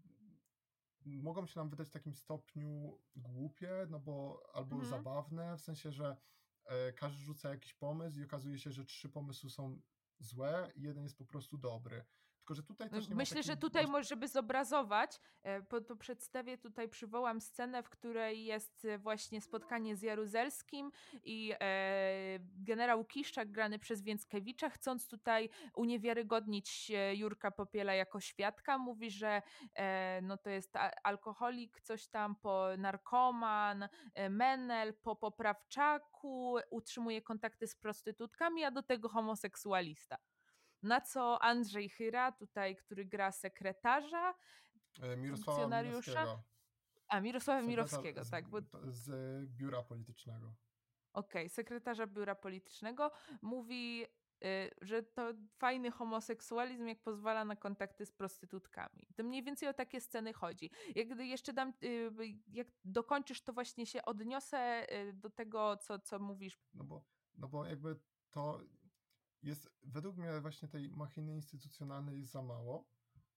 mogą 1.06 1.46
się 1.46 1.60
nam 1.60 1.70
wydać 1.70 1.88
w 1.88 1.92
takim 1.92 2.14
stopniu 2.16 3.00
głupie, 3.16 3.88
no 3.90 4.00
bo 4.00 4.44
albo 4.54 4.76
Mhm. 4.76 4.90
zabawne, 4.90 5.58
w 5.58 5.62
sensie, 5.62 5.92
że 5.92 6.18
e, 6.66 6.94
każdy 6.94 7.18
rzuca 7.24 7.50
jakiś 7.50 7.74
pomysł 7.74 8.20
i 8.20 8.24
okazuje 8.24 8.60
się, 8.60 8.72
że 8.72 8.86
trzy 8.86 9.10
pomysły 9.10 9.50
są 9.50 9.82
złe 10.20 10.72
i 10.76 10.82
jeden 10.82 11.04
jest 11.04 11.18
po 11.18 11.26
prostu 11.26 11.58
dobry. 11.58 12.06
Tylko, 12.48 12.56
że 12.56 12.64
tutaj 12.64 12.90
też 12.90 13.10
nie 13.10 13.16
ma 13.16 13.20
Myślę, 13.20 13.44
że 13.44 13.58
tutaj, 13.58 13.84
moż- 13.84 13.92
mo- 13.92 14.04
żeby 14.04 14.28
zobrazować, 14.28 15.20
e, 15.44 15.62
po- 15.62 15.82
to 15.82 15.96
przedstawię, 15.96 16.58
tutaj 16.58 16.90
przywołam 16.90 17.42
scenę, 17.42 17.84
w 17.84 17.90
której 17.90 18.46
jest 18.46 18.86
e, 18.86 18.98
właśnie 18.98 19.42
spotkanie 19.42 19.96
z 19.96 20.02
Jaruzelskim 20.02 20.92
i 21.24 21.54
e, 21.62 22.40
generał 22.40 23.06
Kiszczak 23.06 23.52
grany 23.52 23.80
przez 23.80 24.02
Więckiewicza, 24.02 24.70
chcąc 24.70 25.08
tutaj 25.08 25.50
uniewiarygodnić 25.76 26.92
e, 26.96 27.16
Jurka 27.16 27.52
Popiela 27.52 27.94
jako 27.94 28.20
świadka, 28.20 28.78
mówi, 28.78 29.12
że 29.12 29.42
e, 29.76 30.20
no 30.22 30.38
to 30.38 30.50
jest 30.50 30.74
alkoholik, 31.04 31.82
coś 31.82 32.08
tam 32.08 32.36
po 32.36 32.68
narkoman, 32.78 33.88
menel, 34.30 34.94
po 34.94 35.16
poprawczaku, 35.16 36.56
utrzymuje 36.70 37.22
kontakty 37.22 37.68
z 37.68 37.76
prostytutkami, 37.76 38.64
a 38.64 38.72
do 38.72 38.84
tego 38.84 39.10
homoseksualista. 39.10 40.18
Na 40.84 41.02
co 41.02 41.42
Andrzej 41.44 41.90
Chyra, 41.90 42.32
tutaj, 42.32 42.76
który 42.76 43.06
gra 43.06 43.32
sekretarza, 43.32 44.34
e, 45.02 45.18
Mirosława 45.18 45.46
funkcjonariusza? 45.46 46.12
Mirowskiego. 46.12 46.44
a 47.08 47.20
Mirosława 47.22 47.62
Mirowskiego, 47.62 48.24
z, 48.24 48.30
tak, 48.30 48.50
bo 48.50 48.58
z 48.84 49.10
biura 49.50 49.84
politycznego. 49.84 50.56
okej, 51.14 51.50
sekretarza 51.50 52.08
biura 52.08 52.36
politycznego, 52.36 53.12
mówi, 53.42 54.06
y, 54.46 54.72
że 54.82 55.04
to 55.04 55.34
fajny 55.58 55.92
homoseksualizm, 55.92 56.88
jak 56.88 57.02
pozwala 57.04 57.46
na 57.46 57.56
kontakty 57.56 58.06
z 58.06 58.12
prostytutkami. 58.12 59.08
To 59.16 59.24
mniej 59.24 59.44
więcej 59.44 59.70
o 59.70 59.74
takie 59.74 60.02
sceny 60.02 60.34
chodzi. 60.34 60.72
Jak 60.96 61.08
gdy 61.08 61.26
jeszcze 61.26 61.54
dam, 61.54 61.74
y, 61.84 62.12
jak 62.48 62.68
dokończysz, 62.84 63.42
to 63.44 63.54
właśnie 63.54 63.86
się 63.86 64.06
odniosę 64.06 64.88
y, 65.10 65.14
do 65.14 65.30
tego, 65.30 65.78
co, 65.78 66.00
co 66.00 66.20
mówisz. 66.20 66.60
No 66.74 66.84
bo, 66.84 67.06
no 67.36 67.48
bo 67.48 67.66
jakby 67.66 68.00
to 68.30 68.60
jest, 69.44 69.70
według 69.84 70.18
mnie 70.18 70.42
właśnie 70.42 70.68
tej 70.68 70.90
machiny 70.92 71.36
instytucjonalnej 71.36 72.20
jest 72.20 72.32
za 72.32 72.42
mało, 72.42 72.90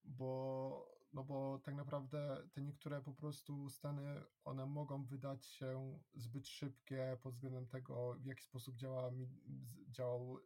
bo, 0.05 1.01
no 1.13 1.25
bo 1.25 1.59
tak 1.59 1.75
naprawdę 1.75 2.49
te 2.53 2.63
niektóre 2.63 3.03
po 3.03 3.15
prostu 3.15 3.69
sceny, 3.71 4.25
one 4.45 4.67
mogą 4.67 5.05
wydać 5.05 5.47
się 5.47 6.01
zbyt 6.15 6.49
szybkie 6.49 7.19
pod 7.23 7.35
względem 7.35 7.69
tego, 7.69 8.15
w 8.21 8.25
jaki 8.25 8.45
sposób 8.45 8.77
działa, 8.77 9.11
działał, 9.91 10.39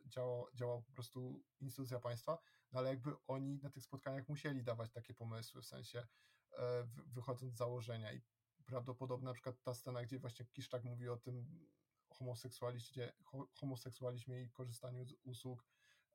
działał 0.55 0.83
po 0.83 0.93
prostu 0.93 1.45
instytucja 1.61 2.01
państwa, 2.01 2.39
no 2.73 2.79
ale 2.79 2.89
jakby 2.89 3.13
oni 3.27 3.59
na 3.59 3.71
tych 3.71 3.83
spotkaniach 3.83 4.29
musieli 4.29 4.65
dawać 4.65 4.93
takie 4.93 5.15
pomysły, 5.15 5.63
w 5.63 5.67
sensie 5.67 6.07
e, 6.53 6.85
wy- 6.85 7.03
wychodząc 7.07 7.53
z 7.55 7.57
założenia. 7.57 8.13
I 8.13 8.23
prawdopodobnie 8.67 9.25
na 9.25 9.33
przykład 9.33 9.63
ta 9.63 9.75
scena, 9.75 10.03
gdzie 10.03 10.19
właśnie 10.19 10.47
Kiszczak 10.47 10.85
mówi 10.85 11.09
o 11.09 11.17
tym 11.17 11.67
homoseksualiście, 12.15 13.13
ho- 13.25 13.49
homoseksualizmie 13.55 14.43
i 14.43 14.51
korzystaniu 14.51 15.05
z 15.05 15.15
usług 15.23 15.67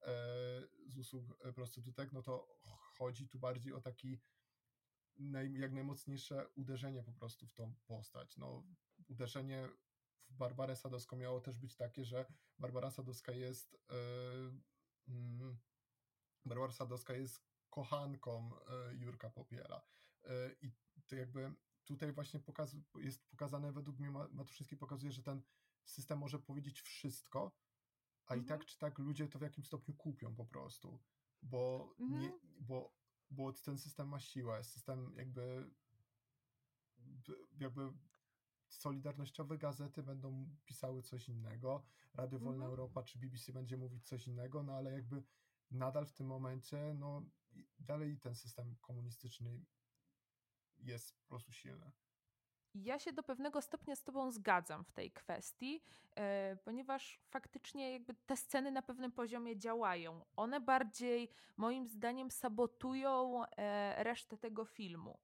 e, 0.01 0.11
z 0.87 0.97
usług 0.97 1.45
e, 1.45 1.53
prostytutek, 1.53 2.11
no 2.11 2.21
to 2.21 2.59
chodzi 2.97 3.27
tu 3.27 3.39
bardziej 3.39 3.73
o 3.73 3.81
taki 3.81 4.19
naj, 5.15 5.53
jak 5.53 5.73
najmocniejsze 5.73 6.47
uderzenie 6.55 7.03
po 7.03 7.13
prostu 7.13 7.47
w 7.47 7.53
tą 7.53 7.75
postać. 7.85 8.37
No, 8.37 8.63
uderzenie 9.07 9.69
w 10.29 10.35
Barbarę 10.37 10.75
Sadowską 10.75 11.17
miało 11.17 11.41
też 11.41 11.59
być 11.59 11.75
takie, 11.75 12.05
że 12.05 12.25
Barbara 12.59 12.91
Sadowska 12.91 13.31
jest 13.31 13.75
e, 13.89 13.95
mm, 15.07 15.59
Barbara 16.45 16.71
Sadowska 16.71 17.13
jest 17.13 17.43
kochanką 17.69 18.51
e, 18.67 18.95
Jurka 18.95 19.29
Popiela. 19.29 19.81
I 20.61 20.71
to 21.07 21.15
jakby 21.15 21.55
tutaj 21.85 22.11
właśnie 22.13 22.39
pokaz, 22.39 22.75
jest 22.95 23.27
pokazane, 23.29 23.71
według 23.73 23.99
mnie 23.99 24.11
Ma- 24.11 24.27
Matuszyński 24.31 24.77
pokazuje, 24.77 25.11
że 25.11 25.23
ten 25.23 25.41
system 25.85 26.19
może 26.19 26.39
powiedzieć 26.39 26.81
wszystko, 26.81 27.51
a 28.25 28.35
i 28.35 28.39
Mhm. 28.39 28.59
tak 28.59 28.67
czy 28.67 28.77
tak 28.77 28.99
ludzie 28.99 29.27
to 29.27 29.39
w 29.39 29.41
jakimś 29.41 29.67
stopniu 29.67 29.93
kupią 29.95 30.35
po 30.35 30.45
prostu, 30.45 31.03
bo, 31.41 31.95
nie, 31.99 32.33
Mhm. 32.33 32.39
bo, 32.59 32.93
bo 33.29 33.53
ten 33.53 33.77
system 33.77 34.07
ma 34.09 34.19
siłę, 34.19 34.63
system 34.63 35.13
jakby 35.17 35.71
jakby 37.59 37.93
solidarnościowe 38.69 39.57
gazety 39.57 40.03
będą 40.03 40.55
pisały 40.65 41.01
coś 41.03 41.29
innego, 41.29 41.85
Radio 42.13 42.39
Wolna 42.39 42.65
Mhm. 42.65 42.71
Europa 42.71 43.03
czy 43.03 43.19
BBC 43.19 43.53
będzie 43.53 43.77
mówić 43.77 44.07
coś 44.07 44.27
innego, 44.27 44.63
no 44.63 44.73
ale 44.73 44.91
jakby 44.91 45.23
nadal 45.71 46.05
w 46.05 46.13
tym 46.13 46.27
momencie, 46.27 46.93
no 46.93 47.29
i 47.51 47.67
dalej 47.79 48.19
ten 48.19 48.35
system 48.35 48.75
komunistyczny 48.81 49.65
jest 50.77 51.17
po 51.21 51.27
prostu 51.27 51.51
silny. 51.51 51.91
Ja 52.75 52.99
się 52.99 53.13
do 53.13 53.23
pewnego 53.23 53.61
stopnia 53.61 53.95
z 53.95 54.03
Tobą 54.03 54.31
zgadzam 54.31 54.83
w 54.83 54.91
tej 54.91 55.11
kwestii, 55.11 55.83
e, 56.15 56.57
ponieważ 56.63 57.19
faktycznie 57.29 57.93
jakby 57.93 58.13
te 58.13 58.37
sceny 58.37 58.71
na 58.71 58.81
pewnym 58.81 59.11
poziomie 59.11 59.57
działają. 59.57 60.25
One 60.35 60.61
bardziej, 60.61 61.29
moim 61.57 61.87
zdaniem, 61.87 62.31
sabotują 62.31 63.43
e, 63.45 64.03
resztę 64.03 64.37
tego 64.37 64.65
filmu. 64.65 65.19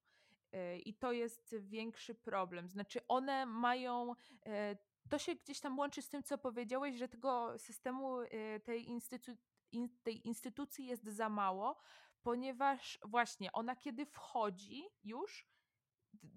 E, 0.52 0.80
I 0.80 0.94
to 0.94 1.12
jest 1.12 1.56
większy 1.60 2.16
problem. 2.16 2.70
Znaczy, 2.70 3.08
one 3.08 3.46
mają. 3.46 4.14
To 5.10 5.18
się 5.18 5.36
gdzieś 5.36 5.60
tam 5.60 5.80
łączy 5.80 6.02
z 6.02 6.10
tym, 6.10 6.24
co 6.24 6.38
powiedziałeś, 6.38 6.96
że 6.96 7.08
tego 7.08 7.60
systemu, 7.60 8.18
tej, 8.64 8.88
tej 10.04 10.28
instytucji 10.28 10.86
jest 10.86 11.04
za 11.04 11.30
mało, 11.30 11.78
ponieważ 12.24 13.00
właśnie 13.04 13.52
ona, 13.52 13.76
kiedy 13.76 14.06
wchodzi 14.06 14.84
już, 15.04 15.46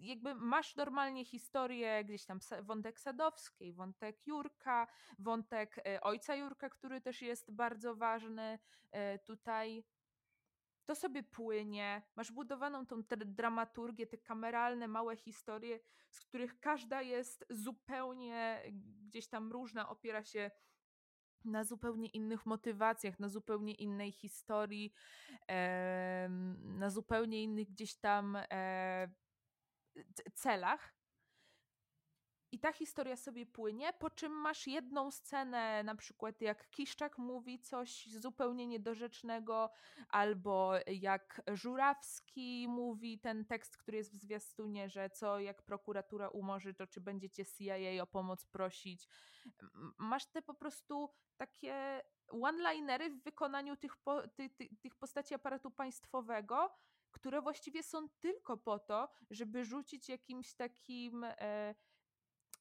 jakby 0.01 0.35
masz 0.35 0.77
normalnie 0.77 1.25
historię, 1.25 2.05
gdzieś 2.05 2.25
tam 2.25 2.38
wątek 2.62 3.01
Sadowskiej, 3.01 3.73
wątek 3.73 4.27
Jurka, 4.27 4.87
wątek 5.19 5.79
e, 5.79 6.01
ojca 6.01 6.35
Jurka, 6.35 6.71
który 6.71 7.01
też 7.01 7.23
jest 7.23 7.53
bardzo 7.53 7.97
ważny 7.97 8.59
e, 8.91 9.19
tutaj. 9.19 9.85
To 10.87 10.95
sobie 10.95 11.23
płynie, 11.23 12.03
masz 12.17 12.33
budowaną 12.33 12.87
tą 12.87 13.03
dr- 13.03 13.35
dramaturgię, 13.35 14.07
te 14.07 14.19
kameralne, 14.19 14.88
małe 14.88 15.17
historie, 15.17 15.81
z 16.11 16.21
których 16.21 16.61
każda 16.61 17.03
jest 17.03 17.45
zupełnie 17.51 18.62
gdzieś 19.07 19.29
tam 19.29 19.53
różna, 19.53 19.88
opiera 19.88 20.25
się 20.25 20.51
na 21.45 21.64
zupełnie 21.64 22.09
innych 22.09 22.47
motywacjach, 22.47 23.21
na 23.21 23.29
zupełnie 23.29 23.75
innej 23.75 24.12
historii, 24.12 24.93
na 26.59 26.91
zupełnie 26.91 27.43
innych 27.43 27.69
gdzieś 27.69 27.95
tam 27.95 28.37
e, 28.37 29.09
celach. 30.35 30.99
I 32.53 32.59
ta 32.59 32.73
historia 32.73 33.17
sobie 33.17 33.47
płynie, 33.47 33.93
po 33.93 34.11
czym 34.11 34.33
masz 34.33 34.67
jedną 34.67 35.11
scenę, 35.11 35.83
na 35.83 35.95
przykład 35.95 36.41
jak 36.41 36.71
Kiszczak 36.71 37.19
mówi 37.19 37.61
coś 37.61 38.07
zupełnie 38.07 38.67
niedorzecznego, 38.67 39.71
albo 40.09 40.73
jak 40.87 41.43
Żurawski 41.53 42.67
mówi 42.69 43.19
ten 43.19 43.45
tekst, 43.45 43.77
który 43.77 43.97
jest 43.97 44.13
w 44.13 44.21
zwiastunie, 44.21 44.89
że 44.89 45.11
co 45.11 45.41
jak 45.41 45.63
prokuratura 45.63 46.29
umorzy, 46.29 46.75
to 46.75 46.87
czy 46.87 47.01
będziecie 47.01 47.45
CIA 47.47 48.03
o 48.03 48.07
pomoc 48.07 48.47
prosić. 48.47 49.09
Masz 49.99 50.27
te 50.27 50.43
po 50.43 50.55
prostu 50.55 51.11
takie 51.37 52.03
one-linery 52.29 53.11
w 53.11 53.23
wykonaniu 53.23 53.77
tych, 53.77 53.97
po, 53.97 54.29
ty, 54.29 54.51
ty, 54.51 54.69
tych 54.81 54.97
postaci 54.97 55.35
aparatu 55.35 55.71
państwowego, 55.71 56.79
które 57.11 57.42
właściwie 57.42 57.83
są 57.83 58.09
tylko 58.09 58.57
po 58.57 58.79
to, 58.79 59.09
żeby 59.31 59.64
rzucić 59.64 60.09
jakimś 60.09 60.55
takim. 60.55 61.25
E, 61.25 61.75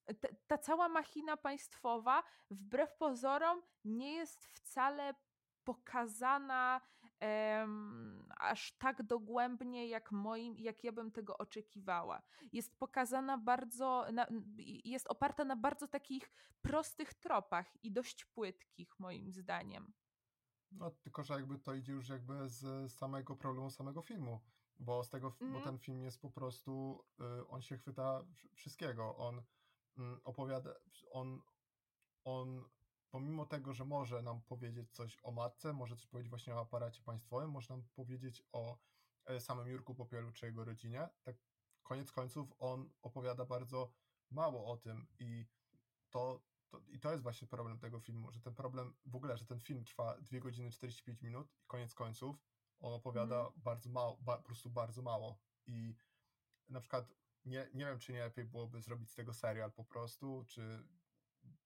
te- 0.06 0.36
ta 0.48 0.58
cała 0.58 0.90
machina 0.90 1.38
państwowa, 1.38 2.24
wbrew 2.50 2.94
pozorom, 2.98 3.62
nie 3.86 4.14
jest 4.14 4.46
wcale 4.46 5.14
pokazana 5.64 6.82
em, 7.20 8.30
aż 8.40 8.78
tak 8.78 9.04
dogłębnie, 9.04 9.88
jak 9.88 10.12
moim, 10.12 10.58
jak 10.58 10.84
ja 10.84 10.92
bym 10.92 11.12
tego 11.12 11.38
oczekiwała. 11.38 12.22
Jest 12.52 12.80
pokazana 12.80 13.38
bardzo, 13.38 14.06
na, 14.14 14.28
jest 14.86 15.08
oparta 15.08 15.46
na 15.46 15.56
bardzo 15.56 15.88
takich 15.88 16.32
prostych 16.62 17.14
tropach 17.14 17.84
i 17.84 17.92
dość 17.92 18.26
płytkich, 18.26 19.00
moim 19.00 19.32
zdaniem. 19.32 19.94
No 20.72 20.92
tylko, 20.92 21.24
że 21.24 21.34
jakby 21.34 21.60
to 21.60 21.74
idzie 21.74 21.94
już 21.94 22.10
jakby 22.10 22.50
z 22.50 22.94
samego 22.94 23.36
problemu 23.36 23.72
samego 23.72 24.02
filmu, 24.02 24.40
bo 24.80 25.04
z 25.04 25.10
tego, 25.10 25.32
bo 25.40 25.46
Mhm. 25.46 25.64
ten 25.64 25.78
film 25.80 26.04
jest 26.04 26.22
po 26.22 26.32
prostu, 26.32 27.04
y, 27.42 27.48
on 27.48 27.62
się 27.62 27.78
chwyta 27.78 28.22
wsz- 28.22 28.56
wszystkiego, 28.56 29.18
on 29.18 29.44
mm, 29.98 30.20
opowiada, 30.24 30.74
on, 31.12 31.42
on 32.24 32.70
pomimo 33.10 33.46
tego, 33.46 33.74
że 33.74 33.86
może 33.86 34.22
nam 34.22 34.42
powiedzieć 34.42 34.92
coś 34.92 35.18
o 35.24 35.32
matce, 35.32 35.74
może 35.74 35.96
coś 35.96 36.08
powiedzieć 36.08 36.30
właśnie 36.30 36.56
o 36.56 36.60
aparacie 36.60 37.02
państwowym, 37.02 37.52
może 37.52 37.74
nam 37.74 37.84
powiedzieć 37.96 38.44
o 38.52 38.78
e, 39.26 39.40
samym 39.40 39.68
Jurku 39.68 39.96
Popielu 39.96 40.32
czy 40.32 40.46
jego 40.46 40.66
rodzinie, 40.66 41.10
tak 41.24 41.36
koniec 41.84 42.12
końców 42.12 42.54
on 42.60 42.94
opowiada 43.02 43.46
bardzo 43.46 43.94
mało 44.30 44.72
o 44.72 44.78
tym 44.78 45.08
i 45.20 45.46
to, 46.10 46.46
to, 46.70 46.82
i 46.88 47.00
to 47.00 47.12
jest 47.12 47.24
właśnie 47.24 47.48
problem 47.48 47.80
tego 47.80 48.00
filmu, 48.00 48.32
że 48.32 48.42
ten 48.42 48.56
problem, 48.56 48.96
w 49.06 49.16
ogóle, 49.16 49.38
że 49.38 49.46
ten 49.46 49.60
film 49.60 49.84
trwa 49.84 50.18
2 50.22 50.40
godziny 50.40 50.72
45 50.72 51.22
minut 51.22 51.54
i 51.64 51.68
koniec 51.68 51.94
końców 51.94 52.44
on 52.80 52.94
opowiada 52.94 53.40
Mhm. 53.40 53.62
bardzo 53.62 53.90
mało, 53.90 54.18
ba, 54.22 54.38
po 54.38 54.44
prostu 54.44 54.70
bardzo 54.70 55.02
mało 55.02 55.40
i 55.66 55.96
na 56.70 56.80
przykład 56.80 57.14
nie, 57.46 57.70
nie 57.74 57.86
wiem, 57.86 58.00
czy 58.00 58.14
nie 58.14 58.20
lepiej 58.20 58.46
byłoby 58.46 58.82
zrobić 58.82 59.12
z 59.12 59.16
tego 59.16 59.34
serial 59.34 59.72
po 59.72 59.86
prostu, 59.86 60.46
czy 60.48 60.88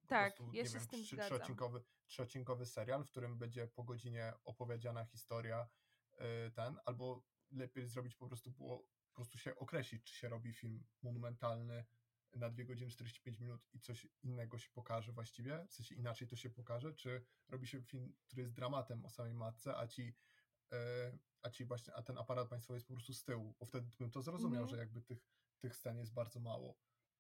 po 0.02 0.08
Tak, 0.08 0.36
prostu, 0.36 0.54
ja 0.54 0.64
nie 0.64 0.70
wiem, 0.70 0.88
trzy, 0.88 1.18
trzyodcinkowy, 1.18 1.84
trzyodcinkowy 2.08 2.66
serial, 2.66 3.04
w 3.04 3.10
którym 3.12 3.38
będzie 3.38 3.68
po 3.68 3.84
godzinie 3.84 4.34
opowiedziana 4.46 5.06
historia 5.06 5.70
e, 6.18 6.52
ten, 6.52 6.80
albo 6.86 7.24
lepiej 7.52 7.88
zrobić 7.88 8.16
po 8.16 8.28
prostu 8.28 8.52
było, 8.52 8.80
po 9.08 9.16
prostu 9.16 9.38
się 9.38 9.56
określić, 9.56 10.04
czy 10.04 10.16
się 10.16 10.30
robi 10.30 10.54
film 10.54 10.84
monumentalny 11.02 11.86
na 12.36 12.50
2 12.50 12.64
godziny 12.64 12.92
45 12.92 13.40
minut 13.40 13.68
i 13.74 13.80
coś 13.80 14.08
innego 14.24 14.58
się 14.58 14.70
pokaże 14.70 15.12
właściwie, 15.12 15.66
w 15.70 15.74
sensie 15.74 15.96
inaczej 15.96 16.28
to 16.28 16.36
się 16.36 16.50
pokaże, 16.50 16.94
czy 16.94 17.26
robi 17.50 17.68
się 17.68 17.82
film, 17.82 18.14
który 18.24 18.42
jest 18.42 18.54
dramatem 18.54 19.06
o 19.06 19.10
samej 19.10 19.34
matce, 19.34 19.78
a 19.78 19.88
ci 19.88 20.16
e, 20.72 21.18
a 21.42 21.50
ci 21.50 21.66
właśnie, 21.66 21.94
a 21.94 22.02
ten 22.02 22.18
aparat 22.18 22.48
państwowy 22.48 22.76
jest 22.78 22.88
po 22.88 22.94
prostu 22.94 23.14
z 23.14 23.24
tyłu, 23.24 23.56
bo 23.60 23.66
wtedy 23.66 23.92
bym 24.00 24.12
to 24.12 24.22
zrozumiał, 24.22 24.64
mm 24.64 24.70
że 24.70 24.78
jakby 24.78 25.02
tych, 25.02 25.28
tych 25.60 25.76
scen 25.76 25.98
jest 25.98 26.14
bardzo 26.14 26.40
mało. 26.40 26.78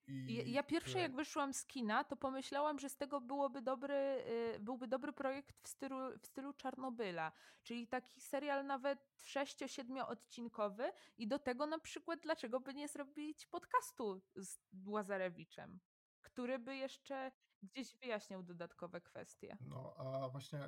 I 0.08 0.52
ja 0.52 0.64
pierwsze 0.64 1.00
jak 1.00 1.16
wyszłam 1.16 1.54
z 1.54 1.66
kina, 1.66 2.04
to 2.04 2.16
pomyślałam, 2.16 2.80
że 2.80 2.90
z 2.90 2.96
tego 2.96 3.22
byłoby 3.22 3.62
dobry, 3.62 4.24
y, 4.56 4.60
byłby 4.60 4.88
dobry 4.88 5.14
projekt 5.14 5.62
w 5.64 5.68
stylu, 5.68 5.98
w 6.20 6.26
stylu 6.26 6.54
Czarnobyla, 6.54 7.32
czyli 7.64 7.88
taki 7.88 8.22
serial 8.22 8.66
nawet 8.66 9.00
6-7 9.18 10.06
odcinkowy 10.08 10.92
i 11.18 11.28
do 11.28 11.40
tego 11.40 11.66
na 11.66 11.80
przykład 11.80 12.20
dlaczego 12.20 12.60
by 12.60 12.74
nie 12.74 12.88
zrobić 12.88 13.46
podcastu 13.46 14.22
z 14.36 14.60
Łazarewiczem, 14.86 15.80
który 16.22 16.60
by 16.60 16.76
jeszcze 16.76 17.32
gdzieś 17.64 17.96
wyjaśniał 17.96 18.44
dodatkowe 18.44 19.02
kwestie. 19.02 19.58
No, 19.62 19.94
a 19.98 20.30
właśnie 20.30 20.60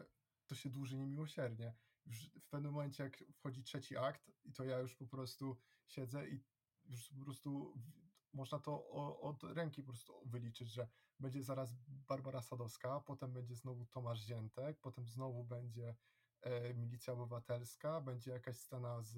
to 0.47 0.55
się 0.55 0.69
dłuży 0.69 0.97
niemiłosiernie. 0.97 1.73
Już 2.05 2.29
w 2.29 2.49
pewnym 2.49 2.71
momencie 2.71 3.03
jak 3.03 3.23
wchodzi 3.33 3.63
trzeci 3.63 3.97
akt 3.97 4.31
i 4.43 4.53
to 4.53 4.63
ja 4.63 4.79
już 4.79 4.95
po 4.95 5.07
prostu 5.07 5.57
siedzę 5.87 6.29
i 6.29 6.43
już 6.85 7.09
po 7.09 7.25
prostu 7.25 7.73
można 8.33 8.59
to 8.59 8.89
od 9.21 9.43
ręki 9.43 9.83
po 9.83 9.87
prostu 9.87 10.13
wyliczyć, 10.25 10.71
że 10.71 10.87
będzie 11.19 11.43
zaraz 11.43 11.73
Barbara 11.87 12.41
Sadowska, 12.41 12.99
potem 12.99 13.33
będzie 13.33 13.55
znowu 13.55 13.85
Tomasz 13.85 14.19
Ziętek, 14.19 14.79
potem 14.81 15.07
znowu 15.07 15.43
będzie 15.43 15.95
e, 16.41 16.73
Milicja 16.73 17.13
Obywatelska, 17.13 18.01
będzie 18.01 18.31
jakaś 18.31 18.57
scena 18.57 19.01
z 19.01 19.17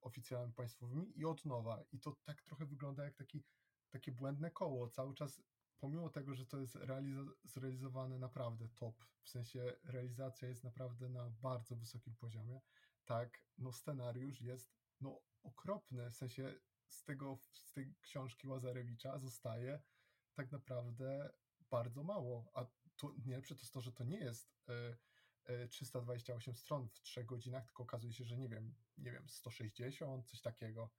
oficjalami 0.00 0.52
państwowymi 0.52 1.18
i 1.18 1.24
od 1.24 1.44
nowa. 1.44 1.84
I 1.92 2.00
to 2.00 2.16
tak 2.24 2.42
trochę 2.42 2.66
wygląda 2.66 3.04
jak 3.04 3.14
taki, 3.14 3.44
takie 3.90 4.12
błędne 4.12 4.50
koło. 4.50 4.88
Cały 4.88 5.14
czas, 5.14 5.42
pomimo 5.78 6.10
tego, 6.10 6.34
że 6.34 6.46
to 6.46 6.60
jest 6.60 6.74
realizo- 6.74 7.34
zrealizowane 7.44 8.18
naprawdę 8.18 8.68
top, 8.68 9.04
w 9.22 9.28
sensie 9.28 9.76
realizacja 9.84 10.48
jest 10.48 10.64
naprawdę 10.64 11.08
na 11.08 11.30
bardzo 11.30 11.76
wysokim 11.76 12.14
poziomie, 12.14 12.60
tak, 13.04 13.46
no 13.58 13.72
scenariusz 13.72 14.40
jest 14.40 14.74
no 15.00 15.20
okropny, 15.42 16.10
w 16.10 16.14
sensie 16.14 16.54
z, 16.92 17.04
tego, 17.04 17.38
z 17.52 17.72
tej 17.72 17.94
książki 18.00 18.48
Łazarewicza 18.48 19.18
zostaje 19.18 19.82
tak 20.34 20.52
naprawdę 20.52 21.32
bardzo 21.70 22.02
mało. 22.02 22.50
A 22.54 22.66
to 22.96 23.14
najlepsze 23.24 23.54
to 23.54 23.60
jest 23.60 23.72
to, 23.72 23.80
że 23.80 23.92
to 23.92 24.04
nie 24.04 24.18
jest 24.18 24.54
y, 25.48 25.52
y, 25.64 25.68
328 25.68 26.54
stron 26.54 26.88
w 26.88 27.00
3 27.00 27.24
godzinach, 27.24 27.64
tylko 27.64 27.82
okazuje 27.82 28.12
się, 28.12 28.24
że 28.24 28.36
nie 28.36 28.48
wiem, 28.48 28.74
nie 28.98 29.12
wiem, 29.12 29.28
160, 29.28 30.28
coś 30.28 30.40
takiego. 30.40 30.90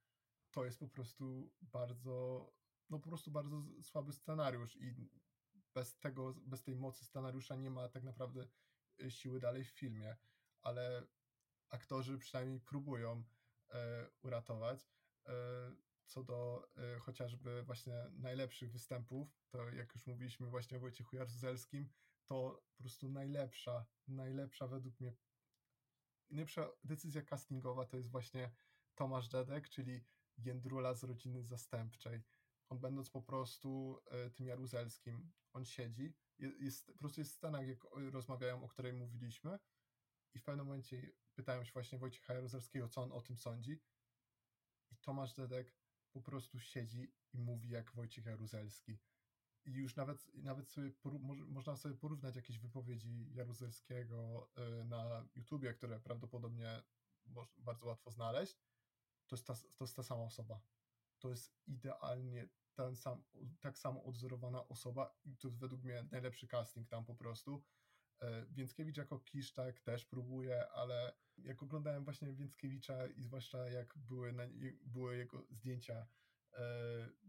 To 0.50 0.64
jest 0.64 0.78
po 0.78 0.88
prostu 0.88 1.52
bardzo, 1.60 2.48
no 2.90 2.98
po 2.98 3.08
prostu 3.08 3.30
bardzo 3.30 3.62
słaby 3.82 4.12
scenariusz 4.12 4.76
i 4.76 5.10
bez 5.74 5.98
tego, 5.98 6.34
bez 6.34 6.62
tej 6.62 6.76
mocy 6.76 7.04
scenariusza 7.04 7.56
nie 7.56 7.70
ma 7.70 7.88
tak 7.88 8.02
naprawdę 8.02 8.46
y, 9.02 9.10
siły 9.10 9.40
dalej 9.40 9.64
w 9.64 9.70
filmie, 9.70 10.16
ale 10.60 11.06
aktorzy 11.68 12.18
przynajmniej 12.18 12.60
próbują 12.60 13.24
e, 13.70 14.08
uratować. 14.22 14.88
Co 16.06 16.24
do 16.24 16.68
e, 16.76 16.98
chociażby 16.98 17.62
właśnie 17.62 18.10
najlepszych 18.12 18.72
występów, 18.72 19.28
to 19.48 19.70
jak 19.70 19.94
już 19.94 20.06
mówiliśmy 20.06 20.46
właśnie 20.46 20.76
o 20.76 20.80
Wojciechu 20.80 21.16
Jaruzelskim, 21.16 21.88
to 22.24 22.62
po 22.76 22.82
prostu 22.82 23.08
najlepsza, 23.08 23.86
najlepsza 24.08 24.68
według 24.68 25.00
mnie 25.00 25.14
najlepsza 26.30 26.70
decyzja 26.84 27.22
castingowa 27.22 27.84
to 27.84 27.96
jest 27.96 28.10
właśnie 28.10 28.50
Tomasz 28.94 29.28
Dedek, 29.28 29.68
czyli 29.68 30.04
Jędrula 30.38 30.94
z 30.94 31.04
rodziny 31.04 31.42
zastępczej. 31.42 32.22
On 32.68 32.80
będąc 32.80 33.10
po 33.10 33.22
prostu 33.22 33.98
e, 34.06 34.30
tym 34.30 34.46
Jaruzelskim, 34.46 35.32
on 35.52 35.64
siedzi, 35.64 36.14
jest, 36.38 36.60
jest, 36.60 36.86
po 36.86 36.98
prostu 36.98 37.20
jest 37.20 37.34
scena, 37.34 37.62
jak 37.62 37.84
rozmawiają, 38.12 38.64
o 38.64 38.68
której 38.68 38.92
mówiliśmy 38.92 39.58
i 40.34 40.38
w 40.38 40.42
pewnym 40.42 40.66
momencie 40.66 41.12
pytają 41.34 41.64
się 41.64 41.72
właśnie 41.72 41.98
Wojciecha 41.98 42.34
Jaruzelskiego, 42.34 42.88
co 42.88 43.02
on 43.02 43.12
o 43.12 43.20
tym 43.20 43.36
sądzi 43.36 43.80
i 44.90 44.96
Tomasz 44.96 45.34
Dedek 45.34 45.74
po 46.14 46.22
prostu 46.22 46.60
siedzi 46.60 47.12
i 47.32 47.38
mówi 47.38 47.68
jak 47.70 47.92
Wojciech 47.92 48.26
Jaruzelski. 48.26 48.98
I 49.64 49.72
już 49.72 49.96
nawet, 49.96 50.34
nawet 50.34 50.70
sobie 50.70 50.90
można 51.46 51.76
sobie 51.76 51.94
porównać 51.94 52.36
jakieś 52.36 52.58
wypowiedzi 52.58 53.34
Jaruzelskiego 53.34 54.48
y, 54.80 54.84
na 54.84 55.28
YouTubie, 55.34 55.74
które 55.74 56.00
prawdopodobnie 56.00 56.82
bardzo 57.58 57.86
łatwo 57.86 58.10
znaleźć. 58.10 58.58
To 59.26 59.36
jest 59.36 59.46
ta, 59.46 59.54
to 59.54 59.84
jest 59.84 59.96
ta 59.96 60.02
sama 60.02 60.22
osoba. 60.22 60.60
To 61.18 61.30
jest 61.30 61.56
idealnie 61.66 62.48
ten 62.74 62.96
sam, 62.96 63.22
tak 63.60 63.78
samo 63.78 64.04
odzorowana 64.04 64.68
osoba 64.68 65.16
i 65.24 65.36
to 65.36 65.48
jest 65.48 65.58
według 65.58 65.82
mnie 65.82 66.08
najlepszy 66.10 66.46
casting 66.46 66.88
tam 66.88 67.04
po 67.04 67.14
prostu. 67.14 67.62
E, 68.20 68.46
Więckiewicz 68.46 68.96
jako 68.96 69.18
Kiszczak 69.18 69.80
też 69.80 70.04
próbuje, 70.04 70.68
ale 70.70 71.14
jak 71.38 71.62
oglądałem 71.62 72.04
właśnie 72.04 72.32
Więckiewicza 72.32 73.06
i 73.06 73.22
zwłaszcza 73.22 73.70
jak 73.70 73.98
były, 73.98 74.32
na, 74.32 74.42
były 74.86 75.16
jego 75.16 75.46
zdjęcia, 75.50 76.06
e, 76.52 76.64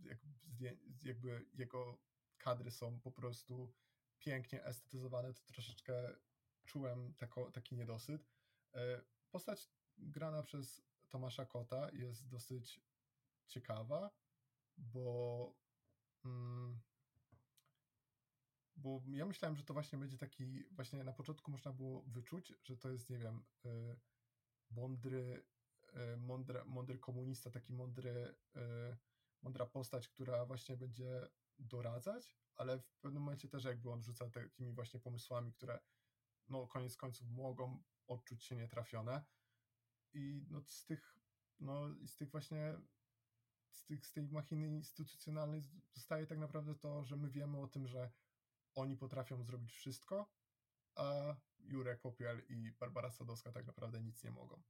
jak, 0.04 0.17
jakby 1.04 1.45
jego 1.54 1.98
kadry 2.38 2.71
są 2.71 3.00
po 3.00 3.12
prostu 3.12 3.74
pięknie 4.19 4.63
estetyzowane, 4.63 5.34
to 5.34 5.41
troszeczkę 5.43 6.15
czułem 6.65 7.13
tako, 7.13 7.52
taki 7.52 7.76
niedosyt. 7.76 8.28
E, 8.74 9.02
postać 9.32 9.69
grana 9.98 10.43
przez 10.43 10.82
Tomasza 11.10 11.45
Kota 11.45 11.89
jest 11.93 12.28
dosyć 12.28 12.82
ciekawa, 13.48 14.12
bo 14.78 15.54
mm, 16.26 16.82
bo 18.76 19.02
ja 19.08 19.26
myślałem, 19.26 19.56
że 19.56 19.64
to 19.64 19.74
właśnie 19.74 20.00
będzie 20.00 20.18
taki, 20.18 20.64
właśnie 20.72 21.04
na 21.04 21.14
początku 21.14 21.52
można 21.52 21.74
było 21.74 22.02
wyczuć, 22.02 22.54
że 22.64 22.78
to 22.78 22.90
jest, 22.90 23.10
nie 23.10 23.18
wiem, 23.20 23.44
y, 23.66 24.00
mądry, 24.72 25.46
y, 26.14 26.18
mądry, 26.18 26.66
mądry 26.66 27.00
komunista, 27.00 27.52
taki 27.52 27.74
mądry, 27.74 28.36
y, 28.56 28.98
mądra 29.42 29.66
postać, 29.66 30.08
która 30.08 30.46
właśnie 30.46 30.78
będzie 30.78 31.30
doradzać, 31.60 32.38
ale 32.56 32.80
w 32.80 33.00
pewnym 33.00 33.24
momencie 33.24 33.48
też 33.48 33.64
jakby 33.64 33.92
on 33.92 34.04
rzuca 34.04 34.30
takimi 34.30 34.74
właśnie 34.74 35.00
pomysłami, 35.00 35.54
które 35.54 35.80
no 36.48 36.68
koniec 36.68 36.98
końców 36.98 37.28
mogą 37.30 37.84
odczuć 38.08 38.44
się 38.44 38.56
nietrafione. 38.56 39.24
I 40.14 40.46
no 40.50 40.62
z 40.66 40.86
tych, 40.86 41.18
no 41.60 41.96
z 42.08 42.16
tych 42.16 42.32
właśnie 42.32 42.80
z, 43.76 43.86
tych, 43.86 44.06
z 44.06 44.12
tej 44.14 44.28
machiny 44.28 44.68
instytucjonalnej 44.68 45.62
zostaje 45.94 46.28
tak 46.28 46.38
naprawdę 46.38 46.76
to, 46.76 47.04
że 47.04 47.16
my 47.16 47.30
wiemy 47.30 47.60
o 47.60 47.68
tym, 47.68 47.88
że 47.88 48.12
oni 48.76 48.98
potrafią 48.98 49.44
zrobić 49.44 49.74
wszystko, 49.74 50.32
a 50.96 51.36
Jurek 51.60 52.02
Popiel 52.02 52.42
i 52.50 52.72
Barbara 52.72 53.12
Sadowska 53.12 53.52
tak 53.52 53.66
naprawdę 53.66 54.02
nic 54.02 54.24
nie 54.24 54.32
mogą. 54.32 54.62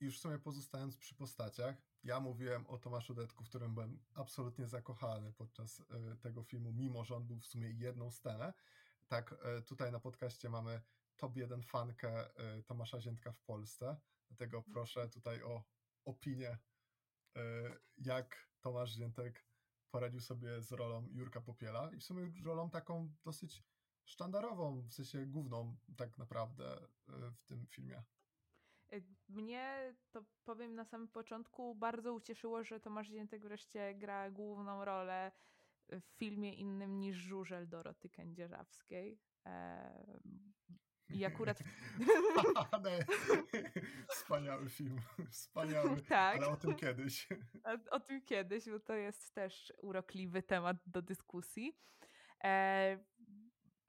I 0.00 0.04
już 0.04 0.18
w 0.18 0.20
sumie 0.20 0.38
pozostając 0.38 0.96
przy 0.96 1.14
postaciach, 1.14 1.76
ja 2.02 2.20
mówiłem 2.20 2.66
o 2.66 2.78
Tomaszu 2.78 3.14
Detku, 3.14 3.44
w 3.44 3.48
którym 3.48 3.74
byłem 3.74 4.02
absolutnie 4.14 4.68
zakochany 4.68 5.32
podczas 5.32 5.80
y, 5.80 5.84
tego 6.20 6.42
filmu, 6.42 6.72
mimo 6.72 7.04
że 7.04 7.16
on 7.16 7.26
był 7.26 7.40
w 7.40 7.46
sumie 7.46 7.70
jedną 7.70 8.10
scenę. 8.10 8.52
Tak, 9.08 9.34
y, 9.58 9.62
tutaj 9.62 9.92
na 9.92 10.00
podcaście 10.00 10.50
mamy 10.50 10.80
top 11.16 11.36
1 11.36 11.62
fankę 11.62 12.30
y, 12.58 12.62
Tomasza 12.62 13.00
Ziętka 13.00 13.32
w 13.32 13.40
Polsce, 13.40 13.96
dlatego 14.28 14.62
proszę 14.62 15.08
tutaj 15.08 15.42
o 15.42 15.64
opinię, 16.04 16.58
jak 17.96 18.48
Tomasz 18.60 18.92
Ziętek 18.92 19.44
poradził 19.94 20.20
sobie 20.20 20.62
z 20.62 20.72
rolą 20.72 21.08
Jurka 21.12 21.40
Popiela 21.40 21.90
i 21.92 21.98
w 21.98 22.04
sumie 22.04 22.32
rolą 22.44 22.70
taką 22.70 23.10
dosyć 23.24 23.62
sztandarową, 24.04 24.82
w 24.82 24.92
sensie 24.92 25.26
główną 25.26 25.76
tak 25.96 26.18
naprawdę 26.18 26.76
e, 27.08 27.30
w 27.30 27.42
tym 27.42 27.66
filmie. 27.66 28.02
E, 28.92 29.00
mnie 29.28 29.94
to 30.10 30.24
powiem 30.44 30.74
na 30.74 30.84
samym 30.84 31.08
początku 31.08 31.74
bardzo 31.74 32.14
ucieszyło, 32.14 32.64
że 32.64 32.80
Tomasz 32.80 33.08
Ziętek 33.08 33.42
wreszcie 33.42 33.94
gra 33.94 34.30
główną 34.30 34.84
rolę 34.84 35.32
w 35.88 36.04
filmie 36.16 36.54
innym 36.54 37.00
niż 37.00 37.16
Żużel 37.16 37.68
Doroty 37.68 38.08
Kędzierzawskiej. 38.08 39.18
I 41.10 41.24
akurat. 41.24 41.58
Wspaniały 44.08 44.68
film. 44.68 45.00
Wspaniały. 45.30 45.96
Tak. 46.08 46.36
Ale 46.36 46.48
o 46.48 46.56
tym 46.56 46.74
kiedyś. 46.74 47.28
O, 47.64 47.96
o, 47.96 48.00
tym 48.00 48.22
kiedyś, 48.22 48.70
bo 48.70 48.80
to 48.80 48.94
jest 48.94 49.34
też 49.34 49.72
urokliwy 49.82 50.42
temat 50.42 50.76
do 50.86 51.02
dyskusji. 51.02 51.78
E, 52.44 52.98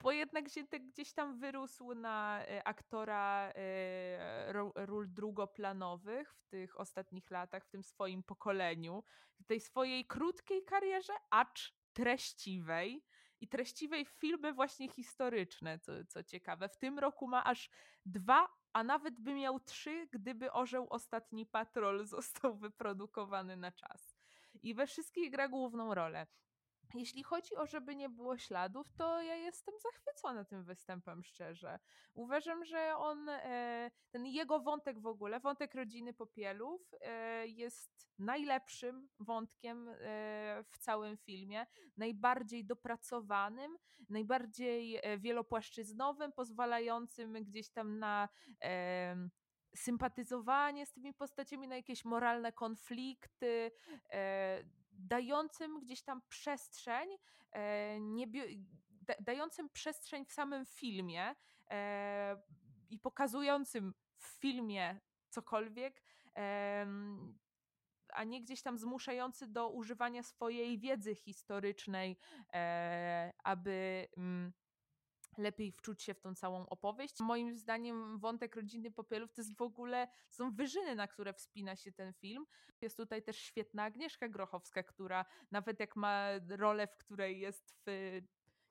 bo 0.02 0.12
jednak 0.12 0.48
się 0.48 0.64
gdzieś 0.64 1.12
tam 1.12 1.38
wyrósł 1.38 1.94
na 1.94 2.44
e, 2.46 2.68
aktora 2.68 3.52
e, 3.54 4.52
ról 4.74 5.12
drugoplanowych 5.14 6.34
w 6.34 6.44
tych 6.44 6.80
ostatnich 6.80 7.30
latach, 7.30 7.64
w 7.64 7.68
tym 7.68 7.82
swoim 7.82 8.22
pokoleniu, 8.22 9.04
w 9.40 9.44
tej 9.44 9.60
swojej 9.60 10.04
krótkiej 10.04 10.64
karierze, 10.64 11.12
acz 11.30 11.74
treściwej 11.92 13.04
i 13.40 13.48
treściwej 13.48 14.04
filmy 14.04 14.52
właśnie 14.52 14.88
historyczne, 14.88 15.78
co, 15.78 15.92
co 16.08 16.22
ciekawe. 16.22 16.68
W 16.68 16.76
tym 16.76 16.98
roku 16.98 17.28
ma 17.28 17.44
aż 17.44 17.70
dwa 18.06 18.48
a 18.76 18.84
nawet 18.84 19.20
by 19.20 19.34
miał 19.34 19.60
trzy, 19.60 20.08
gdyby 20.12 20.52
Orzeł 20.52 20.86
Ostatni 20.90 21.46
Patrol 21.46 22.06
został 22.16 22.56
wyprodukowany 22.56 23.56
na 23.56 23.72
czas. 23.72 24.16
I 24.62 24.74
we 24.74 24.86
wszystkich 24.86 25.30
gra 25.30 25.48
główną 25.48 25.94
rolę. 25.94 26.26
Jeśli 26.94 27.22
chodzi 27.22 27.56
o 27.56 27.66
żeby 27.66 27.96
nie 27.96 28.08
było 28.08 28.38
śladów, 28.38 28.92
to 28.92 29.22
ja 29.22 29.34
jestem 29.36 29.74
zachwycona 29.78 30.44
tym 30.44 30.64
występem, 30.64 31.22
szczerze. 31.22 31.78
Uważam, 32.14 32.64
że 32.64 32.96
on, 32.96 33.28
e, 33.28 33.90
ten 34.10 34.26
jego 34.26 34.60
wątek 34.60 35.00
w 35.00 35.06
ogóle, 35.06 35.40
wątek 35.40 35.74
rodziny 35.74 36.14
Popielów, 36.14 36.94
e, 37.00 37.46
jest 37.46 38.08
najlepszym 38.18 39.08
wątkiem 39.20 39.88
e, 39.88 39.94
w 40.70 40.78
całym 40.78 41.16
filmie, 41.16 41.66
najbardziej 41.96 42.64
dopracowanym, 42.64 43.76
najbardziej 44.08 45.00
wielopłaszczyznowym, 45.18 46.32
pozwalającym 46.32 47.32
gdzieś 47.32 47.70
tam 47.70 47.98
na 47.98 48.28
sympatyzowanie 49.76 50.86
z 50.86 50.92
tymi 50.92 51.14
postaciami, 51.14 51.68
na 51.68 51.76
jakieś 51.76 52.04
moralne 52.04 52.52
konflikty 52.52 53.70
dającym 54.98 55.80
gdzieś 55.80 56.02
tam 56.02 56.22
przestrzeń, 56.28 57.08
e, 57.54 57.98
dającym 59.20 59.70
przestrzeń 59.70 60.24
w 60.26 60.32
samym 60.32 60.66
filmie 60.66 61.34
e, 61.70 62.42
i 62.90 62.98
pokazującym 62.98 63.94
w 64.18 64.26
filmie 64.26 65.00
cokolwiek, 65.28 66.02
a 68.12 68.24
nie 68.24 68.42
gdzieś 68.42 68.62
tam 68.62 68.78
zmuszający 68.78 69.46
do 69.46 69.68
używania 69.68 70.22
swojej 70.22 70.78
wiedzy 70.78 71.14
historycznej, 71.14 72.18
e, 72.52 73.32
aby 73.44 74.08
mm, 74.16 74.52
lepiej 75.38 75.72
wczuć 75.72 76.02
się 76.02 76.14
w 76.14 76.20
tą 76.20 76.34
całą 76.34 76.66
opowieść. 76.66 77.20
Moim 77.20 77.56
zdaniem 77.56 78.18
wątek 78.18 78.56
rodziny 78.56 78.90
Popielów 78.90 79.32
to 79.32 79.40
jest 79.40 79.56
w 79.56 79.62
ogóle, 79.62 80.08
są 80.30 80.54
wyżyny, 80.54 80.94
na 80.94 81.08
które 81.08 81.32
wspina 81.32 81.76
się 81.76 81.92
ten 81.92 82.12
film. 82.12 82.46
Jest 82.80 82.96
tutaj 82.96 83.22
też 83.22 83.36
świetna 83.36 83.82
Agnieszka 83.82 84.28
Grochowska, 84.28 84.82
która 84.82 85.24
nawet 85.50 85.80
jak 85.80 85.96
ma 85.96 86.28
rolę, 86.48 86.86
w 86.86 86.96
której 86.96 87.40
jest 87.40 87.74
w 87.86 88.20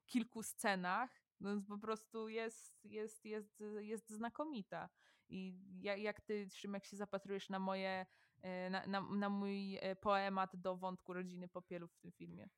kilku 0.06 0.44
scenach, 0.44 1.10
no 1.40 1.62
po 1.68 1.78
prostu 1.78 2.30
jest, 2.30 2.86
jest, 2.86 3.26
jest, 3.26 3.64
jest 3.80 4.10
znakomita. 4.10 4.90
I 5.30 5.60
jak 5.82 6.22
ty, 6.22 6.50
Szymek, 6.50 6.86
się 6.86 6.98
zapatrujesz 6.98 7.50
na 7.50 7.60
moje, 7.60 8.06
e, 8.42 8.70
na, 8.70 8.88
na, 8.88 9.02
na 9.02 9.30
mój 9.30 9.78
e, 9.78 9.96
poemat 9.96 10.56
do 10.56 10.78
wątku 10.78 11.14
rodziny 11.14 11.48
Popielów 11.48 11.94
w 11.94 12.00
tym 12.00 12.12
filmie? 12.12 12.50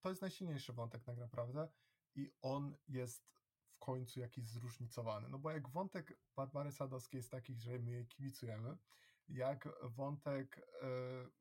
To 0.00 0.08
jest 0.08 0.22
najsilniejszy 0.22 0.72
wątek 0.72 1.04
tak 1.04 1.18
naprawdę 1.18 1.68
i 2.14 2.32
on 2.42 2.76
jest 2.88 3.34
końcu 3.84 4.20
jakiś 4.20 4.48
zróżnicowany. 4.48 5.28
No 5.28 5.38
bo 5.38 5.50
jak 5.50 5.68
wątek 5.68 6.18
Barbary 6.36 6.72
Sadowskiej 6.72 7.18
jest 7.18 7.30
taki, 7.30 7.54
że 7.54 7.78
my 7.78 7.90
jej 7.90 8.06
kibicujemy, 8.06 8.76
jak 9.28 9.68
wątek, 9.82 10.58
e, 10.82 10.88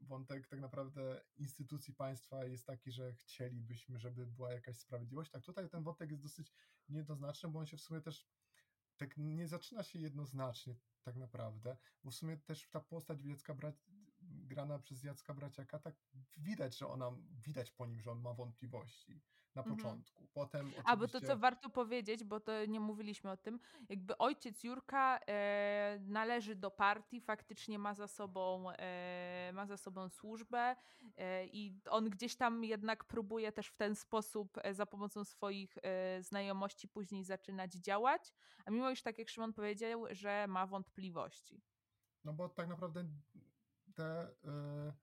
wątek 0.02 0.48
tak 0.48 0.60
naprawdę 0.60 1.22
instytucji 1.36 1.94
państwa 1.94 2.46
jest 2.46 2.66
taki, 2.66 2.92
że 2.92 3.14
chcielibyśmy, 3.14 4.00
żeby 4.00 4.26
była 4.26 4.54
jakaś 4.54 4.78
sprawiedliwość, 4.78 5.32
tak 5.32 5.44
tutaj 5.44 5.70
ten 5.70 5.84
wątek 5.84 6.12
jest 6.12 6.24
dosyć 6.24 6.54
niejednoznaczny, 6.90 7.50
bo 7.50 7.60
on 7.60 7.66
się 7.66 7.78
w 7.78 7.82
sumie 7.82 8.02
też 8.02 8.28
tak 8.98 9.18
nie 9.18 9.48
zaczyna 9.48 9.84
się 9.84 10.00
jednoznacznie 10.00 10.76
tak 11.04 11.16
naprawdę, 11.16 11.78
bo 12.04 12.12
w 12.12 12.16
sumie 12.16 12.38
też 12.38 12.70
ta 12.70 12.80
postać 12.80 13.22
Jacka 13.24 13.54
Bra 13.54 13.74
grana 14.22 14.80
przez 14.80 15.04
Jacka 15.04 15.34
Braciaka, 15.34 15.80
tak 15.80 15.96
widać, 16.38 16.78
że 16.78 16.88
ona, 16.88 17.12
widać 17.32 17.72
po 17.72 17.86
nim, 17.86 18.02
że 18.02 18.12
on 18.12 18.22
ma 18.22 18.34
wątpliwości 18.34 19.22
na 19.56 19.62
mhm. 19.62 19.78
początku. 19.78 20.24
Potem 20.34 20.62
oczywiście... 20.62 20.90
A 20.90 20.98
bo 20.98 21.08
to 21.08 21.22
co 21.22 21.38
warto 21.38 21.70
powiedzieć, 21.70 22.24
bo 22.24 22.40
to 22.40 22.66
nie 22.66 22.80
mówiliśmy 22.80 23.32
o 23.32 23.38
tym, 23.38 23.60
jakby 23.90 24.18
ojciec 24.18 24.64
Jurka 24.64 25.20
e, 25.28 26.00
należy 26.02 26.56
do 26.56 26.72
partii, 26.72 27.22
faktycznie 27.22 27.80
ma 27.80 27.94
za 27.94 28.08
sobą, 28.08 28.72
e, 28.72 29.52
ma 29.54 29.66
za 29.66 29.78
sobą 29.78 30.10
służbę 30.10 30.76
e, 31.18 31.46
i 31.48 31.80
on 31.90 32.10
gdzieś 32.10 32.36
tam 32.36 32.64
jednak 32.64 33.04
próbuje 33.04 33.52
też 33.52 33.68
w 33.68 33.76
ten 33.76 33.96
sposób 33.96 34.58
e, 34.64 34.74
za 34.74 34.86
pomocą 34.86 35.24
swoich 35.24 35.78
e, 35.84 36.24
znajomości 36.24 36.88
później 36.88 37.24
zaczynać 37.24 37.74
działać, 37.74 38.34
a 38.66 38.72
mimo 38.72 38.90
iż 38.90 39.02
tak 39.02 39.20
jak 39.20 39.30
Szymon 39.30 39.54
powiedział, 39.54 40.06
że 40.12 40.48
ma 40.48 40.68
wątpliwości. 40.68 41.62
No 42.24 42.34
bo 42.34 42.50
tak 42.50 42.68
naprawdę 42.68 43.06
te 43.96 44.28
e, 44.46 44.94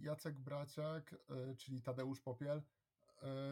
Jacek 0.00 0.40
Braciak, 0.40 1.14
czyli 1.58 1.82
Tadeusz 1.82 2.20
Popiel, 2.20 2.62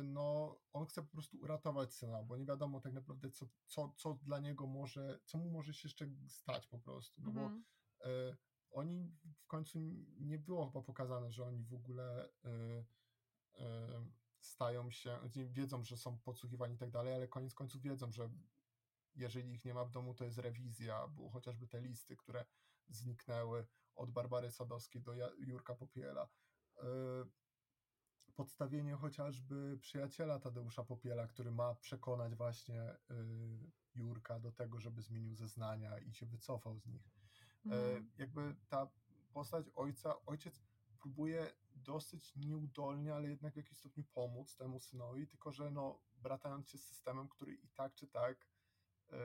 no 0.04 0.58
on 0.72 0.86
chce 0.86 1.02
po 1.02 1.08
prostu 1.08 1.38
uratować 1.38 1.94
syna, 1.94 2.22
bo 2.22 2.36
nie 2.36 2.46
wiadomo 2.46 2.80
tak 2.80 2.92
naprawdę, 2.92 3.30
co, 3.30 3.46
co, 3.66 3.92
co 3.96 4.14
dla 4.22 4.38
niego 4.38 4.66
może, 4.66 5.20
co 5.24 5.38
mu 5.38 5.50
może 5.50 5.74
się 5.74 5.88
jeszcze 5.88 6.06
stać 6.28 6.66
po 6.66 6.78
prostu, 6.78 7.22
no 7.22 7.30
bo 7.30 7.40
mhm. 7.40 7.64
e, 8.04 8.36
oni 8.70 9.16
w 9.38 9.46
końcu 9.46 9.78
nie 10.20 10.38
było 10.38 10.66
chyba 10.66 10.82
pokazane, 10.82 11.32
że 11.32 11.44
oni 11.44 11.64
w 11.64 11.74
ogóle 11.74 12.28
e, 12.44 12.84
e, 13.58 14.06
stają 14.40 14.90
się, 14.90 15.18
znaczy 15.20 15.48
wiedzą, 15.48 15.84
że 15.84 15.96
są 15.96 16.18
podsłuchiwani 16.18 16.74
i 16.74 16.78
tak 16.78 16.90
dalej, 16.90 17.14
ale 17.14 17.28
koniec 17.28 17.54
końców 17.54 17.82
wiedzą, 17.82 18.12
że 18.12 18.30
jeżeli 19.14 19.52
ich 19.52 19.64
nie 19.64 19.74
ma 19.74 19.84
w 19.84 19.90
domu, 19.90 20.14
to 20.14 20.24
jest 20.24 20.38
rewizja, 20.38 21.08
bo 21.08 21.30
chociażby 21.30 21.66
te 21.68 21.80
listy, 21.80 22.16
które 22.16 22.44
zniknęły 22.88 23.66
od 23.94 24.10
Barbary 24.10 24.50
Sadowskiej 24.50 25.02
do 25.02 25.12
Jurka 25.38 25.74
Popiela. 25.74 26.28
E, 28.36 28.42
podstawienie 28.46 28.94
chociażby 28.94 29.78
przyjaciela 29.80 30.38
Tadeusza 30.38 30.84
Popiela, 30.84 31.26
który 31.26 31.50
ma 31.50 31.74
przekonać 31.74 32.34
właśnie 32.34 32.82
y, 32.90 32.94
Jurka 33.94 34.40
do 34.40 34.52
tego, 34.52 34.80
żeby 34.80 35.02
zmienił 35.02 35.34
zeznania 35.34 35.98
i 35.98 36.12
się 36.12 36.26
wycofał 36.26 36.78
z 36.78 36.86
nich. 36.86 37.16
Mm. 37.66 38.10
jakby 38.18 38.54
ta 38.68 38.88
postać 39.32 39.66
ojca, 39.74 40.24
ojciec 40.26 40.60
próbuje 41.00 41.46
dosyć 41.74 42.36
nieudolnie, 42.36 43.14
ale 43.14 43.28
jednak 43.28 43.54
w 43.54 43.56
jakimś 43.56 43.78
stopniu 43.78 44.04
pomóc 44.04 44.56
temu 44.56 44.80
synowi, 44.80 45.26
tylko 45.26 45.52
że 45.52 45.70
no, 45.70 46.00
bratając 46.16 46.68
się 46.68 46.78
z 46.78 46.84
systemem, 46.84 47.28
który 47.28 47.54
i 47.54 47.68
tak 47.68 47.94
czy 47.94 48.06
tak 48.06 48.46
y, 49.12 49.16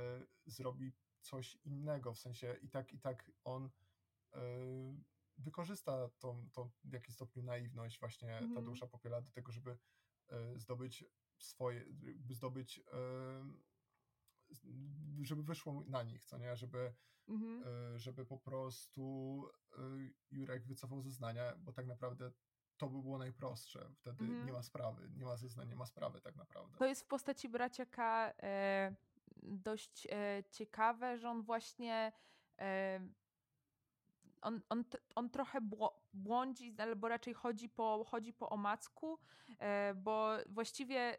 zrobi 0.45 0.93
coś 1.21 1.55
innego, 1.55 2.13
w 2.13 2.19
sensie 2.19 2.57
i 2.61 2.69
tak, 2.69 2.93
i 2.93 2.99
tak 2.99 3.31
on 3.43 3.65
y, 3.65 4.39
wykorzysta 5.41 6.09
tą, 6.19 6.49
tą 6.53 6.69
w 6.83 6.93
jakiś 6.93 7.15
stopniu 7.15 7.43
naiwność 7.43 7.99
właśnie 7.99 8.37
mm. 8.37 8.55
Tadeusza 8.55 8.87
Popiela 8.87 9.21
do 9.21 9.31
tego, 9.31 9.51
żeby 9.51 9.77
e, 10.29 10.59
zdobyć 10.59 11.05
swoje, 11.39 11.85
zdobyć 12.29 12.79
e, 12.79 13.71
żeby 15.21 15.43
wyszło 15.43 15.83
na 15.87 16.03
nich, 16.03 16.25
co 16.25 16.37
nie, 16.37 16.55
żeby, 16.55 16.93
mm. 17.27 17.63
żeby 17.99 18.25
po 18.25 18.37
prostu 18.37 19.45
Jurek 20.31 20.67
wycofał 20.67 21.01
zeznania, 21.01 21.55
bo 21.57 21.73
tak 21.73 21.85
naprawdę 21.85 22.31
to 22.77 22.89
by 22.89 23.01
było 23.01 23.17
najprostsze. 23.17 23.91
Wtedy 23.95 24.23
mm. 24.23 24.45
nie 24.45 24.53
ma 24.53 24.63
sprawy, 24.63 25.09
nie 25.15 25.25
ma 25.25 25.37
zeznań, 25.37 25.69
nie 25.69 25.75
ma 25.75 25.85
sprawy 25.85 26.21
tak 26.21 26.35
naprawdę. 26.35 26.77
To 26.77 26.85
jest 26.85 27.01
w 27.01 27.07
postaci 27.07 27.49
bracia 27.49 27.85
K 27.85 28.33
e, 28.43 28.95
dość 29.43 30.07
e, 30.09 30.43
ciekawe, 30.51 31.17
że 31.17 31.29
on 31.29 31.43
właśnie 31.43 32.11
e, 32.59 32.99
on, 34.41 34.61
on, 34.69 34.83
on 35.15 35.29
trochę 35.29 35.59
błądzi, 36.13 36.75
albo 36.77 37.07
raczej 37.07 37.33
chodzi 37.33 37.69
po, 37.69 38.05
chodzi 38.09 38.33
po 38.33 38.49
omacku, 38.49 39.19
e, 39.59 39.93
bo 39.93 40.31
właściwie 40.49 41.17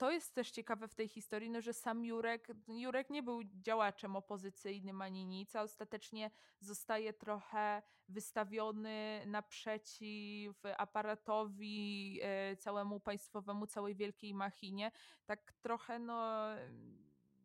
to 0.00 0.10
jest 0.10 0.34
też 0.34 0.50
ciekawe 0.50 0.88
w 0.88 0.94
tej 0.94 1.08
historii, 1.08 1.50
no, 1.50 1.60
że 1.60 1.72
sam 1.72 2.04
Jurek, 2.04 2.48
Jurek 2.68 3.10
nie 3.10 3.22
był 3.22 3.42
działaczem 3.44 4.16
opozycyjnym 4.16 5.02
ani 5.02 5.26
nic, 5.26 5.56
a 5.56 5.62
ostatecznie 5.62 6.30
zostaje 6.60 7.12
trochę 7.12 7.82
wystawiony 8.08 9.22
naprzeciw 9.26 10.62
aparatowi 10.78 12.18
e, 12.22 12.56
całemu 12.56 13.00
państwowemu, 13.00 13.66
całej 13.66 13.94
wielkiej 13.94 14.34
machinie. 14.34 14.90
Tak 15.26 15.52
trochę 15.52 15.98
no 15.98 16.48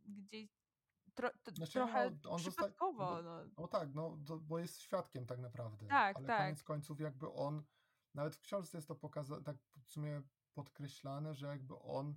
gdzieś 0.06 0.65
tro, 1.16 1.30
znaczy, 1.54 1.74
trochę 1.74 2.12
no, 2.24 2.30
on 2.30 2.40
przypadkowo. 2.40 3.06
Zosta- 3.08 3.24
no. 3.24 3.52
no 3.58 3.68
tak, 3.68 3.96
no, 3.96 4.18
to, 4.26 4.38
bo 4.38 4.60
jest 4.60 4.82
świadkiem 4.82 5.26
tak 5.26 5.40
naprawdę. 5.40 5.88
Tak, 5.88 6.18
ale 6.18 6.28
tak. 6.28 6.38
koniec 6.38 6.64
końców 6.64 7.00
jakby 7.00 7.32
on, 7.32 7.64
nawet 8.14 8.36
w 8.36 8.42
książce 8.42 8.78
jest 8.78 8.88
to 8.88 8.96
pokazane, 8.96 9.44
tak 9.44 9.58
w 9.84 9.92
sumie 9.92 10.22
podkreślane, 10.54 11.34
że 11.34 11.48
jakby 11.48 11.80
on, 11.80 12.16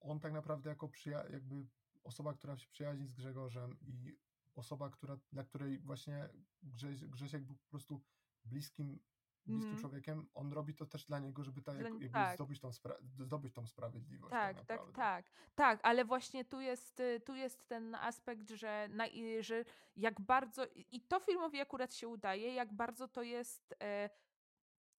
on 0.00 0.20
tak 0.20 0.32
naprawdę 0.32 0.70
jako 0.70 0.88
przyja- 0.88 1.32
jakby 1.32 1.66
osoba, 2.04 2.34
która 2.34 2.56
się 2.56 2.68
przyjaźni 2.68 3.06
z 3.06 3.12
Grzegorzem 3.12 3.76
i 3.80 4.18
osoba, 4.54 4.90
która, 4.90 5.16
dla 5.32 5.44
której 5.44 5.78
właśnie 5.78 6.28
Grześ, 6.62 7.04
Grzesiek 7.04 7.44
był 7.44 7.56
po 7.56 7.68
prostu 7.70 8.02
bliskim 8.44 8.98
bliskim 9.46 9.70
mm. 9.70 9.80
człowiekiem, 9.80 10.26
on 10.34 10.52
robi 10.52 10.74
to 10.74 10.86
też 10.86 11.04
dla 11.04 11.18
niego, 11.18 11.44
żeby 11.44 11.62
ta, 11.62 11.74
jak, 11.74 11.82
jakby 11.82 12.08
tak. 12.08 12.34
Zdobyć, 12.34 12.60
tą 12.60 12.70
zdobyć 13.18 13.54
tą 13.54 13.66
sprawiedliwość. 13.66 14.30
Tak, 14.30 14.56
tak, 14.56 14.66
tak, 14.66 14.92
tak, 14.92 15.30
tak, 15.54 15.80
ale 15.82 16.04
właśnie 16.04 16.44
tu 16.44 16.60
jest, 16.60 17.00
y, 17.00 17.20
tu 17.20 17.34
jest 17.34 17.68
ten 17.68 17.94
aspekt, 17.94 18.50
że, 18.50 18.88
na, 18.90 19.04
że 19.40 19.64
jak 19.96 20.20
bardzo, 20.20 20.66
i 20.74 21.00
to 21.00 21.20
filmowi 21.20 21.60
akurat 21.60 21.94
się 21.94 22.08
udaje, 22.08 22.54
jak 22.54 22.72
bardzo 22.72 23.08
to 23.08 23.22
jest 23.22 23.74
e, 23.82 24.10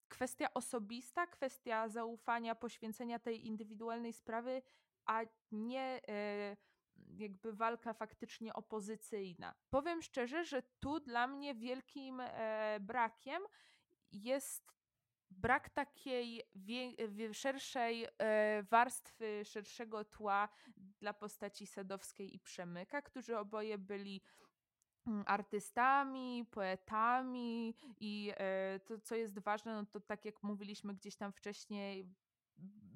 kwestia 0.08 0.54
osobista, 0.54 1.26
kwestia 1.26 1.88
zaufania, 1.88 2.54
poświęcenia 2.54 3.18
tej 3.18 3.46
indywidualnej 3.46 4.12
sprawy, 4.12 4.62
a 5.06 5.20
nie 5.52 6.00
e, 6.08 6.56
jakby 7.16 7.52
walka 7.52 7.94
faktycznie 7.94 8.54
opozycyjna. 8.54 9.54
Powiem 9.70 10.02
szczerze, 10.02 10.44
że 10.44 10.62
tu 10.80 11.00
dla 11.00 11.26
mnie 11.26 11.54
wielkim 11.54 12.20
e, 12.20 12.78
brakiem 12.80 13.42
jest 14.12 14.72
brak 15.30 15.70
takiej 15.70 16.42
szerszej 17.32 18.06
e, 18.18 18.62
warstwy, 18.62 19.44
szerszego 19.44 20.04
tła 20.04 20.48
dla 20.76 21.14
postaci 21.14 21.66
Sadowskiej 21.66 22.34
i 22.34 22.38
Przemyka, 22.38 23.02
którzy 23.02 23.38
oboje 23.38 23.78
byli 23.78 24.20
mm, 25.06 25.24
artystami, 25.26 26.44
poetami 26.50 27.74
i 28.00 28.32
e, 28.36 28.80
to, 28.80 28.98
co 29.00 29.14
jest 29.14 29.38
ważne, 29.38 29.74
no 29.74 29.86
to 29.86 30.00
tak 30.00 30.24
jak 30.24 30.42
mówiliśmy 30.42 30.94
gdzieś 30.94 31.16
tam 31.16 31.32
wcześniej, 31.32 32.14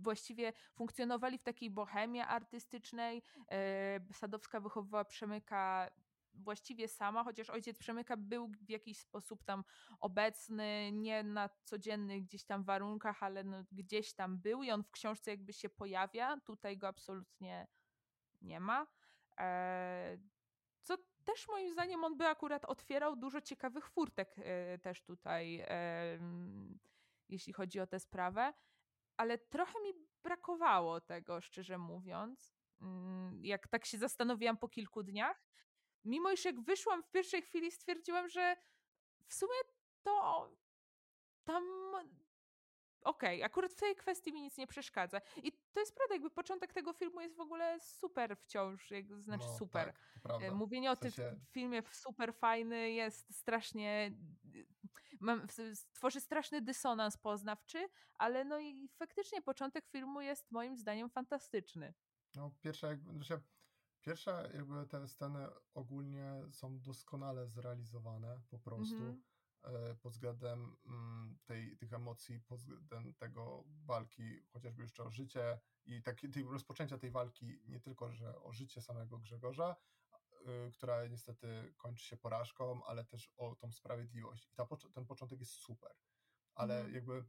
właściwie 0.00 0.52
funkcjonowali 0.74 1.38
w 1.38 1.42
takiej 1.42 1.70
bohemie 1.70 2.26
artystycznej. 2.26 3.22
E, 3.50 4.00
Sadowska 4.12 4.60
wychowywała 4.60 5.04
Przemyka 5.04 5.90
właściwie 6.34 6.88
sama, 6.88 7.24
chociaż 7.24 7.50
ojciec 7.50 7.78
Przemyka 7.78 8.16
był 8.16 8.48
w 8.48 8.70
jakiś 8.70 8.98
sposób 8.98 9.44
tam 9.44 9.64
obecny, 10.00 10.92
nie 10.92 11.22
na 11.22 11.50
codziennych 11.64 12.22
gdzieś 12.22 12.44
tam 12.44 12.64
warunkach, 12.64 13.22
ale 13.22 13.44
no 13.44 13.64
gdzieś 13.72 14.14
tam 14.14 14.38
był 14.38 14.62
i 14.62 14.70
on 14.70 14.82
w 14.82 14.90
książce 14.90 15.30
jakby 15.30 15.52
się 15.52 15.68
pojawia. 15.68 16.40
Tutaj 16.40 16.78
go 16.78 16.88
absolutnie 16.88 17.66
nie 18.42 18.60
ma. 18.60 18.86
E, 19.38 20.18
co 20.82 20.96
też 21.24 21.48
moim 21.48 21.72
zdaniem 21.72 22.04
on 22.04 22.16
by 22.16 22.26
akurat 22.26 22.64
otwierał 22.64 23.16
dużo 23.16 23.40
ciekawych 23.40 23.88
furtek 23.88 24.34
e, 24.38 24.78
też 24.78 25.02
tutaj, 25.02 25.66
jeśli 27.28 27.52
chodzi 27.52 27.80
o 27.80 27.86
tę 27.86 28.00
sprawę 28.00 28.52
ale 29.16 29.38
trochę 29.38 29.80
mi 29.80 29.92
brakowało 30.22 31.00
tego, 31.00 31.40
szczerze 31.40 31.78
mówiąc. 31.78 32.52
Mm, 32.80 33.44
jak 33.44 33.68
tak 33.68 33.86
się 33.86 33.98
zastanowiłam 33.98 34.56
po 34.56 34.68
kilku 34.68 35.02
dniach, 35.02 35.44
mimo 36.04 36.30
iż 36.32 36.44
jak 36.44 36.60
wyszłam 36.60 37.02
w 37.02 37.10
pierwszej 37.10 37.42
chwili, 37.42 37.70
stwierdziłam, 37.70 38.28
że 38.28 38.56
w 39.26 39.34
sumie 39.34 39.54
to 40.02 40.48
tam 41.44 41.64
okej, 43.02 43.36
okay, 43.36 43.44
akurat 43.44 43.72
w 43.72 43.80
tej 43.80 43.96
kwestii 43.96 44.32
mi 44.32 44.42
nic 44.42 44.58
nie 44.58 44.66
przeszkadza. 44.66 45.20
I 45.42 45.52
to 45.52 45.80
jest 45.80 45.94
prawda, 45.94 46.14
jakby 46.14 46.30
początek 46.30 46.72
tego 46.72 46.92
filmu 46.92 47.20
jest 47.20 47.36
w 47.36 47.40
ogóle 47.40 47.80
super 47.80 48.36
wciąż, 48.36 48.90
jak, 48.90 49.22
znaczy 49.22 49.46
no, 49.46 49.58
super. 49.58 49.92
Tak, 50.22 50.52
Mówienie 50.52 50.90
o 50.90 50.96
w 50.96 50.98
sensie... 50.98 51.22
tym 51.22 51.40
filmie 51.50 51.82
super 51.90 52.34
fajny 52.34 52.90
jest 52.90 53.34
strasznie 53.38 54.12
mam, 55.20 55.46
tworzy 55.92 56.20
straszny 56.20 56.62
dysonans 56.62 57.16
poznawczy, 57.16 57.88
ale 58.14 58.44
no 58.44 58.60
i 58.60 58.88
faktycznie 58.88 59.42
początek 59.42 59.86
filmu 59.86 60.20
jest 60.20 60.50
moim 60.50 60.76
zdaniem 60.76 61.10
fantastyczny. 61.10 61.94
No 62.34 62.50
pierwsza 62.60 62.88
jakby, 62.88 63.12
znaczy, 63.12 63.42
pierwsza 64.02 64.42
jakby 64.42 64.86
te 64.86 65.08
sceny 65.08 65.46
ogólnie 65.74 66.42
są 66.50 66.80
doskonale 66.80 67.48
zrealizowane 67.48 68.40
po 68.50 68.58
prostu. 68.58 68.96
Mm 68.96 69.12
-hmm 69.12 69.32
pod 70.02 70.12
względem 70.12 70.76
mm, 70.86 71.38
tej, 71.44 71.76
tych 71.76 71.92
emocji, 71.92 72.40
pod 72.40 72.58
względem 72.58 73.14
tego 73.14 73.64
walki, 73.84 74.42
chociażby 74.52 74.82
jeszcze 74.82 75.04
o 75.04 75.10
życie 75.10 75.58
i 75.84 76.02
taki, 76.02 76.30
tej, 76.30 76.44
rozpoczęcia 76.44 76.98
tej 76.98 77.10
walki 77.10 77.62
nie 77.68 77.80
tylko, 77.80 78.12
że 78.12 78.42
o 78.42 78.52
życie 78.52 78.80
samego 78.80 79.18
Grzegorza, 79.18 79.76
Y, 80.48 80.70
która 80.70 81.06
niestety 81.06 81.74
kończy 81.76 82.04
się 82.04 82.16
porażką, 82.16 82.84
ale 82.84 83.04
też 83.04 83.32
o 83.36 83.54
tą 83.54 83.72
sprawiedliwość. 83.72 84.48
I 84.52 84.54
ta, 84.54 84.66
ten 84.94 85.06
początek 85.06 85.40
jest 85.40 85.52
super, 85.52 85.96
ale 86.54 86.80
mm. 86.80 86.94
jakby 86.94 87.24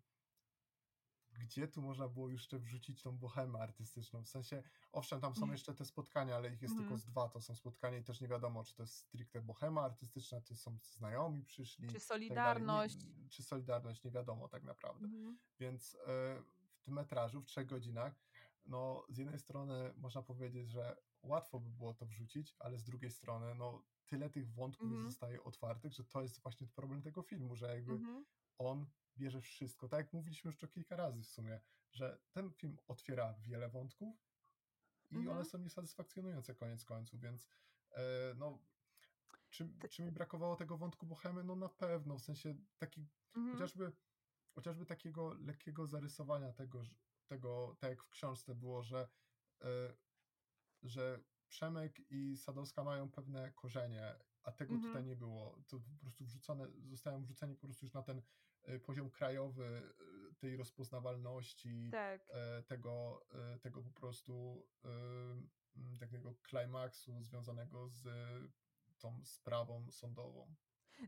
gdzie 1.40 1.68
tu 1.68 1.82
można 1.82 2.08
było 2.08 2.30
jeszcze 2.30 2.60
wrzucić 2.60 3.02
tą 3.02 3.18
bohemę 3.18 3.60
artystyczną? 3.60 4.24
W 4.24 4.30
sensie, 4.30 4.64
owszem, 4.92 5.22
tam 5.22 5.36
są 5.36 5.42
mhm. 5.42 5.52
jeszcze 5.52 5.74
te 5.74 5.86
spotkania, 5.86 6.36
ale 6.36 6.54
ich 6.54 6.62
jest 6.62 6.74
mm. 6.74 6.84
tylko 6.84 6.98
z 6.98 7.06
dwa, 7.06 7.30
to 7.30 7.42
są 7.42 7.56
spotkania 7.56 7.98
i 7.98 8.04
też 8.04 8.22
nie 8.22 8.28
wiadomo, 8.28 8.64
czy 8.64 8.76
to 8.76 8.84
jest 8.84 8.96
stricte 8.96 9.42
bohema 9.42 9.82
artystyczna, 9.82 10.42
czy 10.42 10.56
są 10.56 10.78
znajomi 10.82 11.44
przyszli. 11.44 11.88
Czy 11.88 11.94
tak 11.94 12.04
Solidarność. 12.04 12.98
Tak 12.98 13.18
nie, 13.18 13.30
czy 13.30 13.44
Solidarność, 13.44 14.04
nie 14.04 14.12
wiadomo 14.12 14.48
tak 14.48 14.64
naprawdę. 14.64 15.06
Mm. 15.06 15.38
Więc 15.60 15.94
y, 15.94 15.98
w 16.74 16.82
tym 16.84 16.94
metrażu, 16.94 17.42
w 17.42 17.46
trzech 17.46 17.68
godzinach, 17.68 18.16
no 18.66 19.06
z 19.10 19.18
jednej 19.18 19.40
strony 19.40 19.94
można 19.98 20.22
powiedzieć, 20.22 20.70
że 20.70 20.98
łatwo 21.24 21.60
by 21.60 21.70
było 21.70 21.94
to 21.94 22.06
wrzucić, 22.06 22.56
ale 22.60 22.78
z 22.78 22.84
drugiej 22.84 23.12
strony, 23.12 23.56
no 23.56 23.84
tyle 24.06 24.30
tych 24.30 24.54
wątków 24.54 24.92
mm 24.92 25.06
zostaje 25.06 25.44
otwartych, 25.44 25.94
że 25.94 26.04
to 26.04 26.22
jest 26.22 26.42
właśnie 26.42 26.68
problem 26.68 27.02
tego 27.02 27.22
filmu, 27.22 27.56
że 27.56 27.76
jakby 27.76 27.94
-hmm. 27.94 28.24
on 28.58 28.86
bierze 29.18 29.42
wszystko. 29.42 29.88
Tak 29.90 29.98
jak 29.98 30.14
mówiliśmy 30.14 30.50
już 30.50 30.58
to 30.58 30.68
kilka 30.68 30.96
razy 30.96 31.22
w 31.22 31.28
sumie, 31.28 31.60
że 31.92 32.20
ten 32.32 32.52
film 32.52 32.78
otwiera 32.88 33.34
wiele 33.34 33.70
wątków 33.70 34.16
i 35.12 35.16
-hmm. 35.16 35.32
one 35.32 35.46
są 35.46 35.58
niesatysfakcjonujące 35.58 36.56
koniec 36.56 36.86
końców, 36.86 37.22
więc 37.22 37.50
e, 37.92 38.34
no 38.36 38.60
czy, 39.50 39.70
czy 39.90 40.04
mi 40.04 40.12
brakowało 40.12 40.56
tego 40.56 40.78
wątku 40.78 41.06
Bohemy? 41.06 41.44
No 41.44 41.56
na 41.56 41.70
pewno, 41.70 42.18
w 42.18 42.22
sensie 42.22 42.56
taki 42.78 43.08
mhm. 43.36 43.54
chociażby 43.54 43.92
chociażby 44.56 44.86
takiego 44.86 45.34
lekkiego 45.34 45.88
zarysowania 45.88 46.54
tego, 46.54 46.84
tego 47.28 47.76
tak 47.80 47.90
jak 47.90 48.04
w 48.04 48.10
książce 48.10 48.56
było, 48.56 48.84
że 48.84 49.08
e, 49.62 49.94
że 50.84 51.20
Przemek 51.48 52.12
i 52.12 52.38
Sadowska 52.38 52.84
mają 52.84 53.12
pewne 53.12 53.52
korzenie, 53.52 54.16
a 54.44 54.52
tego 54.52 54.74
mhm. 54.74 54.94
tutaj 54.94 55.04
nie 55.04 55.16
było. 55.16 55.62
To 55.68 55.80
po 55.80 56.02
prostu 56.02 56.26
wrzucone, 56.26 56.68
zostają 56.84 57.22
wrzuceni 57.22 57.56
po 57.56 57.68
prostu 57.68 57.86
już 57.86 57.94
na 57.94 58.04
ten 58.04 58.22
poziom 58.86 59.10
krajowy 59.10 59.66
e, 60.32 60.34
tej 60.36 60.58
rozpoznawalności, 60.58 61.90
tak. 61.92 62.22
E, 62.30 62.64
tego, 62.64 63.26
tego 63.62 63.82
po 63.82 63.92
prostu 63.92 64.66
takiego 66.00 66.34
klimaksu 66.44 67.22
związanego 67.22 67.88
z 67.90 68.08
tą 69.00 69.22
sprawą 69.24 69.92
sądową. 69.92 70.56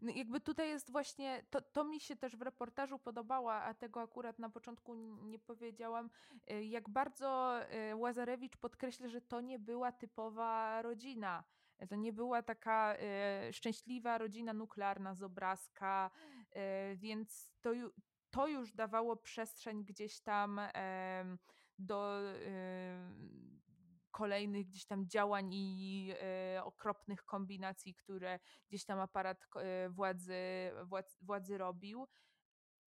No 0.02 0.12
jakby 0.16 0.42
tutaj 0.42 0.70
jest 0.70 0.92
właśnie, 0.92 1.46
to, 1.50 1.62
to 1.62 1.84
mi 1.84 2.00
się 2.00 2.16
też 2.16 2.36
w 2.36 2.42
reportażu 2.42 3.00
podobało, 3.00 3.54
a 3.54 3.74
tego 3.74 4.02
akurat 4.02 4.40
na 4.40 4.50
początku 4.50 4.96
nie 5.24 5.40
powiedziałam, 5.40 6.10
y, 6.52 6.66
jak 6.66 6.90
bardzo 6.90 7.60
y, 7.92 7.96
Łazarewicz 7.96 8.58
podkreśla, 8.58 9.08
że 9.08 9.22
to 9.22 9.42
nie 9.42 9.60
była 9.60 9.92
typowa 9.92 10.82
rodzina. 10.82 11.44
To 11.90 11.96
nie 11.96 12.14
była 12.14 12.42
taka 12.44 12.96
y, 13.50 13.54
szczęśliwa 13.54 14.18
rodzina 14.18 14.54
nuklearna 14.54 15.14
z 15.14 15.24
obrazka, 15.24 16.12
więc 16.96 17.52
to, 17.62 17.70
to 18.30 18.48
już 18.48 18.74
dawało 18.74 19.16
przestrzeń 19.16 19.84
gdzieś 19.84 20.22
tam 20.22 20.62
do 21.80 22.22
kolejnych 24.16 24.68
gdzieś 24.68 24.86
tam 24.86 25.08
działań 25.08 25.54
i 25.54 26.14
e, 26.22 26.64
okropnych 26.64 27.24
kombinacji, 27.24 27.96
które 27.96 28.40
gdzieś 28.68 28.86
tam 28.86 29.00
aparat 29.00 29.48
e, 29.56 29.90
władzy, 29.90 30.36
władzy 31.22 31.58
robił 31.58 32.08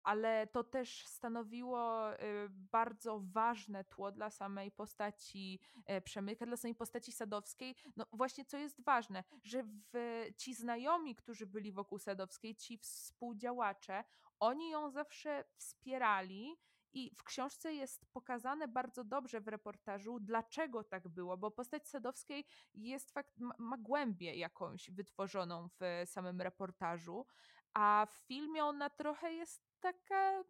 ale 0.02 0.46
to 0.46 0.64
też 0.64 1.06
stanowiło 1.06 2.12
e, 2.12 2.18
bardzo 2.48 3.20
ważne 3.24 3.84
tło 3.84 4.12
dla 4.12 4.30
samej 4.30 4.70
postaci 4.70 5.60
Przemyka, 6.04 6.46
dla 6.46 6.56
samej 6.56 6.74
postaci 6.74 7.12
Sadowskiej. 7.12 7.76
No 7.96 8.06
właśnie, 8.12 8.44
co 8.44 8.56
jest 8.56 8.84
ważne, 8.84 9.24
że 9.42 9.62
w, 9.92 10.24
ci 10.36 10.54
znajomi, 10.54 11.14
którzy 11.14 11.46
byli 11.46 11.72
wokół 11.72 11.98
Sadowskiej, 11.98 12.56
ci 12.56 12.78
współdziałacze, 12.78 14.04
oni 14.40 14.70
ją 14.70 14.90
zawsze 14.90 15.44
wspierali 15.56 16.56
i 16.92 17.14
w 17.16 17.24
książce 17.24 17.74
jest 17.74 18.06
pokazane 18.12 18.68
bardzo 18.68 19.04
dobrze 19.04 19.40
w 19.40 19.48
reportażu, 19.48 20.20
dlaczego 20.20 20.84
tak 20.84 21.08
było, 21.08 21.36
bo 21.36 21.50
postać 21.50 21.88
Sadowskiej 21.88 22.46
jest 22.74 23.10
fakt, 23.10 23.34
ma 23.58 23.76
głębię 23.78 24.34
jakąś 24.34 24.90
wytworzoną 24.90 25.68
w 25.68 26.02
samym 26.04 26.40
reportażu, 26.40 27.26
a 27.74 28.06
w 28.10 28.12
filmie 28.12 28.64
ona 28.64 28.90
trochę 28.90 29.32
jest 29.32 29.69
taka 29.80 30.44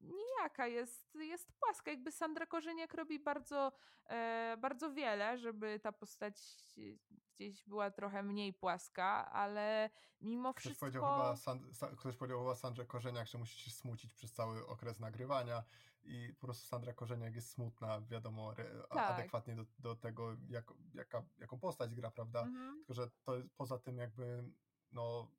nijaka, 0.00 0.66
jest, 0.66 1.14
jest 1.14 1.52
płaska. 1.52 1.90
Jakby 1.90 2.12
Sandra 2.12 2.46
Korzeniak 2.46 2.94
robi 2.94 3.18
bardzo, 3.18 3.72
e, 4.06 4.56
bardzo 4.58 4.92
wiele, 4.92 5.38
żeby 5.38 5.80
ta 5.80 5.92
postać 5.92 6.36
gdzieś 7.34 7.64
była 7.64 7.90
trochę 7.90 8.22
mniej 8.22 8.52
płaska, 8.52 9.32
ale 9.32 9.90
mimo 10.20 10.54
ktoś 10.54 10.62
wszystko... 10.62 10.86
Powiedział 10.86 11.02
chyba. 11.02 11.96
Ktoś 11.96 12.16
powiedział 12.16 12.38
chyba 12.38 12.54
Sandrze 12.54 12.86
Korzeniak, 12.86 13.26
że 13.26 13.38
musi 13.38 13.60
się 13.60 13.70
smucić 13.70 14.14
przez 14.14 14.32
cały 14.32 14.66
okres 14.66 15.00
nagrywania 15.00 15.64
i 16.02 16.34
po 16.40 16.46
prostu 16.46 16.68
Sandra 16.68 16.92
Korzeniak 16.92 17.34
jest 17.34 17.50
smutna, 17.50 18.00
wiadomo, 18.00 18.54
tak. 18.54 19.10
adekwatnie 19.10 19.54
do, 19.54 19.64
do 19.78 19.96
tego, 19.96 20.36
jak, 20.48 20.72
jaka, 20.94 21.22
jaką 21.38 21.58
postać 21.58 21.94
gra, 21.94 22.10
prawda? 22.10 22.42
Mhm. 22.42 22.78
Tylko, 22.78 22.94
że 22.94 23.10
to 23.22 23.32
poza 23.56 23.78
tym 23.78 23.98
jakby 23.98 24.44
no 24.92 25.30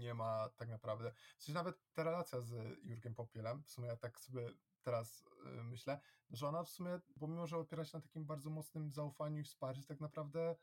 nie 0.00 0.14
ma 0.14 0.48
tak 0.56 0.68
naprawdę. 0.68 1.12
Sensie 1.38 1.52
nawet 1.52 1.76
ta 1.94 2.04
relacja 2.04 2.40
z 2.40 2.78
Jurgiem 2.82 3.14
Popielem, 3.14 3.62
w 3.62 3.70
sumie 3.70 3.88
ja 3.88 3.96
tak 3.96 4.20
sobie 4.20 4.48
teraz 4.82 5.24
y, 5.60 5.62
myślę, 5.62 6.00
że 6.30 6.48
ona 6.48 6.62
w 6.62 6.68
sumie, 6.68 7.00
pomimo, 7.20 7.46
że 7.46 7.58
opiera 7.58 7.84
się 7.84 7.98
na 7.98 8.02
takim 8.02 8.26
bardzo 8.26 8.50
mocnym 8.50 8.90
zaufaniu 8.90 9.40
i 9.40 9.44
wsparciu, 9.44 9.82
tak 9.82 10.00
naprawdę 10.00 10.56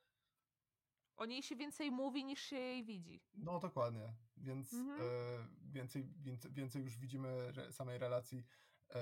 o 1.17 1.25
niej 1.25 1.43
się 1.43 1.55
więcej 1.55 1.91
mówi 1.91 2.25
niż 2.25 2.41
się 2.41 2.55
jej 2.55 2.85
widzi. 2.85 3.21
No 3.33 3.59
dokładnie, 3.59 4.13
więc 4.37 4.73
mhm. 4.73 5.01
e, 5.01 5.47
więcej, 5.61 6.05
więcej, 6.21 6.51
więcej 6.51 6.83
już 6.83 6.97
widzimy 6.97 7.53
samej 7.71 7.97
relacji 7.97 8.45
e, 8.89 8.99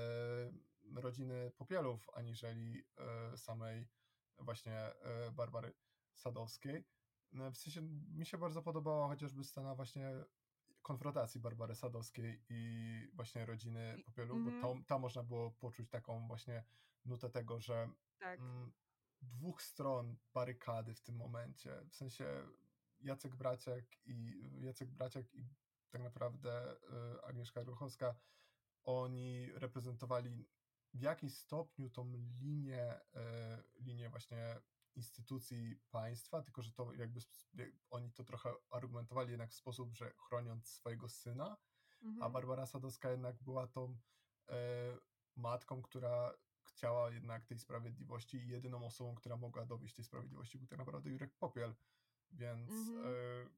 rodziny 0.95 1.51
Popielów, 1.57 2.09
aniżeli 2.13 2.83
e, 2.97 3.37
samej 3.37 3.87
właśnie 4.37 4.79
e, 4.79 5.31
Barbary 5.31 5.73
Sadowskiej. 6.13 6.83
No, 7.35 7.51
w 7.51 7.57
sensie 7.57 7.81
mi 8.17 8.25
się 8.25 8.37
bardzo 8.37 8.61
podobała 8.61 9.07
chociażby 9.07 9.43
scena 9.43 9.75
właśnie 9.75 10.11
konfrontacji 10.81 11.41
Barbary 11.41 11.75
Sadowskiej 11.75 12.43
i 12.49 12.59
właśnie 13.13 13.45
rodziny 13.45 14.01
Popielu, 14.05 14.33
bo 14.35 14.49
Mhm. 14.49 14.61
to, 14.61 14.87
tam 14.87 15.01
można 15.01 15.23
było 15.23 15.51
poczuć 15.51 15.89
taką 15.89 16.27
właśnie 16.27 16.63
nutę 17.05 17.29
tego, 17.29 17.59
że 17.59 17.89
Tak. 18.19 18.39
mm, 18.39 18.73
dwóch 19.21 19.61
stron 19.61 20.17
barykady 20.33 20.93
w 20.93 21.01
tym 21.01 21.15
momencie, 21.15 21.81
w 21.89 21.95
sensie 21.95 22.47
Jacek 22.99 23.35
Braciak 23.35 23.85
i 24.05 24.49
Jacek 24.61 24.91
Braciak 24.91 25.33
i 25.33 25.45
tak 25.89 26.01
naprawdę 26.03 26.73
y, 26.73 27.21
Agnieszka 27.23 27.63
Ruchowska, 27.63 28.15
oni 28.83 29.51
reprezentowali 29.53 30.49
w 30.93 31.01
jakimś 31.01 31.33
stopniu 31.37 31.89
tą 31.89 32.13
linię, 32.41 32.99
y, 32.99 33.81
linię 33.83 34.09
właśnie 34.09 34.61
instytucji 34.95 35.79
państwa, 35.91 36.41
tylko 36.41 36.61
że 36.61 36.71
to 36.71 36.93
jakby 36.93 37.19
oni 37.89 38.11
to 38.11 38.23
trochę 38.23 38.53
argumentowali 38.69 39.29
jednak 39.31 39.49
w 39.51 39.55
sposób, 39.55 39.93
że 39.93 40.13
chroniąc 40.17 40.67
swojego 40.67 41.09
syna, 41.09 41.57
a 42.01 42.05
Mhm. 42.05 42.31
Barbara 42.31 42.65
Sadowska 42.65 43.11
jednak 43.11 43.43
była 43.43 43.67
tą 43.67 43.97
e, 44.49 44.97
matką, 45.35 45.81
która 45.81 46.33
chciała 46.63 47.11
jednak 47.11 47.45
tej 47.45 47.59
sprawiedliwości 47.59 48.37
i 48.37 48.47
jedyną 48.47 48.85
osobą, 48.85 49.15
która 49.15 49.37
mogła 49.37 49.65
dowieść 49.65 49.95
tej 49.95 50.05
sprawiedliwości 50.05 50.57
był 50.57 50.67
tak 50.67 50.79
naprawdę 50.79 51.09
Jurek 51.09 51.33
Popiel, 51.33 51.75
więc 52.31 52.71
Mhm. 52.71 53.05
e, 53.05 53.49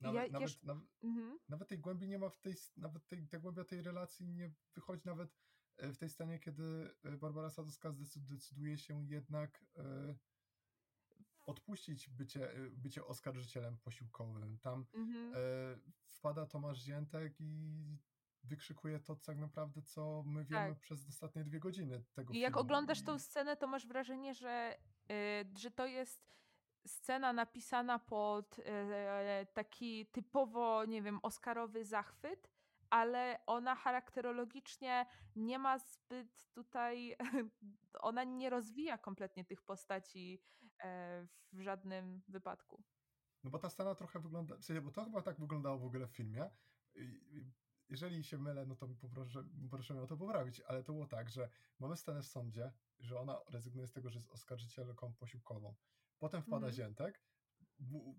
Ja 0.00 0.12
nawet, 0.12 0.40
jeszcze- 0.40 0.66
nawet, 0.66 0.84
Mhm. 1.02 1.38
nawet 1.48 1.68
tej 1.68 1.78
głębi 1.78 2.08
nie 2.08 2.18
ma 2.18 2.28
w 2.28 2.40
tej, 2.40 2.54
nawet 2.76 3.06
tej, 3.06 3.28
ta 3.28 3.38
głębia 3.38 3.64
tej 3.64 3.82
relacji 3.82 4.28
nie 4.28 4.50
wychodzi 4.74 5.02
nawet 5.04 5.36
e, 5.76 5.92
w 5.92 5.98
tej 5.98 6.08
scenie, 6.10 6.38
kiedy 6.38 6.94
e, 7.04 7.16
Barbara 7.16 7.50
Sadowska 7.50 7.90
zdecyd- 7.90 8.26
decyduje 8.26 8.78
się 8.78 9.06
jednak 9.06 9.64
e, 9.76 10.16
odpuścić 11.46 12.08
bycie, 12.08 12.52
e, 12.52 12.70
bycie 12.70 13.04
oskarżycielem 13.06 13.78
posiłkowym. 13.78 14.58
Tam 14.58 14.86
Mhm. 14.94 15.32
e, 15.34 15.36
wpada 16.06 16.46
Tomasz 16.46 16.78
Ziętek 16.78 17.40
i 17.40 17.98
wykrzykuje 18.44 19.00
to 19.00 19.16
tak 19.16 19.38
naprawdę, 19.38 19.82
co 19.82 20.22
my 20.26 20.44
wiemy 20.44 20.68
Tak. 20.70 20.80
przez 20.80 21.08
ostatnie 21.08 21.44
dwie 21.44 21.60
godziny 21.60 22.04
tego 22.12 22.32
I 22.34 22.38
jak 22.38 22.52
filmu. 22.52 22.60
oglądasz 22.60 23.02
tą 23.02 23.18
scenę, 23.18 23.56
to 23.56 23.66
masz 23.66 23.86
wrażenie, 23.86 24.34
że, 24.34 24.78
y, 25.10 25.58
że 25.58 25.70
to 25.70 25.86
jest 25.86 26.36
scena 26.86 27.32
napisana 27.32 27.98
pod 27.98 28.56
e, 28.58 29.46
taki 29.54 30.06
typowo, 30.06 30.84
nie 30.84 31.02
wiem, 31.02 31.18
oscarowy 31.22 31.84
zachwyt, 31.84 32.48
ale 32.90 33.38
ona 33.46 33.74
charakterologicznie 33.74 35.06
nie 35.36 35.58
ma 35.58 35.78
zbyt 35.78 36.48
tutaj, 36.52 37.16
ona 38.00 38.24
nie 38.24 38.50
rozwija 38.50 38.98
kompletnie 38.98 39.44
tych 39.44 39.62
postaci 39.62 40.40
w 41.52 41.60
żadnym 41.60 42.22
wypadku. 42.28 42.82
No 43.44 43.50
bo 43.50 43.58
ta 43.58 43.70
scena 43.70 43.94
trochę 43.94 44.20
wygląda, 44.20 44.56
w 44.56 44.64
sensie, 44.64 44.80
bo 44.80 44.90
to 44.90 45.04
chyba 45.04 45.22
tak 45.22 45.40
wyglądało 45.40 45.78
w 45.78 45.84
ogóle 45.84 46.06
w 46.06 46.10
filmie. 46.10 46.50
Jeżeli 47.88 48.24
się 48.24 48.38
mylę, 48.38 48.66
no 48.66 48.76
to 48.76 48.88
poproszę, 48.88 49.44
proszę 49.70 49.94
mnie 49.94 50.02
o 50.02 50.06
to 50.06 50.16
poprawić, 50.16 50.60
ale 50.60 50.84
to 50.84 50.92
było 50.92 51.06
tak, 51.06 51.30
że 51.30 51.48
mamy 51.78 51.96
scenę 51.96 52.22
w 52.22 52.26
sądzie, 52.26 52.72
że 52.98 53.20
ona 53.20 53.38
rezygnuje 53.50 53.86
z 53.86 53.92
tego, 53.92 54.10
że 54.10 54.18
jest 54.18 54.30
oskarżycielką 54.30 55.14
posiłkową. 55.14 55.74
Potem 56.18 56.42
wpada 56.42 56.66
Mhm. 56.66 56.72
Ziętek, 56.72 57.22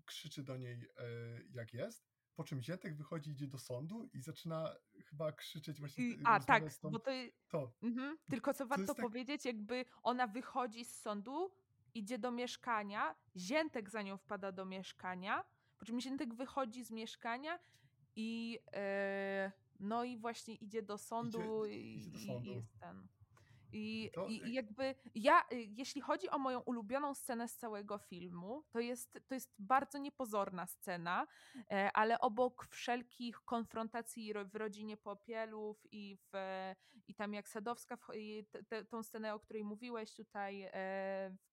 krzyczy 0.04 0.42
do 0.42 0.56
niej, 0.56 0.88
e, 0.96 1.04
jak 1.50 1.74
jest, 1.74 2.08
po 2.34 2.44
czym 2.44 2.62
Ziętek 2.62 2.96
wychodzi, 2.96 3.30
idzie 3.30 3.46
do 3.46 3.58
sądu 3.58 4.04
i 4.12 4.20
zaczyna 4.20 4.74
chyba 5.06 5.32
krzyczeć 5.32 5.80
właśnie, 5.80 6.04
I, 6.04 6.20
a 6.24 6.40
tak, 6.40 6.74
tą, 6.74 6.90
bo 6.90 6.98
to, 6.98 7.10
to, 7.48 7.72
Mhm. 7.82 8.18
Tylko 8.30 8.54
co 8.54 8.66
warto 8.66 8.94
tak- 8.94 9.06
powiedzieć, 9.06 9.44
jakby 9.44 9.84
ona 10.02 10.26
wychodzi 10.26 10.84
z 10.84 11.00
sądu, 11.00 11.50
idzie 11.94 12.18
do 12.18 12.30
mieszkania, 12.30 13.14
Ziętek 13.36 13.90
za 13.90 14.02
nią 14.02 14.16
wpada 14.16 14.52
do 14.52 14.64
mieszkania, 14.64 15.44
po 15.78 15.84
czym 15.84 16.00
Ziętek 16.00 16.34
wychodzi 16.34 16.84
z 16.84 16.90
mieszkania 16.90 17.58
i 18.16 18.58
e, 18.72 19.52
no 19.80 20.04
i 20.04 20.16
właśnie 20.18 20.54
idzie 20.54 20.82
do 20.82 20.98
sądu 20.98 21.64
i, 21.66 21.96
idzie 21.96 22.10
do 22.10 22.18
sądu. 22.18 22.50
i 22.50 22.54
jest 22.54 22.78
ten. 22.80 23.08
I, 23.72 24.10
To- 24.14 24.26
i, 24.28 24.52
jakby 24.52 24.94
ja, 25.14 25.42
jeśli 25.50 26.00
chodzi 26.00 26.28
o 26.30 26.38
moją 26.38 26.60
ulubioną 26.60 27.14
scenę 27.14 27.48
z 27.48 27.56
całego 27.56 27.98
filmu, 27.98 28.62
to 28.70 28.80
jest, 28.80 29.18
to 29.26 29.34
jest 29.34 29.54
bardzo 29.58 29.98
niepozorna 29.98 30.66
scena, 30.66 31.26
e, 31.70 31.90
ale 31.94 32.20
obok 32.20 32.66
wszelkich 32.70 33.40
konfrontacji 33.40 34.32
ro- 34.32 34.44
w 34.44 34.54
rodzinie 34.56 34.96
Popielów 34.96 35.86
i, 35.92 36.16
w, 36.16 36.32
i 37.08 37.14
tam 37.14 37.34
jak 37.34 37.48
Sadowska, 37.48 37.98
i 38.14 38.44
te, 38.68 38.84
tą 38.84 39.02
scenę, 39.02 39.34
o 39.34 39.40
której 39.40 39.64
mówiłeś 39.64 40.14
tutaj, 40.14 40.62
e, 40.62 40.70
w 41.42 41.47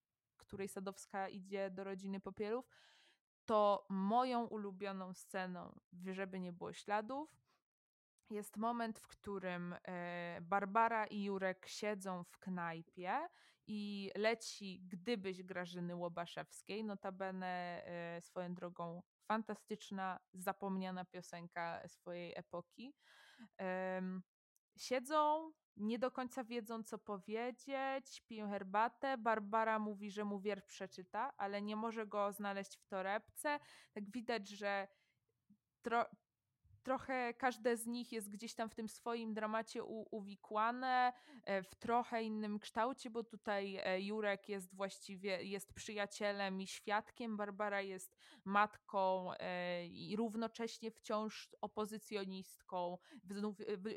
której 0.55 0.69
Sadowska 0.69 1.29
idzie 1.29 1.69
do 1.69 1.83
rodziny 1.83 2.19
Popielów, 2.19 2.65
to 3.45 3.85
moją 3.89 4.45
ulubioną 4.45 5.13
sceną, 5.13 5.79
żeby 6.11 6.39
nie 6.39 6.53
było 6.53 6.73
śladów, 6.73 7.29
jest 8.29 8.57
moment, 8.57 8.99
w 8.99 9.07
którym 9.07 9.75
e, 9.87 10.37
Barbara 10.41 11.07
i 11.07 11.23
Jurek 11.23 11.67
siedzą 11.67 12.23
w 12.23 12.39
knajpie 12.39 13.27
i 13.67 14.11
leci 14.15 14.81
Gdybyś 14.87 15.43
Grażyny 15.43 15.95
Łobaszewskiej, 15.95 16.83
notabene 16.83 17.83
e, 17.85 18.21
swoją 18.21 18.53
drogą 18.53 19.03
fantastyczna, 19.27 20.19
zapomniana 20.33 21.05
piosenka 21.05 21.87
swojej 21.87 22.33
epoki. 22.35 22.93
Siedzą, 24.77 25.51
nie 25.77 25.99
do 25.99 26.11
końca 26.11 26.43
wiedzą, 26.43 26.83
co 26.83 26.97
powiedzieć, 26.97 28.21
piją 28.27 28.49
herbatę. 28.49 29.17
Barbara 29.17 29.79
mówi, 29.79 30.11
że 30.11 30.25
mu 30.25 30.39
wiersz 30.39 30.63
przeczyta, 30.63 31.33
ale 31.37 31.61
nie 31.61 31.75
może 31.75 32.07
go 32.07 32.31
znaleźć 32.31 32.77
w 32.77 32.85
torebce. 32.85 33.59
Tak 33.93 34.11
widać, 34.11 34.49
że 34.49 34.87
trochę 36.85 37.33
każde 37.33 37.77
z 37.77 37.87
nich 37.87 38.11
jest 38.11 38.29
gdzieś 38.29 38.53
tam 38.53 38.69
w 38.69 38.75
tym 38.75 38.89
swoim 38.89 39.33
dramacie 39.33 39.83
u, 39.83 40.15
uwikłane, 40.15 41.13
e, 41.43 41.63
w 41.63 41.75
trochę 41.75 42.23
innym 42.23 42.59
kształcie, 42.59 43.09
bo 43.09 43.23
tutaj 43.23 43.75
e, 43.83 44.01
Jurek 44.01 44.49
jest 44.49 44.75
właściwie 44.75 45.43
jest 45.43 45.73
przyjacielem 45.73 46.61
i 46.61 46.67
świadkiem, 46.67 47.37
Barbara 47.37 47.81
jest 47.81 48.17
matką 48.45 49.33
e, 49.33 49.87
i 49.87 50.15
równocześnie 50.15 50.91
wciąż 50.91 51.55
opozycjonistką, 51.61 52.97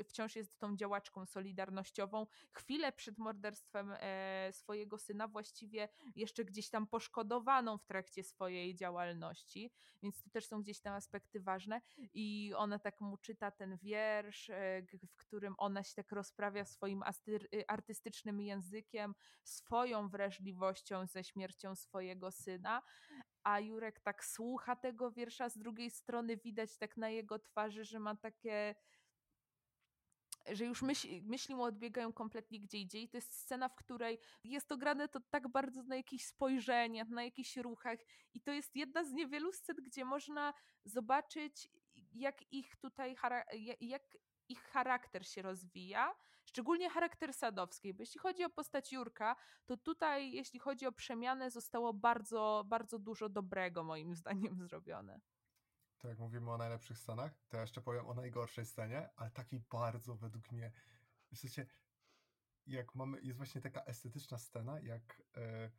wciąż 0.05 0.37
jest 0.37 0.59
tą 0.59 0.77
działaczką 0.77 1.27
solidarnościową. 1.27 2.27
Chwilę 2.53 2.93
przed 2.93 3.19
morderstwem 3.19 3.95
swojego 4.53 4.99
syna 4.99 5.29
właściwie 5.29 5.89
jeszcze 6.17 6.45
gdzieś 6.45 6.71
tam 6.71 6.87
poszkodowaną 6.87 7.79
w 7.79 7.85
trakcie 7.85 8.25
swojej 8.25 8.75
działalności, 8.75 9.71
więc 10.03 10.23
to 10.23 10.31
też 10.31 10.47
są 10.47 10.63
gdzieś 10.63 10.81
tam 10.81 10.95
aspekty 10.95 11.41
ważne 11.41 11.81
i 12.15 12.53
ona 12.57 12.78
tak 12.79 13.01
mu 13.01 13.17
czyta 13.17 13.51
ten 13.51 13.77
wiersz, 13.77 14.51
e, 14.51 14.83
w 15.07 15.17
którym 15.17 15.55
ona 15.59 15.85
się 15.85 15.95
tak 15.95 16.13
rozprawia 16.13 16.65
swoim 16.65 17.03
y, 17.29 17.67
artystycznym 17.69 18.41
językiem, 18.41 19.15
swoją 19.45 20.09
wrażliwością 20.09 21.07
ze 21.07 21.25
śmiercią 21.25 21.75
swojego 21.77 22.31
syna, 22.31 22.83
a 23.43 23.61
Jurek 23.61 24.01
tak 24.01 24.25
słucha 24.25 24.77
tego 24.77 25.11
wiersza, 25.13 25.49
z 25.49 25.59
drugiej 25.59 25.91
strony 25.91 26.37
widać 26.37 26.77
tak 26.77 26.97
na 26.97 27.09
jego 27.09 27.39
twarzy, 27.39 27.85
że 27.85 27.99
ma 27.99 28.17
takie 28.17 28.75
że 30.53 30.65
już 30.65 30.83
myśli, 30.83 31.23
myśli 31.23 31.55
mu 31.55 31.63
odbiegają 31.63 32.13
kompletnie 32.13 32.61
gdzie 32.61 32.79
indziej. 32.79 33.09
To 33.09 33.17
jest 33.17 33.35
scena, 33.35 33.69
w 33.69 33.75
której 33.75 34.19
jest 34.45 34.69
to 34.69 34.77
grane 34.77 35.09
to 35.09 35.21
tak 35.31 35.49
bardzo 35.49 35.83
na 35.83 35.97
jakichś 35.97 36.25
spojrzeniach, 36.25 37.09
na 37.09 37.25
jakichś 37.25 37.57
ruchach 37.57 37.99
i 38.35 38.41
to 38.41 38.53
jest 38.53 38.77
jedna 38.77 39.05
z 39.05 39.13
niewielu 39.13 39.53
scen, 39.53 39.77
gdzie 39.77 40.05
można 40.05 40.55
zobaczyć 40.85 41.69
jak 42.13 42.53
ich 42.53 42.77
tutaj, 42.77 43.17
jak 43.81 44.03
ich 44.49 44.63
charakter 44.63 45.27
się 45.27 45.43
rozwija, 45.43 46.15
szczególnie 46.45 46.91
charakter 46.91 47.35
Sadowskiej, 47.35 47.95
bo 47.95 48.03
jeśli 48.03 48.21
chodzi 48.21 48.45
o 48.45 48.51
postać 48.51 48.93
Jurka, 48.93 49.37
to 49.67 49.77
tutaj, 49.77 50.33
jeśli 50.33 50.61
chodzi 50.61 50.87
o 50.87 50.93
przemianę, 50.93 51.51
zostało 51.51 51.95
bardzo, 51.95 52.65
bardzo 52.67 52.99
dużo 52.99 53.29
dobrego 53.29 53.85
moim 53.85 54.15
zdaniem 54.21 54.63
zrobione. 54.63 55.21
To 55.99 56.09
jak 56.09 56.19
mówimy 56.19 56.51
o 56.51 56.59
najlepszych 56.59 56.99
scenach, 56.99 57.33
to 57.49 57.57
ja 57.57 57.61
jeszcze 57.61 57.81
powiem 57.81 58.07
o 58.07 58.15
najgorszej 58.15 58.67
scenie, 58.67 59.11
ale 59.17 59.31
takiej 59.31 59.61
bardzo 59.61 60.17
według 60.17 60.53
mnie, 60.53 60.73
w 61.33 61.39
sensie, 61.39 61.67
jak 62.67 62.95
mamy, 62.95 63.21
jest 63.21 63.37
właśnie 63.37 63.61
taka 63.61 63.85
estetyczna 63.85 64.39
scena, 64.39 64.81
jak 64.81 65.23
e, 65.37 65.71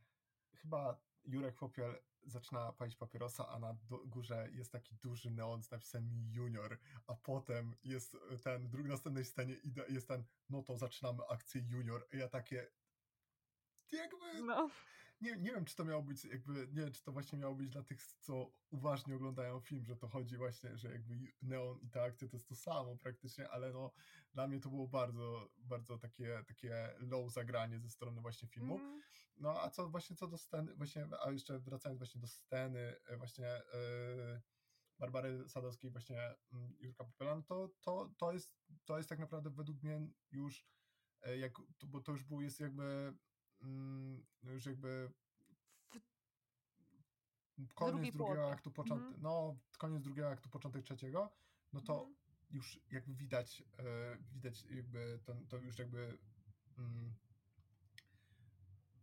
chyba 0.55 1.01
Jurek 1.26 1.55
Popiel 1.55 1.99
zaczyna 2.24 2.74
palić 2.74 2.95
papierosa, 2.95 3.47
a 3.47 3.59
na 3.59 3.78
górze 4.05 4.49
jest 4.51 4.72
taki 4.72 4.95
duży 4.95 5.32
neon 5.32 5.63
z 5.63 5.72
napisem 5.72 6.30
Junior, 6.32 6.78
a 7.07 7.15
potem 7.15 7.76
jest 7.84 8.17
ten, 8.43 8.67
w 8.67 8.70
drugiej 8.70 8.91
następnej 8.91 9.26
scenie 9.26 9.55
jest 9.89 10.07
ten, 10.07 10.24
no 10.49 10.63
to 10.63 10.78
zaczynamy 10.78 11.20
akcję 11.30 11.61
Junior, 11.70 12.07
ja 12.13 12.28
takie, 12.28 12.72
jakby, 13.91 14.43
No. 14.43 14.70
nie, 15.22 15.38
nie 15.38 15.51
wiem, 15.51 15.65
czy 15.65 15.76
to 15.76 15.86
miało 15.86 16.03
być 16.03 16.26
jakby, 16.26 16.53
nie 16.53 16.82
wiem, 16.82 16.91
czy 16.91 17.03
to 17.03 17.11
właśnie 17.11 17.39
miało 17.39 17.55
być 17.55 17.70
dla 17.70 17.84
tych, 17.84 18.03
co 18.03 18.51
uważnie 18.70 19.15
oglądają 19.15 19.59
film, 19.59 19.86
że 19.86 19.95
to 19.95 20.07
chodzi 20.07 20.38
właśnie, 20.38 20.78
że 20.78 20.91
jakby 20.91 21.17
neon 21.41 21.80
i 21.80 21.89
ta 21.89 22.03
akcja 22.03 22.28
to 22.28 22.36
jest 22.38 22.49
to 22.49 22.55
samo 22.55 22.97
praktycznie, 22.97 23.49
ale 23.49 23.74
no 23.74 23.91
dla 24.34 24.47
mnie 24.47 24.59
to 24.59 24.70
było 24.70 24.88
bardzo, 24.88 25.49
bardzo 25.57 25.97
takie, 25.97 26.43
takie 26.47 26.95
low 26.99 27.34
zagranie 27.34 27.80
ze 27.80 27.89
strony 27.89 28.22
właśnie 28.22 28.47
filmu. 28.47 28.76
Mm. 28.78 29.01
No 29.39 29.61
a 29.61 29.69
co 29.69 29.89
właśnie 29.89 30.15
co 30.15 30.27
do 30.27 30.37
sceny, 30.37 30.75
właśnie, 30.75 31.07
a 31.25 31.31
jeszcze 31.31 31.59
wracając 31.59 31.99
właśnie 31.99 32.21
do 32.21 32.27
sceny 32.27 32.95
e, 33.05 33.17
właśnie 33.17 33.61
yy, 33.73 34.41
Barbary 34.99 35.49
Sadowskiej, 35.49 35.91
właśnie 35.91 36.35
mm, 36.53 36.75
Jurka 36.79 37.03
Popela, 37.03 37.35
no 37.35 37.41
to, 37.41 37.69
to, 37.81 38.09
to, 38.17 38.33
jest, 38.33 38.55
to 38.85 38.97
jest 38.97 39.09
tak 39.09 39.19
naprawdę 39.19 39.49
według 39.49 39.83
mnie 39.83 40.07
już 40.31 40.67
e, 41.21 41.37
jak, 41.37 41.53
bo 41.87 42.01
to 42.01 42.11
już 42.11 42.23
był, 42.23 42.41
jest 42.41 42.59
jakby 42.59 43.13
mm, 43.61 44.25
już 44.43 44.65
jakby 44.65 45.11
koniec 47.75 48.15
drugiego 48.15 48.51
aktu, 48.51 48.71
początek, 48.71 49.07
mm. 49.07 49.21
no 49.21 49.59
koniec 49.77 50.03
drugiego 50.03 50.29
aktu, 50.29 50.49
początek 50.49 50.83
trzeciego, 50.83 51.31
no 51.73 51.81
to 51.81 52.03
mm. 52.03 52.15
już 52.49 52.79
jakby 52.91 53.13
widać, 53.13 53.63
e, 53.79 54.17
widać 54.31 54.63
jakby 54.63 55.19
to, 55.23 55.35
to 55.49 55.57
już 55.57 55.79
jakby 55.79 56.17
mm, 56.77 57.15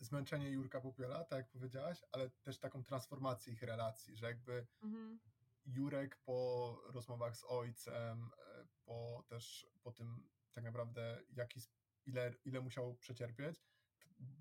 zmęczenie 0.01 0.51
Jurka 0.51 0.81
Popiela, 0.81 1.25
tak 1.25 1.39
jak 1.39 1.49
powiedziałaś, 1.49 2.05
ale 2.13 2.31
też 2.31 2.59
taką 2.59 2.85
transformację 2.85 3.53
ich 3.53 3.63
relacji, 3.63 4.17
że 4.17 4.27
jakby 4.27 4.67
mm. 4.83 5.21
Jurek 5.67 6.17
po 6.17 6.81
rozmowach 6.87 7.37
z 7.37 7.45
ojcem, 7.45 8.31
e, 8.39 8.67
po 8.85 9.25
też 9.29 9.67
po 9.83 9.93
tym 9.93 10.29
tak 10.53 10.65
naprawdę 10.65 11.23
jaki, 11.33 11.61
ile, 12.07 12.35
ile 12.45 12.61
musiał 12.61 12.95
przecierpieć, 12.95 13.63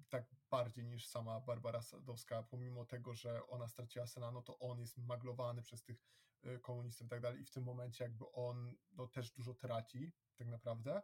tak 0.09 0.25
bardziej 0.49 0.85
niż 0.85 1.07
sama 1.07 1.39
Barbara 1.39 1.81
Sadowska, 1.81 2.43
pomimo 2.43 2.85
tego, 2.85 3.13
że 3.13 3.47
ona 3.47 3.67
straciła 3.67 4.07
syna, 4.07 4.31
no 4.31 4.41
to 4.41 4.59
on 4.59 4.79
jest 4.79 4.97
maglowany 4.97 5.61
przez 5.61 5.83
tych 5.83 6.03
y, 6.45 6.59
komunistów 6.59 7.07
i 7.07 7.09
tak 7.09 7.21
dalej 7.21 7.41
i 7.41 7.45
w 7.45 7.51
tym 7.51 7.63
momencie 7.63 8.03
jakby 8.03 8.31
on 8.31 8.75
no, 8.91 9.07
też 9.07 9.31
dużo 9.31 9.53
traci 9.53 10.11
tak 10.35 10.47
naprawdę. 10.47 11.01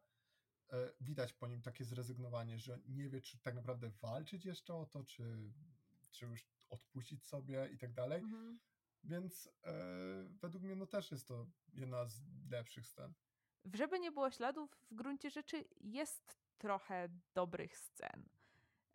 E, 0.71 0.91
widać 1.01 1.33
po 1.33 1.47
nim 1.47 1.61
takie 1.61 1.85
zrezygnowanie, 1.85 2.59
że 2.59 2.79
nie 2.87 3.09
wie, 3.09 3.21
czy 3.21 3.39
tak 3.39 3.55
naprawdę 3.55 3.89
walczyć 3.89 4.45
jeszcze 4.45 4.75
o 4.75 4.85
to, 4.85 5.03
czy, 5.03 5.51
czy 6.11 6.25
już 6.25 6.45
odpuścić 6.69 7.25
sobie 7.25 7.69
i 7.73 7.77
tak 7.77 7.93
dalej. 7.93 8.21
Mhm. 8.21 8.59
Więc 9.03 9.49
e, 9.63 9.73
według 10.41 10.63
mnie 10.63 10.75
no 10.75 10.85
też 10.85 11.11
jest 11.11 11.27
to 11.27 11.47
jedna 11.73 12.05
z 12.05 12.21
lepszych 12.51 12.87
scen. 12.87 13.13
W 13.65 13.75
Żeby 13.75 13.99
nie 13.99 14.11
było 14.11 14.31
śladów, 14.31 14.77
w 14.91 14.95
gruncie 14.95 15.29
rzeczy 15.29 15.65
jest 15.81 16.37
trochę 16.57 17.09
dobrych 17.33 17.77
scen. 17.77 18.29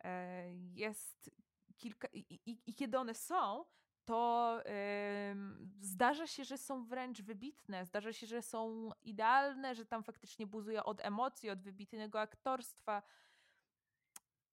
E, 0.03 0.53
jest 0.55 1.31
kilka, 1.77 2.07
i, 2.13 2.19
i, 2.45 2.61
i 2.65 2.75
kiedy 2.75 2.97
one 2.97 3.15
są, 3.15 3.65
to 4.07 4.61
yy, 4.65 4.71
zdarza 5.81 6.27
się, 6.27 6.43
że 6.43 6.57
są 6.57 6.85
wręcz 6.85 7.21
wybitne, 7.21 7.85
zdarza 7.85 8.13
się, 8.13 8.27
że 8.27 8.41
są 8.41 8.91
idealne, 9.03 9.75
że 9.75 9.85
tam 9.85 10.03
faktycznie 10.03 10.47
buzuje 10.47 10.83
od 10.83 11.05
emocji, 11.05 11.49
od 11.49 11.61
wybitnego 11.61 12.21
aktorstwa, 12.21 13.03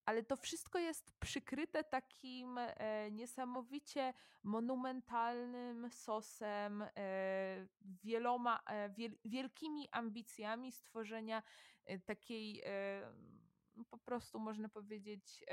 ale 0.04 0.22
to 0.22 0.36
wszystko 0.36 0.78
jest 0.78 1.10
przykryte 1.20 1.84
takim 1.84 2.58
e, 2.58 3.10
niesamowicie 3.10 4.14
monumentalnym 4.42 5.90
sosem, 5.90 6.82
e, 6.82 7.66
wieloma, 7.80 8.60
e, 8.66 8.90
wiel, 8.90 9.16
wielkimi 9.24 9.88
ambicjami 9.90 10.72
stworzenia 10.72 11.42
takiej 12.04 12.62
po 13.90 13.98
prostu 13.98 14.38
można 14.38 14.68
powiedzieć 14.68 15.44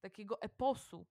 takiego 0.00 0.42
eposu 0.42 1.06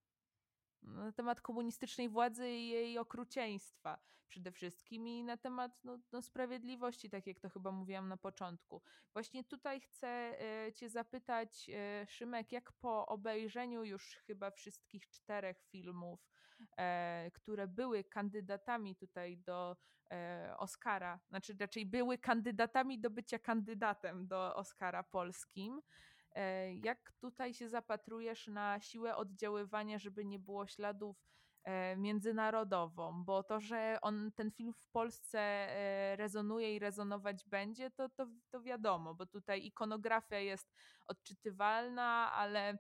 na 0.82 1.12
temat 1.12 1.42
komunistycznej 1.42 2.10
władzy 2.10 2.50
i 2.50 2.70
jej 2.70 2.98
okrucieństwa 2.98 4.00
przede 4.30 4.52
wszystkim 4.52 5.08
i 5.08 5.24
na 5.24 5.38
temat 5.38 5.72
no, 5.84 6.00
no, 6.12 6.22
sprawiedliwości, 6.22 7.10
tak 7.10 7.28
jak 7.28 7.40
to 7.40 7.50
chyba 7.50 7.72
mówiłam 7.72 8.08
na 8.08 8.18
początku. 8.18 8.82
Właśnie 9.14 9.44
tutaj 9.44 9.82
chcę 9.82 10.08
e, 10.08 10.74
Cię 10.74 10.90
zapytać, 10.90 11.70
e, 11.70 12.06
Szymek, 12.08 12.52
jak 12.52 12.72
po 12.72 13.06
obejrzeniu 13.06 13.84
już 13.84 14.16
chyba 14.16 14.52
wszystkich 14.52 15.10
czterech 15.10 15.64
filmów, 15.72 16.30
e, 16.78 17.32
które 17.34 17.68
były 17.68 18.04
kandydatami 18.04 18.96
tutaj 18.96 19.38
do 19.38 19.78
Oscara, 20.58 21.20
znaczy 21.30 21.56
raczej 21.60 21.86
były 21.86 22.18
kandydatami 22.18 23.00
do 23.00 23.10
bycia 23.10 23.40
kandydatem 23.40 24.28
do 24.28 24.56
Oscara 24.56 25.04
polskim, 25.04 25.82
jak 26.82 27.12
tutaj 27.12 27.54
się 27.54 27.70
zapatrujesz 27.70 28.48
na 28.48 28.80
siłę 28.80 29.16
oddziaływania, 29.16 30.00
żeby 30.00 30.26
nie 30.26 30.40
było 30.40 30.68
śladów 30.68 31.18
e, 31.64 31.98
międzynarodową, 31.98 33.24
bo 33.24 33.44
to, 33.44 33.60
że 33.60 33.98
on, 34.02 34.32
ten 34.36 34.52
film 34.52 34.74
w 34.74 34.88
Polsce 34.88 35.40
e, 35.40 36.16
rezonuje 36.16 36.76
i 36.76 36.80
rezonować 36.80 37.46
będzie, 37.46 37.92
to, 37.92 38.10
to, 38.10 38.28
to 38.50 38.62
wiadomo, 38.62 39.16
bo 39.16 39.26
tutaj 39.26 39.66
ikonografia 39.66 40.40
jest 40.40 40.74
odczytywalna, 41.08 42.32
ale 42.32 42.78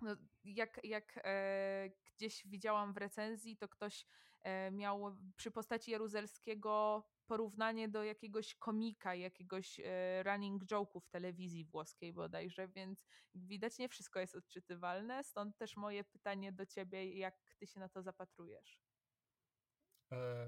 no, 0.00 0.16
jak, 0.44 0.80
jak 0.84 1.20
e, 1.24 1.90
gdzieś 2.16 2.46
widziałam 2.46 2.92
w 2.92 2.96
recenzji, 2.96 3.56
to 3.56 3.68
ktoś 3.68 4.06
e, 4.42 4.70
miał 4.70 5.16
przy 5.36 5.50
postaci 5.50 5.90
Jaruzelskiego 5.90 7.02
porównanie 7.32 7.88
do 7.88 8.04
jakiegoś 8.04 8.54
komika, 8.54 9.14
jakiegoś 9.14 9.80
e, 9.80 10.22
running 10.22 10.64
joke'u 10.64 11.00
w 11.00 11.08
telewizji 11.08 11.64
włoskiej 11.64 12.12
bodajże, 12.12 12.68
więc 12.68 13.04
widać 13.34 13.78
nie 13.78 13.88
wszystko 13.88 14.20
jest 14.20 14.34
odczytywalne, 14.34 15.24
stąd 15.24 15.56
też 15.56 15.76
moje 15.76 16.04
pytanie 16.04 16.52
do 16.52 16.66
ciebie, 16.66 17.18
jak 17.18 17.34
ty 17.58 17.66
się 17.66 17.80
na 17.80 17.88
to 17.88 18.02
zapatrujesz? 18.02 18.80
E, 20.12 20.46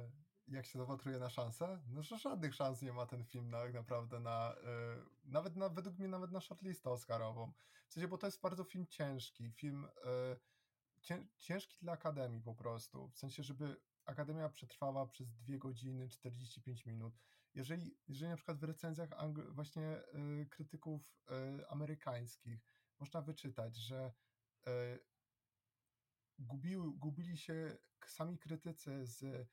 jak 0.49 0.67
się 0.67 0.79
zapatruje 0.79 1.19
na 1.19 1.31
szansę? 1.31 1.83
No, 1.87 2.03
że 2.03 2.19
żadnych 2.19 2.55
szans 2.55 2.83
nie 2.83 2.93
ma 2.93 3.07
ten 3.07 3.25
film 3.25 3.51
na, 3.51 3.63
tak 3.63 3.75
naprawdę 3.75 4.21
na, 4.21 4.55
e, 4.55 5.05
nawet 5.25 5.57
na, 5.57 5.69
według 5.69 5.99
mnie 5.99 6.09
nawet 6.09 6.31
na 6.31 6.41
shortlistę 6.41 6.91
oscarową. 6.91 7.53
W 7.89 7.93
sensie, 7.93 8.09
bo 8.09 8.19
to 8.19 8.27
jest 8.27 8.41
bardzo 8.41 8.65
film 8.65 8.87
ciężki, 8.87 9.53
film 9.53 9.89
e, 10.05 11.21
ciężki 11.39 11.79
dla 11.81 11.93
Akademii 11.93 12.43
po 12.43 12.55
prostu, 12.55 13.09
w 13.09 13.19
sensie, 13.19 13.43
żeby 13.43 13.77
Akademia 14.05 14.49
przetrwała 14.49 15.07
przez 15.07 15.35
2 15.35 15.59
godziny 15.59 16.09
45 16.09 16.87
minut. 16.87 17.15
Jeżeli, 17.55 17.97
jeżeli 18.09 18.31
na 18.31 18.37
przykład 18.37 18.59
w 18.59 18.65
recenzjach 18.65 19.11
właśnie 19.51 19.99
y, 20.43 20.47
krytyków 20.51 21.17
y, 21.61 21.69
amerykańskich 21.69 22.61
można 22.99 23.23
wyczytać, 23.23 23.77
że 23.77 24.13
y, 24.67 24.71
gubiły, 26.39 26.93
gubili 26.93 27.37
się 27.37 27.77
sami 28.07 28.39
krytycy 28.39 29.07
z, 29.07 29.49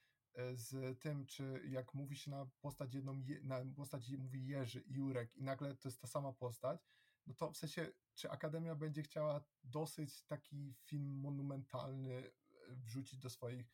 z 0.54 1.00
tym, 1.00 1.26
czy 1.26 1.62
jak 1.70 1.94
mówi 1.94 2.16
się 2.16 2.32
na 2.32 2.46
postać 2.62 2.94
jedną, 2.94 3.24
na 3.42 3.62
postać 3.76 4.10
mówi 4.10 4.48
Jerzy 4.48 4.84
Jurek 4.88 5.38
i 5.38 5.44
nagle 5.44 5.76
to 5.76 5.88
jest 5.88 6.02
ta 6.02 6.08
sama 6.08 6.34
postać, 6.34 6.88
no 7.28 7.34
to 7.34 7.52
w 7.52 7.58
sensie, 7.58 7.92
czy 8.14 8.32
Akademia 8.32 8.76
będzie 8.76 9.04
chciała 9.04 9.44
dosyć 9.64 10.24
taki 10.24 10.74
film 10.74 11.20
monumentalny 11.20 12.32
wrzucić 12.70 13.20
do 13.20 13.30
swoich 13.30 13.74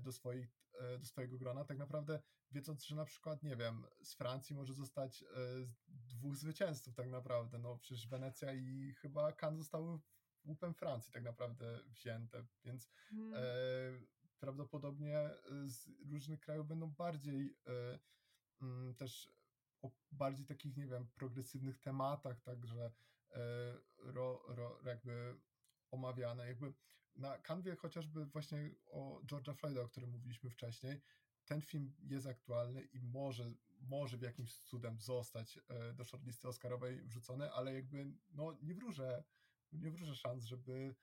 do, 0.00 0.12
swoich, 0.12 0.48
e, 0.80 0.98
do 0.98 1.06
swojego 1.06 1.38
grona, 1.38 1.64
tak 1.64 1.78
naprawdę 1.78 2.22
wiedząc, 2.50 2.84
że 2.84 2.96
na 2.96 3.04
przykład, 3.04 3.42
nie 3.42 3.56
wiem, 3.56 3.86
z 4.02 4.14
Francji 4.14 4.56
może 4.56 4.74
zostać 4.74 5.22
e, 5.22 5.26
dwóch 5.88 6.36
zwycięzców 6.36 6.94
tak 6.94 7.10
naprawdę, 7.10 7.58
no 7.58 7.78
przecież 7.78 8.08
Wenecja 8.08 8.54
i 8.54 8.94
chyba 8.94 9.32
Cannes 9.32 9.58
zostały 9.58 9.98
łupem 10.44 10.74
Francji 10.74 11.12
tak 11.12 11.22
naprawdę 11.22 11.80
wzięte, 11.86 12.46
więc 12.64 12.90
hmm. 13.10 13.34
e, 13.34 13.40
prawdopodobnie 14.40 15.30
z 15.64 15.88
różnych 16.10 16.40
krajów 16.40 16.66
będą 16.66 16.90
bardziej 16.90 17.56
e, 17.66 17.98
m, 18.62 18.70
mm, 18.70 18.94
też 18.94 19.32
o 19.82 19.90
bardziej 20.12 20.46
takich, 20.46 20.76
nie 20.76 20.86
wiem, 20.86 21.08
progresywnych 21.14 21.78
tematach, 21.78 22.40
także 22.40 22.92
e, 23.30 23.40
ro, 23.98 24.42
ro, 24.48 24.80
jakby 24.84 25.40
omawiane, 25.90 26.46
jakby 26.46 26.72
na 27.16 27.38
kanwie 27.38 27.76
chociażby 27.76 28.26
właśnie 28.26 28.70
o 28.86 29.20
George'a 29.24 29.54
Floyda, 29.54 29.80
o 29.80 29.88
którym 29.88 30.10
mówiliśmy 30.10 30.50
wcześniej, 30.50 31.00
ten 31.44 31.62
film 31.62 31.94
jest 32.02 32.26
aktualny 32.26 32.82
i 32.82 33.00
może, 33.00 33.52
może 33.80 34.18
w 34.18 34.22
jakimś 34.22 34.58
cudem 34.58 35.00
zostać 35.00 35.58
e, 35.68 35.92
do 35.92 36.04
shortlisty 36.04 36.48
Oscarowej 36.48 37.02
wrzucony, 37.02 37.52
ale 37.52 37.74
jakby 37.74 38.12
no, 38.30 38.56
nie 38.62 38.74
wróżę, 38.74 39.24
nie 39.72 39.90
wróżę 39.90 40.14
szans, 40.14 40.44
żeby 40.44 40.94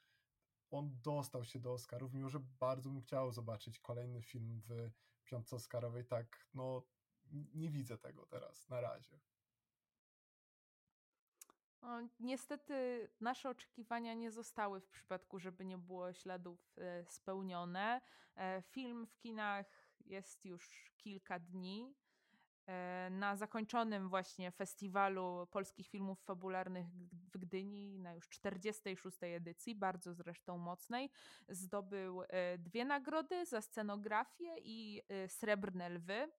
on 0.70 1.02
dostał 1.02 1.46
się 1.46 1.60
do 1.60 1.74
Oscarów, 1.74 2.14
mimo 2.14 2.30
że 2.30 2.40
bardzo 2.40 2.90
bym 2.90 3.02
chciał 3.02 3.32
zobaczyć 3.32 3.80
kolejny 3.80 4.22
film 4.22 4.62
w 4.62 4.92
piątce 5.24 5.56
Oscarowej, 5.56 6.06
tak 6.06 6.48
no 6.54 6.84
nie 7.32 7.70
widzę 7.70 7.98
tego 7.98 8.26
teraz, 8.26 8.70
na 8.70 8.82
razie. 8.82 9.20
No, 11.84 12.00
niestety 12.20 13.10
nasze 13.20 13.50
oczekiwania 13.50 14.14
nie 14.14 14.32
zostały 14.32 14.82
w 14.82 14.88
przypadku, 14.88 15.40
żeby 15.40 15.66
nie 15.66 15.78
było 15.78 16.14
śladów 16.14 16.60
e, 16.78 17.06
spełnione. 17.06 18.02
E, 18.36 18.62
film 18.62 19.06
w 19.06 19.18
kinach 19.18 19.66
jest 20.06 20.46
już 20.46 20.92
kilka 20.98 21.40
dni. 21.40 21.96
e, 22.66 23.10
na 23.12 23.36
zakończonym 23.36 24.10
właśnie 24.10 24.52
festiwalu 24.52 25.48
polskich 25.52 25.88
filmów 25.88 26.20
fabularnych 26.24 26.88
w 27.34 27.38
Gdyni 27.38 28.00
na 28.00 28.14
już 28.14 28.30
46. 28.30 29.18
edycji, 29.22 29.76
bardzo 29.76 30.14
zresztą 30.14 30.58
mocnej. 30.58 31.10
Zdobył 31.50 32.22
dwie 32.58 32.86
nagrody 32.86 33.46
za 33.46 33.62
scenografię 33.62 34.56
i 34.62 35.02
srebrne 35.28 35.90
lwy. 35.90 36.32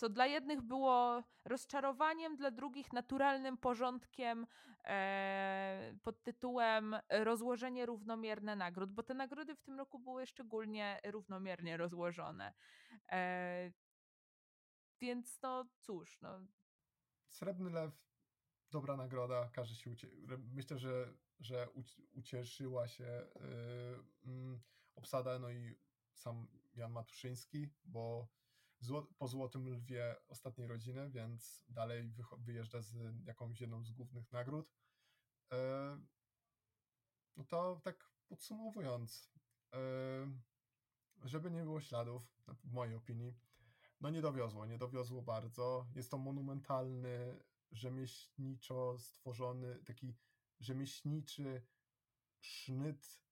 Mm, 0.00 0.08
co 0.08 0.08
dla 0.08 0.26
jednych 0.26 0.62
było 0.62 1.22
rozczarowaniem, 1.44 2.36
dla 2.36 2.50
drugich 2.50 2.92
naturalnym 2.92 3.58
porządkiem 3.58 4.46
e, 4.84 5.94
pod 6.02 6.22
tytułem 6.22 6.96
rozłożenie 7.10 7.86
równomierne 7.86 8.56
nagród, 8.56 8.92
bo 8.92 9.02
te 9.02 9.14
nagrody 9.14 9.54
w 9.56 9.60
tym 9.60 9.78
roku 9.78 9.98
były 9.98 10.26
szczególnie 10.26 11.00
równomiernie 11.04 11.76
rozłożone. 11.76 12.52
E, 13.12 13.72
więc 15.00 15.42
no 15.42 15.64
cóż, 15.80 16.20
no. 16.20 16.40
Srebrny 17.28 17.70
Lew, 17.70 17.92
dobra 18.70 18.96
nagroda, 18.96 19.48
każe 19.52 19.74
się 19.74 19.90
ucie... 19.90 20.08
myślę, 20.52 20.78
że, 20.78 21.14
że 21.40 21.68
ucieszyła 22.12 22.88
się 22.88 23.26
yy, 24.24 24.60
obsada, 24.94 25.38
no 25.38 25.50
i 25.50 25.76
sam 26.12 26.48
Jan 26.74 26.92
Matuszyński, 26.92 27.68
bo 27.84 28.28
po 29.18 29.28
Złotym 29.28 29.68
Lwie 29.68 30.16
ostatniej 30.28 30.66
rodziny, 30.66 31.10
więc 31.10 31.64
dalej 31.68 32.12
wyjeżdża 32.38 32.80
z 32.80 32.94
jakąś 33.26 33.60
jedną 33.60 33.84
z 33.84 33.90
głównych 33.90 34.32
nagród. 34.32 34.72
E, 35.52 36.00
no 37.36 37.44
to 37.44 37.80
tak 37.84 38.10
podsumowując, 38.28 39.32
e, 39.74 39.78
żeby 41.24 41.50
nie 41.50 41.62
było 41.62 41.80
śladów, 41.80 42.22
w 42.64 42.72
mojej 42.72 42.94
opinii, 42.94 43.38
no 44.00 44.10
nie 44.10 44.22
dowiozło, 44.22 44.66
nie 44.66 44.78
dowiozło 44.78 45.22
bardzo. 45.22 45.86
Jest 45.94 46.10
to 46.10 46.18
monumentalny, 46.18 47.42
rzemieślniczo 47.72 48.98
stworzony, 48.98 49.84
taki 49.84 50.16
rzemieślniczy 50.60 51.62
sznyt, 52.40 53.22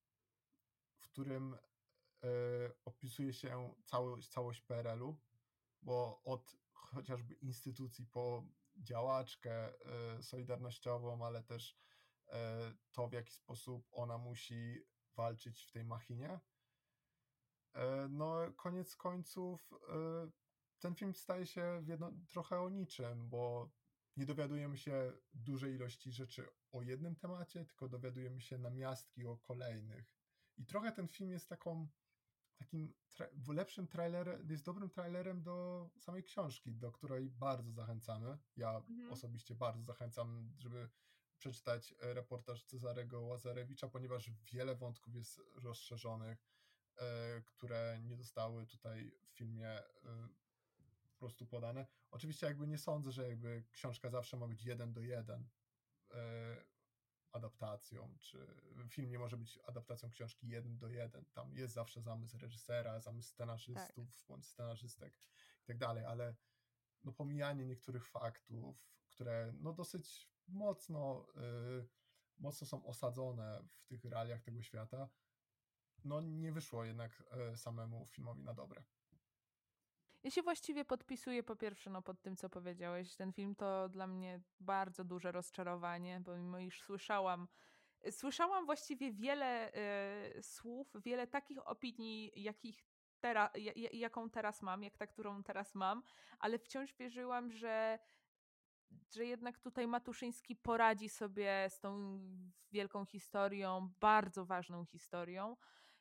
w 0.96 1.00
którym 1.00 1.54
e, 1.54 2.28
opisuje 2.84 3.32
się 3.32 3.74
całość, 3.84 4.28
całość 4.28 4.60
PRL-u 4.60 5.16
bo 5.82 6.22
od 6.24 6.56
chociażby 6.72 7.34
instytucji 7.34 8.06
po 8.06 8.44
działaczkę 8.76 9.72
e, 9.86 10.22
solidarnościową, 10.22 11.26
ale 11.26 11.42
też 11.42 11.78
e, 12.28 12.72
to, 12.92 13.08
w 13.08 13.12
jaki 13.12 13.32
sposób 13.32 13.88
ona 13.92 14.18
musi 14.18 14.84
walczyć 15.16 15.62
w 15.62 15.72
tej 15.72 15.84
machinie. 15.84 16.40
E, 17.74 18.08
no, 18.10 18.52
koniec 18.56 18.96
końców, 18.96 19.72
ten 20.78 20.94
film 20.94 21.14
staje 21.14 21.46
się 21.46 21.82
jedno, 21.86 22.12
trochę 22.28 22.60
o 22.60 22.70
niczym, 22.70 23.28
bo 23.28 23.70
nie 24.16 24.26
dowiadujemy 24.26 24.78
się 24.78 25.12
dużej 25.34 25.74
ilości 25.74 26.12
rzeczy 26.12 26.48
o 26.72 26.82
jednym 26.82 27.16
temacie, 27.16 27.64
tylko 27.64 27.88
dowiadujemy 27.88 28.40
się 28.40 28.58
namiastki 28.58 29.26
o 29.26 29.36
kolejnych. 29.36 30.12
I 30.56 30.66
trochę 30.66 30.92
ten 30.92 31.08
film 31.08 31.30
jest 31.30 31.48
taką 31.48 31.88
takim 32.58 32.94
lepszym 33.48 33.86
trailerem, 33.86 34.50
jest 34.50 34.64
dobrym 34.64 34.90
trailerem 34.90 35.42
do 35.42 35.88
samej 35.98 36.22
książki, 36.22 36.74
do 36.74 36.92
której 36.92 37.30
bardzo 37.30 37.72
zachęcamy. 37.72 38.38
Ja 38.56 38.76
mhm. 38.76 39.12
osobiście 39.12 39.54
bardzo 39.54 39.82
zachęcam, 39.82 40.52
żeby 40.58 40.88
przeczytać 41.38 41.94
e, 42.00 42.14
reportaż 42.14 42.64
Cezarego 42.64 43.20
Łazarewicza, 43.20 43.88
ponieważ 43.88 44.30
wiele 44.52 44.74
wątków 44.74 45.14
jest 45.14 45.40
rozszerzonych, 45.54 46.46
e, 46.96 47.40
które 47.40 48.00
nie 48.02 48.16
zostały 48.16 48.66
tutaj 48.66 49.12
w 49.24 49.28
filmie 49.28 49.68
e, 49.68 49.84
po 51.02 51.18
prostu 51.18 51.46
podane. 51.46 51.86
Oczywiście 52.10 52.46
jakby 52.46 52.66
nie 52.66 52.78
sądzę, 52.78 53.12
że 53.12 53.28
jakby 53.28 53.64
książka 53.72 54.10
zawsze 54.10 54.36
ma 54.36 54.48
być 54.48 54.64
jeden 54.64 54.92
do 54.92 55.00
jeden 55.00 55.48
adaptacją, 57.32 58.16
czy 58.18 58.46
film 58.88 59.10
nie 59.10 59.18
może 59.18 59.36
być 59.36 59.58
adaptacją 59.66 60.10
książki 60.10 60.48
jeden 60.48 60.78
do 60.78 60.88
jeden. 60.88 61.24
Tam 61.24 61.54
jest 61.54 61.74
zawsze 61.74 62.00
zamysł 62.02 62.38
reżysera, 62.38 63.00
zamysł 63.00 63.28
scenarzystów, 63.28 64.16
tak. 64.16 64.26
bądź 64.28 64.46
scenarzystek 64.46 65.14
i 65.62 65.66
tak 65.66 65.78
dalej, 65.78 66.04
ale 66.04 66.34
no 67.04 67.12
pomijanie 67.12 67.66
niektórych 67.66 68.06
faktów, 68.06 68.76
które 69.06 69.52
no 69.60 69.72
dosyć 69.72 70.30
mocno, 70.48 71.26
yy, 71.36 71.88
mocno 72.38 72.66
są 72.66 72.86
osadzone 72.86 73.62
w 73.68 73.86
tych 73.86 74.04
realiach 74.04 74.42
tego 74.42 74.62
świata, 74.62 75.08
no 76.04 76.20
nie 76.20 76.52
wyszło 76.52 76.84
jednak 76.84 77.24
yy, 77.36 77.56
samemu 77.56 78.06
filmowi 78.06 78.42
na 78.42 78.54
dobre. 78.54 78.84
Ja 80.22 80.30
się 80.30 80.42
właściwie 80.42 80.84
podpisuję 80.84 81.42
po 81.42 81.56
pierwsze 81.56 81.90
no, 81.90 82.02
pod 82.02 82.22
tym, 82.22 82.36
co 82.36 82.50
powiedziałeś. 82.50 83.16
Ten 83.16 83.32
film 83.32 83.54
to 83.54 83.88
dla 83.88 84.06
mnie 84.06 84.40
bardzo 84.60 85.04
duże 85.04 85.32
rozczarowanie, 85.32 86.22
pomimo 86.24 86.58
iż 86.58 86.82
słyszałam 86.82 87.48
Słyszałam 88.10 88.66
właściwie 88.66 89.12
wiele 89.12 89.72
y, 90.36 90.42
słów, 90.42 90.92
wiele 91.04 91.26
takich 91.26 91.66
opinii, 91.68 92.32
jakich 92.36 92.84
tera, 93.20 93.50
jaką 93.92 94.30
teraz 94.30 94.62
mam, 94.62 94.82
jak 94.82 94.96
ta, 94.96 95.06
którą 95.06 95.42
teraz 95.42 95.74
mam, 95.74 96.02
ale 96.38 96.58
wciąż 96.58 96.94
wierzyłam, 96.94 97.52
że, 97.52 97.98
że 99.14 99.26
jednak 99.26 99.58
tutaj 99.58 99.86
Matuszyński 99.86 100.56
poradzi 100.56 101.08
sobie 101.08 101.66
z 101.68 101.80
tą 101.80 102.20
wielką 102.72 103.04
historią, 103.04 103.92
bardzo 104.00 104.44
ważną 104.44 104.84
historią 104.84 105.56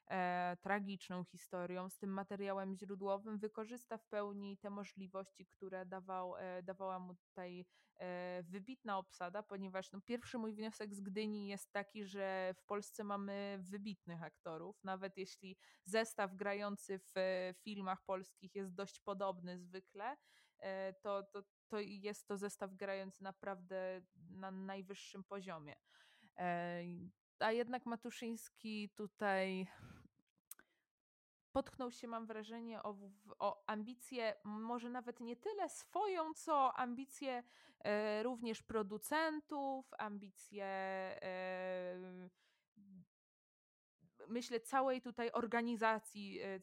e, 0.10 0.58
tragiczną 0.62 1.24
historią, 1.24 1.90
z 1.90 1.98
tym 1.98 2.10
materiałem 2.10 2.76
źródłowym, 2.76 3.38
wykorzysta 3.38 3.98
w 3.98 4.06
pełni 4.06 4.58
te 4.58 4.70
możliwości, 4.70 5.46
które 5.46 5.86
dawał, 5.86 6.36
e, 6.38 6.64
dawała 6.64 7.00
mu 7.00 7.16
tutaj 7.16 7.66
e, 7.98 8.44
wybitna 8.44 8.98
obsada, 8.98 9.44
ponieważ 9.44 9.92
no, 9.92 10.02
pierwszy 10.02 10.38
mój 10.38 10.54
wniosek 10.54 10.96
z 10.96 11.02
Gdyni 11.02 11.48
jest 11.48 11.72
taki, 11.72 12.06
że 12.06 12.54
w 12.58 12.64
Polsce 12.64 13.04
mamy 13.04 13.58
wybitnych 13.62 14.24
aktorów, 14.24 14.84
nawet 14.84 15.18
jeśli 15.18 15.58
zestaw 15.86 16.36
grający 16.36 17.00
w 17.00 17.54
filmach 17.64 18.02
polskich 18.06 18.56
jest 18.56 18.74
dość 18.74 19.00
podobny 19.00 19.60
zwykle, 19.60 20.18
e, 20.60 20.94
to, 20.94 21.24
to, 21.24 21.44
to 21.68 21.80
jest 21.80 22.28
to 22.28 22.38
zestaw 22.38 22.74
grający 22.74 23.24
naprawdę 23.24 24.02
na 24.30 24.52
najwyższym 24.52 25.24
poziomie. 25.24 25.76
E, 26.38 26.84
a 27.40 27.52
jednak 27.52 27.86
Matuszyński 27.86 28.90
tutaj 28.96 29.68
potknął 31.58 31.92
się, 31.92 32.08
mam 32.08 32.26
wrażenie, 32.26 32.84
o, 32.84 32.98
o 33.40 33.64
ambicję, 33.68 34.36
może 34.44 34.90
nawet 34.90 35.20
nie 35.20 35.36
tyle 35.36 35.70
swoją, 35.70 36.34
co 36.34 36.78
ambicje 36.78 37.44
e, 37.80 38.24
również 38.24 38.64
producentów, 38.64 39.94
ambicje 39.98 40.66
e, 40.66 42.30
myślę 44.28 44.60
całej 44.60 45.02
tutaj 45.02 45.32
organizacji, 45.32 46.40
e, 46.42 46.60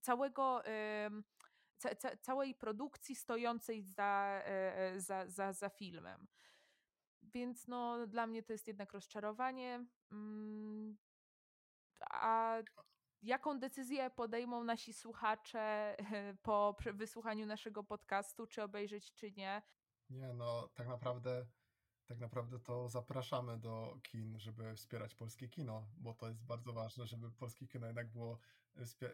całego 0.00 0.62
całej 2.20 2.54
produkcji 2.54 3.16
stojącej 3.16 3.82
za, 3.82 4.42
e, 4.44 4.76
e, 4.78 5.00
za, 5.00 5.26
za, 5.28 5.52
za 5.52 5.68
filmem. 5.68 6.26
Więc 7.22 7.68
no, 7.68 8.06
dla 8.06 8.26
mnie 8.26 8.42
to 8.42 8.52
jest 8.52 8.66
jednak 8.66 8.92
rozczarowanie. 8.92 9.86
Mm, 10.12 10.96
a 12.10 12.58
jaką 13.26 13.58
decyzję 13.58 14.10
podejmą 14.10 14.64
nasi 14.64 14.92
słuchacze 14.92 15.96
po 16.42 16.76
wysłuchaniu 16.94 17.46
naszego 17.46 17.84
podcastu, 17.84 18.46
czy 18.46 18.62
obejrzeć, 18.62 19.12
czy 19.12 19.32
nie. 19.32 19.62
Nie, 20.10 20.32
no 20.32 20.68
tak 20.74 20.88
naprawdę 20.88 21.46
tak 22.06 22.18
naprawdę 22.18 22.58
to 22.58 22.88
zapraszamy 22.88 23.58
do 23.58 23.98
kin, 24.02 24.38
żeby 24.38 24.74
wspierać 24.74 25.14
polskie 25.14 25.48
kino, 25.48 25.86
bo 25.96 26.14
to 26.14 26.28
jest 26.28 26.44
bardzo 26.44 26.72
ważne, 26.72 27.06
żeby 27.06 27.30
polskie 27.30 27.66
kino 27.66 27.86
jednak 27.86 28.08
było, 28.08 28.38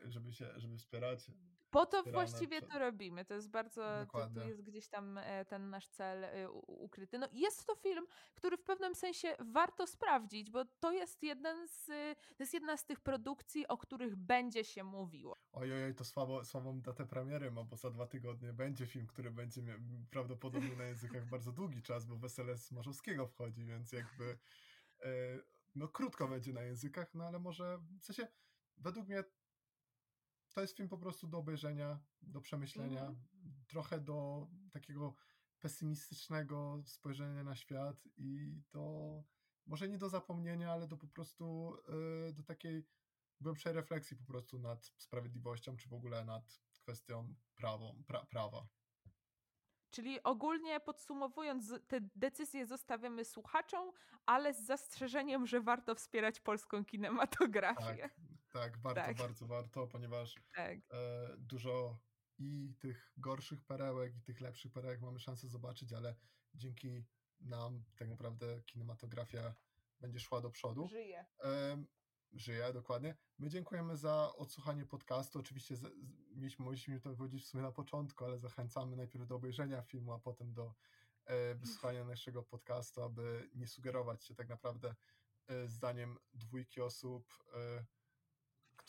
żeby 0.09 0.33
się, 0.33 0.53
żeby 0.57 0.77
wspierać 0.77 1.31
po 1.73 1.87
to 1.87 2.03
właściwie 2.03 2.63
to 2.63 2.79
robimy. 2.79 3.25
To 3.25 3.35
jest 3.35 3.51
bardzo, 3.51 3.83
to, 4.13 4.31
to, 4.35 4.47
jest 4.47 4.63
gdzieś 4.63 4.89
tam 4.89 5.19
e, 5.19 5.45
ten 5.45 5.71
nasz 5.71 5.89
cel 5.89 6.25
e, 6.25 6.51
ukryty. 6.67 7.19
No 7.19 7.29
jest 7.33 7.67
to 7.67 7.75
film, 7.75 8.07
który 8.35 8.57
w 8.57 8.63
pewnym 8.63 8.95
sensie 8.95 9.37
warto 9.53 9.87
sprawdzić, 9.87 10.51
bo 10.51 10.65
to 10.65 10.93
jest 10.93 11.23
jeden 11.23 11.69
z, 11.69 11.87
to 12.37 12.43
jest 12.43 12.55
jedna 12.55 12.77
z 12.77 12.87
tych 12.87 13.01
produkcji, 13.01 13.69
o 13.69 13.79
których 13.79 14.17
będzie 14.17 14.65
się 14.65 14.85
mówiło. 14.85 15.37
Ojoj, 15.53 15.95
to 15.95 16.05
słabo, 16.05 16.45
słabą 16.45 16.81
datę 16.81 17.07
premiery 17.07 17.51
ma, 17.51 17.65
bo 17.65 17.77
za 17.77 17.91
dwa 17.91 18.07
tygodnie 18.07 18.53
będzie 18.53 18.87
film, 18.87 19.07
który 19.07 19.31
będzie 19.31 19.63
miał 19.63 19.79
prawdopodobnie 20.11 20.77
na 20.77 20.85
językach 20.85 21.27
bardzo 21.27 21.53
długi 21.53 21.83
czas, 21.83 22.07
bo 22.07 22.17
Wesele 22.17 22.59
Smarzowskiego 22.59 23.27
wchodzi, 23.27 23.65
więc 23.65 23.93
jakby 23.93 24.39
e, 25.03 25.09
no 25.75 25.89
krótko 25.89 26.29
będzie 26.29 26.53
na 26.53 26.63
językach, 26.63 27.15
no 27.15 27.25
ale 27.25 27.39
może, 27.39 27.79
w 28.01 28.05
sensie 28.05 28.29
według 28.77 29.09
mnie 29.09 29.25
to 30.53 30.61
jest 30.61 30.77
film 30.77 30.89
po 30.89 30.99
prostu 30.99 31.27
do 31.27 31.39
obejrzenia, 31.39 32.01
do 32.23 32.41
przemyślenia, 32.41 33.03
mm. 33.03 33.17
trochę 33.67 34.01
do 34.01 34.47
takiego 34.73 35.15
pesymistycznego 35.59 36.83
spojrzenia 36.87 37.45
na 37.45 37.55
świat 37.55 38.09
i 38.17 38.61
do, 38.73 39.25
może 39.67 39.89
nie 39.89 39.99
do 39.99 40.09
zapomnienia, 40.09 40.73
ale 40.73 40.89
do 40.89 40.97
po 40.97 41.09
prostu, 41.09 41.77
yy, 42.27 42.33
do 42.33 42.43
takiej 42.43 42.87
głębszej 43.41 43.73
refleksji 43.73 44.17
po 44.17 44.25
prostu 44.25 44.59
nad 44.59 44.85
sprawiedliwością, 44.97 45.77
czy 45.77 45.89
w 45.89 45.95
ogóle 45.95 46.25
nad 46.25 46.61
kwestią 46.83 47.35
prawą, 47.55 48.03
pra, 48.07 48.27
prawa. 48.27 48.67
Czyli 49.91 50.23
ogólnie 50.23 50.81
podsumowując, 50.81 51.75
te 51.89 52.01
decyzje 52.17 52.67
zostawiamy 52.67 53.25
słuchaczom, 53.25 53.93
ale 54.27 54.55
z 54.55 54.67
zastrzeżeniem, 54.67 55.47
że 55.47 55.61
warto 55.61 55.95
wspierać 55.95 56.41
polską 56.41 56.85
kinematografię. 56.85 58.03
Tak, 58.03 58.21
tak, 58.53 58.79
warto, 58.79 59.01
Tak. 59.01 59.17
bardzo 59.17 59.47
warto, 59.47 59.87
ponieważ 59.87 60.35
Tak. 60.55 60.79
e, 60.91 61.37
dużo 61.39 61.99
i 62.39 62.75
tych 62.79 63.13
gorszych 63.17 63.65
perełek, 63.65 64.17
i 64.17 64.23
tych 64.23 64.41
lepszych 64.41 64.73
perełek 64.73 65.01
mamy 65.01 65.21
szansę 65.21 65.49
zobaczyć, 65.49 65.93
ale 65.93 66.17
dzięki 66.55 67.05
nam 67.41 67.85
tak 67.97 68.09
naprawdę 68.09 68.63
kinematografia 68.63 69.55
będzie 70.01 70.21
szła 70.21 70.41
do 70.41 70.51
przodu. 70.51 70.89
Żyje. 70.89 71.27
Em, 71.39 71.87
żyje, 72.33 72.73
dokładnie. 72.73 73.17
My 73.39 73.49
dziękujemy 73.49 73.97
za 73.97 74.33
odsłuchanie 74.37 74.87
podcastu. 74.87 75.39
Oczywiście 75.39 75.77
z, 75.77 75.81
z, 75.81 76.35
mieliśmy, 76.35 76.65
mogliśmy 76.65 77.01
to 77.01 77.17
powiedzieć 77.17 77.43
w 77.45 77.47
sumie 77.47 77.63
na 77.63 77.73
początku, 77.73 78.25
ale 78.25 78.39
zachęcamy 78.39 78.97
najpierw 78.97 79.27
do 79.27 79.37
obejrzenia 79.37 79.83
filmu, 79.83 80.13
a 80.13 80.19
potem 80.19 80.53
do 80.55 80.75
e, 81.25 81.55
wysłuchania 81.55 82.05
naszego 82.15 82.43
podcastu, 82.43 83.03
aby 83.03 83.51
nie 83.55 83.67
sugerować 83.67 84.25
się 84.25 84.35
tak 84.35 84.49
naprawdę 84.49 84.95
e, 85.47 85.69
zdaniem 85.69 86.19
dwójki 86.35 86.81
osób, 86.81 87.29
e, 87.55 87.85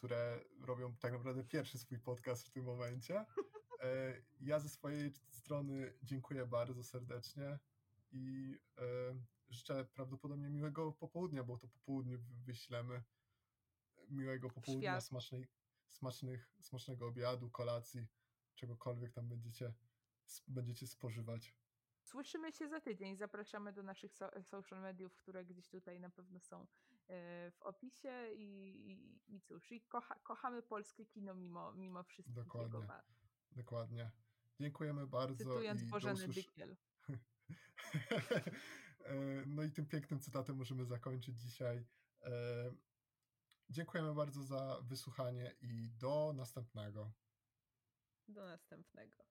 które 0.03 0.43
robią 0.61 0.95
tak 0.95 1.13
naprawdę 1.13 1.43
pierwszy 1.43 1.77
swój 1.77 1.99
podcast 1.99 2.47
w 2.47 2.49
tym 2.51 2.65
momencie. 2.65 3.25
E, 3.79 4.21
ja 4.39 4.59
ze 4.59 4.69
swojej 4.69 5.13
strony 5.29 5.93
dziękuję 6.03 6.45
bardzo 6.45 6.83
serdecznie 6.83 7.59
i 8.11 8.57
e, 8.77 8.83
życzę 9.49 9.85
prawdopodobnie 9.85 10.49
miłego 10.49 10.91
popołudnia, 10.91 11.43
bo 11.43 11.57
to 11.57 11.67
po 11.67 11.79
południu 11.79 12.19
wy- 12.19 12.35
wyślemy. 12.45 13.03
Miłego 14.09 14.49
popołudnia, 14.49 14.91
Świat. 14.91 15.03
smacznej, 15.05 15.47
smacznych, 15.89 16.51
smacznego 16.61 17.07
obiadu, 17.07 17.49
kolacji, 17.51 18.07
czegokolwiek 18.55 19.11
tam 19.13 19.29
będziecie, 19.29 19.73
będziecie 20.47 20.87
spożywać. 20.87 21.53
Słyszymy 22.01 22.51
się 22.51 22.67
za 22.69 22.81
tydzień. 22.81 23.15
Zapraszamy 23.17 23.73
do 23.73 23.83
naszych 23.83 24.13
so 24.13 24.29
social 24.43 24.81
mediów, 24.81 25.15
które 25.15 25.45
gdzieś 25.45 25.69
tutaj 25.69 25.99
na 25.99 26.09
pewno 26.09 26.39
są 26.39 26.67
w 27.51 27.61
opisie. 27.61 28.33
I, 28.33 28.43
i, 28.91 29.35
i 29.35 29.41
cóż, 29.41 29.71
i 29.71 29.81
kocha, 29.81 30.15
kochamy 30.15 30.63
polskie 30.63 31.05
kino 31.05 31.35
mimo, 31.35 31.73
mimo 31.73 32.03
wszystkich 32.03 32.37
jego 32.37 32.69
Dokładnie. 32.69 33.13
Dokładnie. 33.51 34.11
Dziękujemy 34.59 35.07
bardzo 35.07 35.43
Cytując 35.43 35.83
Bożenę 35.83 36.13
usłysz... 36.13 36.35
Dykiel. 36.35 36.75
E, 39.03 39.43
No 39.45 39.63
i 39.63 39.71
tym 39.71 39.85
pięknym 39.85 40.19
cytatem 40.19 40.55
możemy 40.55 40.85
zakończyć 40.85 41.41
dzisiaj. 41.41 41.85
E, 42.21 42.31
Dziękujemy 43.69 44.13
bardzo 44.13 44.43
za 44.43 44.81
wysłuchanie 44.81 45.55
i 45.61 45.89
do 45.89 46.33
następnego. 46.35 47.11
Do 48.27 48.45
następnego. 48.45 49.23